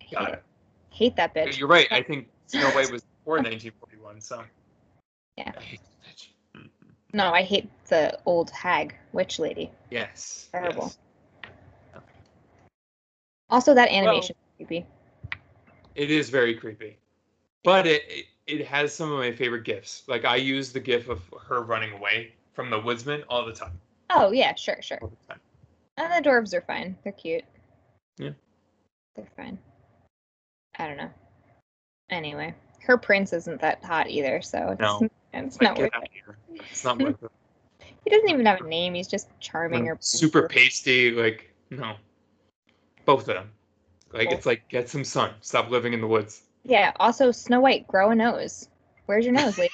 [0.00, 0.32] I hate Got it.
[0.34, 0.42] it.
[0.90, 1.58] Hate that bitch.
[1.58, 1.88] You're right.
[1.90, 4.20] I think Snow White was before 1941.
[4.20, 4.44] So.
[5.36, 5.52] Yeah.
[5.56, 5.60] I
[6.58, 6.66] mm-hmm.
[7.12, 9.70] No, I hate the old hag witch lady.
[9.90, 10.48] Yes.
[10.52, 10.92] Terrible.
[11.44, 12.02] yes.
[13.50, 14.86] Also, that animation is creepy.
[15.94, 16.98] It is very creepy.
[17.62, 20.02] but it, it it has some of my favorite gifs.
[20.06, 23.72] Like I use the gif of her running away from the woodsman all the time.
[24.10, 24.98] Oh yeah, sure, sure.
[25.28, 25.34] The.
[25.96, 26.96] And the dwarves are fine.
[27.04, 27.44] They're cute.
[28.18, 28.30] Yeah.
[29.16, 29.58] They're fine.
[30.78, 31.10] I don't know.
[32.10, 35.08] Anyway, her prince isn't that hot either, so it's, No.
[35.32, 36.60] it's Like, not worth it.
[36.70, 37.30] It's not worth it.
[38.04, 38.92] He doesn't even have a name.
[38.92, 41.10] He's just charming or super pasty.
[41.10, 41.94] Like no,
[43.06, 43.50] both of them.
[44.12, 44.38] Like Both.
[44.38, 45.30] it's like get some sun.
[45.40, 46.42] Stop living in the woods.
[46.64, 46.92] Yeah.
[46.98, 48.68] Also, Snow White, grow a nose.
[49.06, 49.72] Where's your nose, lady?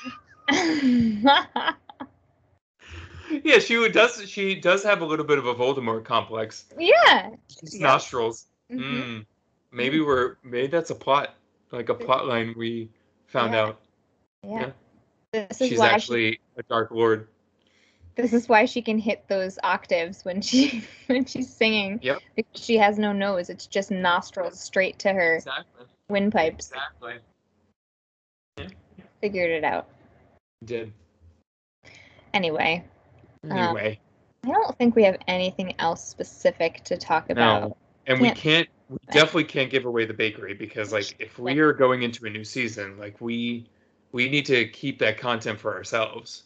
[3.45, 4.29] Yeah, she does.
[4.29, 6.65] She does have a little bit of a Voldemort complex.
[6.77, 7.31] yeah.
[7.63, 7.81] Yeah.
[7.81, 8.47] Nostrils.
[8.71, 8.81] Mhm.
[8.81, 9.27] Mm.
[9.71, 11.35] Maybe we're maybe that's a plot,
[11.71, 12.89] like a plot line we
[13.27, 13.61] found Yeah.
[13.63, 13.81] out.
[14.43, 14.71] Yeah.
[15.33, 17.29] This is She's why she, actually a Dark Lord.
[18.17, 22.01] this is why she can hit those octaves when she when she's singing.
[22.03, 22.19] Yep.
[22.35, 23.49] Because she has no nose.
[23.49, 25.87] It's just nostrils straight to her Exactly.
[26.11, 26.71] Windpipes.
[26.73, 27.15] Exactly.
[29.21, 29.89] Figured it out.
[30.65, 30.93] Did.
[32.35, 32.85] Anyway,
[33.45, 33.99] Um, Anyway,
[34.45, 37.63] I don't think we have anything else specific to talk about.
[37.71, 37.77] no,
[38.07, 38.69] and we can't- can't.
[38.91, 42.31] We definitely can't give away the bakery because, like, if we are going into a
[42.31, 43.69] new season, like we
[44.13, 46.43] we need to keep that content for ourselves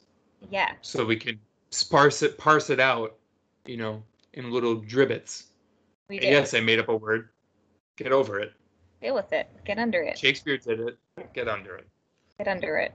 [0.50, 0.74] Yeah.
[0.82, 3.16] so we can sparse it, parse it out,
[3.64, 4.02] you know,
[4.34, 5.44] in little dribbits.
[6.10, 7.30] Yes, I made up a word.
[7.96, 8.52] Get over it.
[9.04, 9.50] Deal with it.
[9.66, 10.16] Get under it.
[10.16, 10.98] Shakespeare did it.
[11.34, 11.86] Get under it.
[12.38, 12.94] Get under it.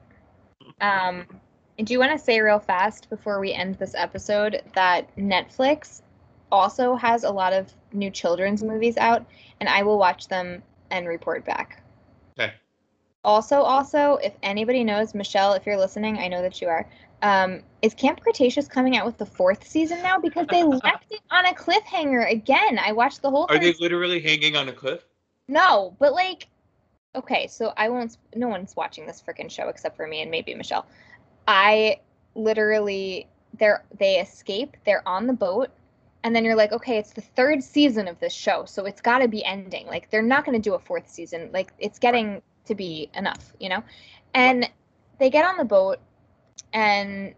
[0.82, 1.28] Um,
[1.78, 6.02] and do you want to say real fast before we end this episode that Netflix
[6.52, 9.24] also has a lot of new children's movies out,
[9.60, 11.84] and I will watch them and report back.
[12.40, 12.54] Okay.
[13.24, 16.90] Also, also, if anybody knows, Michelle, if you're listening, I know that you are.
[17.22, 20.18] Um, is Camp Cretaceous coming out with the fourth season now?
[20.18, 22.80] Because they left it on a cliffhanger again.
[22.80, 23.62] I watched the whole Are thing.
[23.62, 25.06] they literally hanging on a cliff?
[25.50, 26.48] No, but like,
[27.16, 28.18] okay, so I won't.
[28.36, 30.86] No one's watching this freaking show except for me and maybe Michelle.
[31.48, 32.00] I
[32.36, 33.28] literally,
[33.58, 34.78] they're they escape.
[34.86, 35.72] They're on the boat,
[36.24, 39.20] and then you're like, okay, it's the third season of this show, so it's got
[39.20, 39.88] to be ending.
[39.88, 41.50] Like they're not going to do a fourth season.
[41.52, 43.84] Like it's getting to be enough, you know.
[44.36, 44.70] And
[45.18, 45.98] they get on the boat,
[46.74, 47.34] and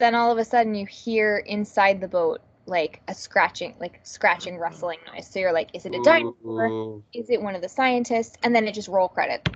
[0.00, 2.40] then all of a sudden you hear inside the boat
[2.70, 5.26] like a scratching, like scratching, rustling noise.
[5.26, 7.02] So you're like, is it a dinosaur?
[7.12, 8.38] Is it one of the scientists?
[8.42, 9.48] And then it just roll credit.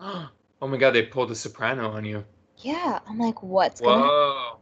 [0.62, 2.24] Oh my god, they pulled a soprano on you.
[2.58, 4.08] Yeah, I'm like, what's going on?
[4.08, 4.60] All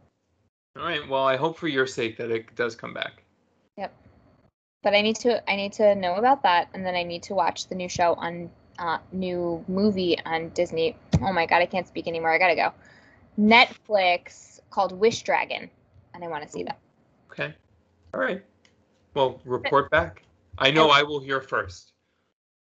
[0.76, 1.06] right.
[1.06, 3.22] Well, I hope for your sake that it does come back.
[3.76, 3.94] Yep.
[4.82, 7.34] But I need to, I need to know about that, and then I need to
[7.34, 10.96] watch the new show on, uh, new movie on Disney.
[11.20, 12.32] Oh my god, I can't speak anymore.
[12.32, 12.72] I gotta go.
[13.38, 15.70] Netflix called Wish Dragon,
[16.14, 16.78] and I want to see that.
[17.30, 17.54] Okay.
[18.14, 18.42] All right.
[19.14, 20.22] Well, report back.
[20.58, 21.92] I know I will hear first,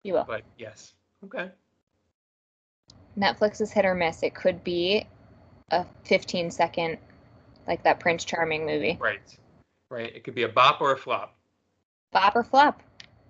[0.03, 0.25] You will.
[0.27, 0.93] but yes.
[1.25, 1.49] Okay.
[3.17, 4.23] Netflix is hit or miss.
[4.23, 5.05] It could be
[5.71, 6.97] a 15 second,
[7.67, 8.97] like that Prince Charming movie.
[8.99, 9.21] Right.
[9.89, 10.15] Right.
[10.15, 11.35] It could be a bop or a flop.
[12.11, 12.81] Bop or flop.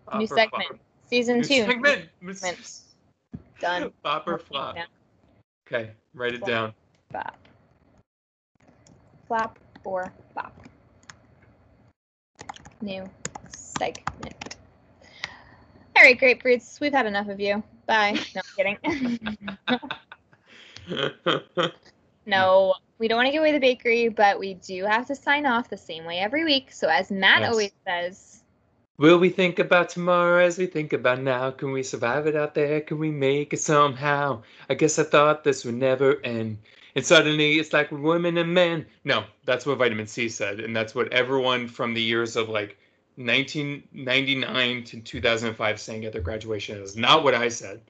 [0.05, 0.67] Bop new or segment.
[0.67, 0.79] flop.
[1.09, 1.65] Season New two.
[1.65, 2.09] segment.
[3.59, 3.91] Done.
[4.01, 4.75] Bop or flop.
[5.67, 5.91] Okay.
[6.13, 6.49] Write it Flop.
[6.49, 6.73] down.
[7.11, 7.37] Bop.
[9.27, 10.53] Flop or bop.
[12.83, 13.09] New
[13.47, 14.57] segment.
[15.95, 16.81] All right, grapefruits.
[16.81, 17.63] We've had enough of you.
[17.87, 18.19] Bye.
[18.35, 19.57] No, I'm kidding.
[22.25, 25.45] no, we don't want to give away the bakery, but we do have to sign
[25.45, 26.73] off the same way every week.
[26.73, 27.51] So, as Matt Yes.
[27.51, 28.43] always says,
[28.97, 31.51] Will we think about tomorrow as we think about now?
[31.51, 32.81] Can we survive it out there?
[32.81, 34.43] Can we make it somehow?
[34.69, 36.59] I guess I thought this would never end.
[36.95, 38.85] And suddenly it's like women and men.
[39.03, 40.59] No, that's what vitamin C said.
[40.59, 42.77] And that's what everyone from the years of like
[43.15, 47.81] 1999 to 2005 sang at their graduation is not what I said.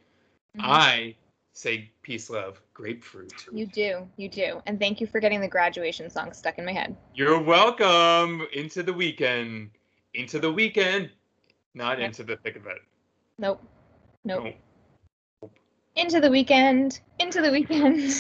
[0.57, 0.61] Mhm.
[0.63, 1.15] I
[1.53, 3.45] say peace, love, grapefruit.
[3.51, 4.61] you do, you do.
[4.65, 6.95] And thank you for getting the graduation song stuck in my head.
[7.13, 8.47] You're welcome.
[8.53, 9.69] Into the weekend.
[10.13, 11.09] Into the weekend.
[11.75, 12.05] Not Yep.
[12.07, 12.81] into the thick of it.
[13.37, 13.61] Nope.
[14.23, 14.43] Nope.
[14.45, 14.53] No.
[15.95, 16.99] Into the weekend.
[17.19, 18.11] Into the weekend.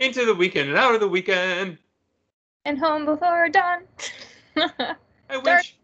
[0.00, 1.78] into the weekend and out of the weekend.
[2.64, 3.82] and home before dawn.
[4.56, 4.94] I
[5.28, 5.44] Dark.
[5.44, 5.76] wish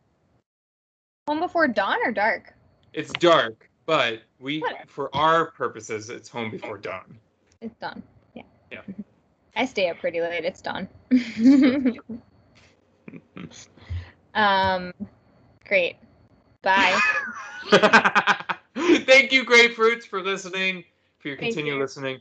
[1.28, 2.54] home before dawn or dark?
[2.92, 4.84] it's dark, but we, Whatever.
[4.88, 7.18] for our purposes, it's home before dawn.
[7.60, 8.02] It's dawn.
[8.34, 8.42] Yeah.
[8.72, 8.80] Yeah.
[9.56, 10.44] I stay up pretty late.
[10.44, 10.88] It's dawn.
[14.34, 14.92] um,
[15.66, 15.96] great.
[16.62, 16.98] Bye.
[19.05, 20.84] Thank you, grapefruits, for listening.
[21.18, 21.80] For your Thank continue you.
[21.80, 22.20] listening.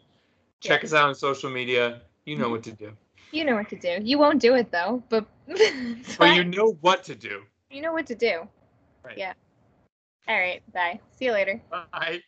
[0.60, 0.86] Check Yeah.
[0.88, 2.02] us out on social media.
[2.26, 2.92] You know what to do.
[3.32, 4.00] You know what to do.
[4.02, 5.26] You won't do it though, but
[6.18, 7.44] But you know what to do.
[7.70, 8.48] you know what to do.
[9.04, 9.18] Right.
[9.18, 9.34] Yeah.
[10.28, 10.62] All right.
[10.74, 11.00] Bye.
[11.12, 11.62] See you later.
[11.72, 12.22] Bye.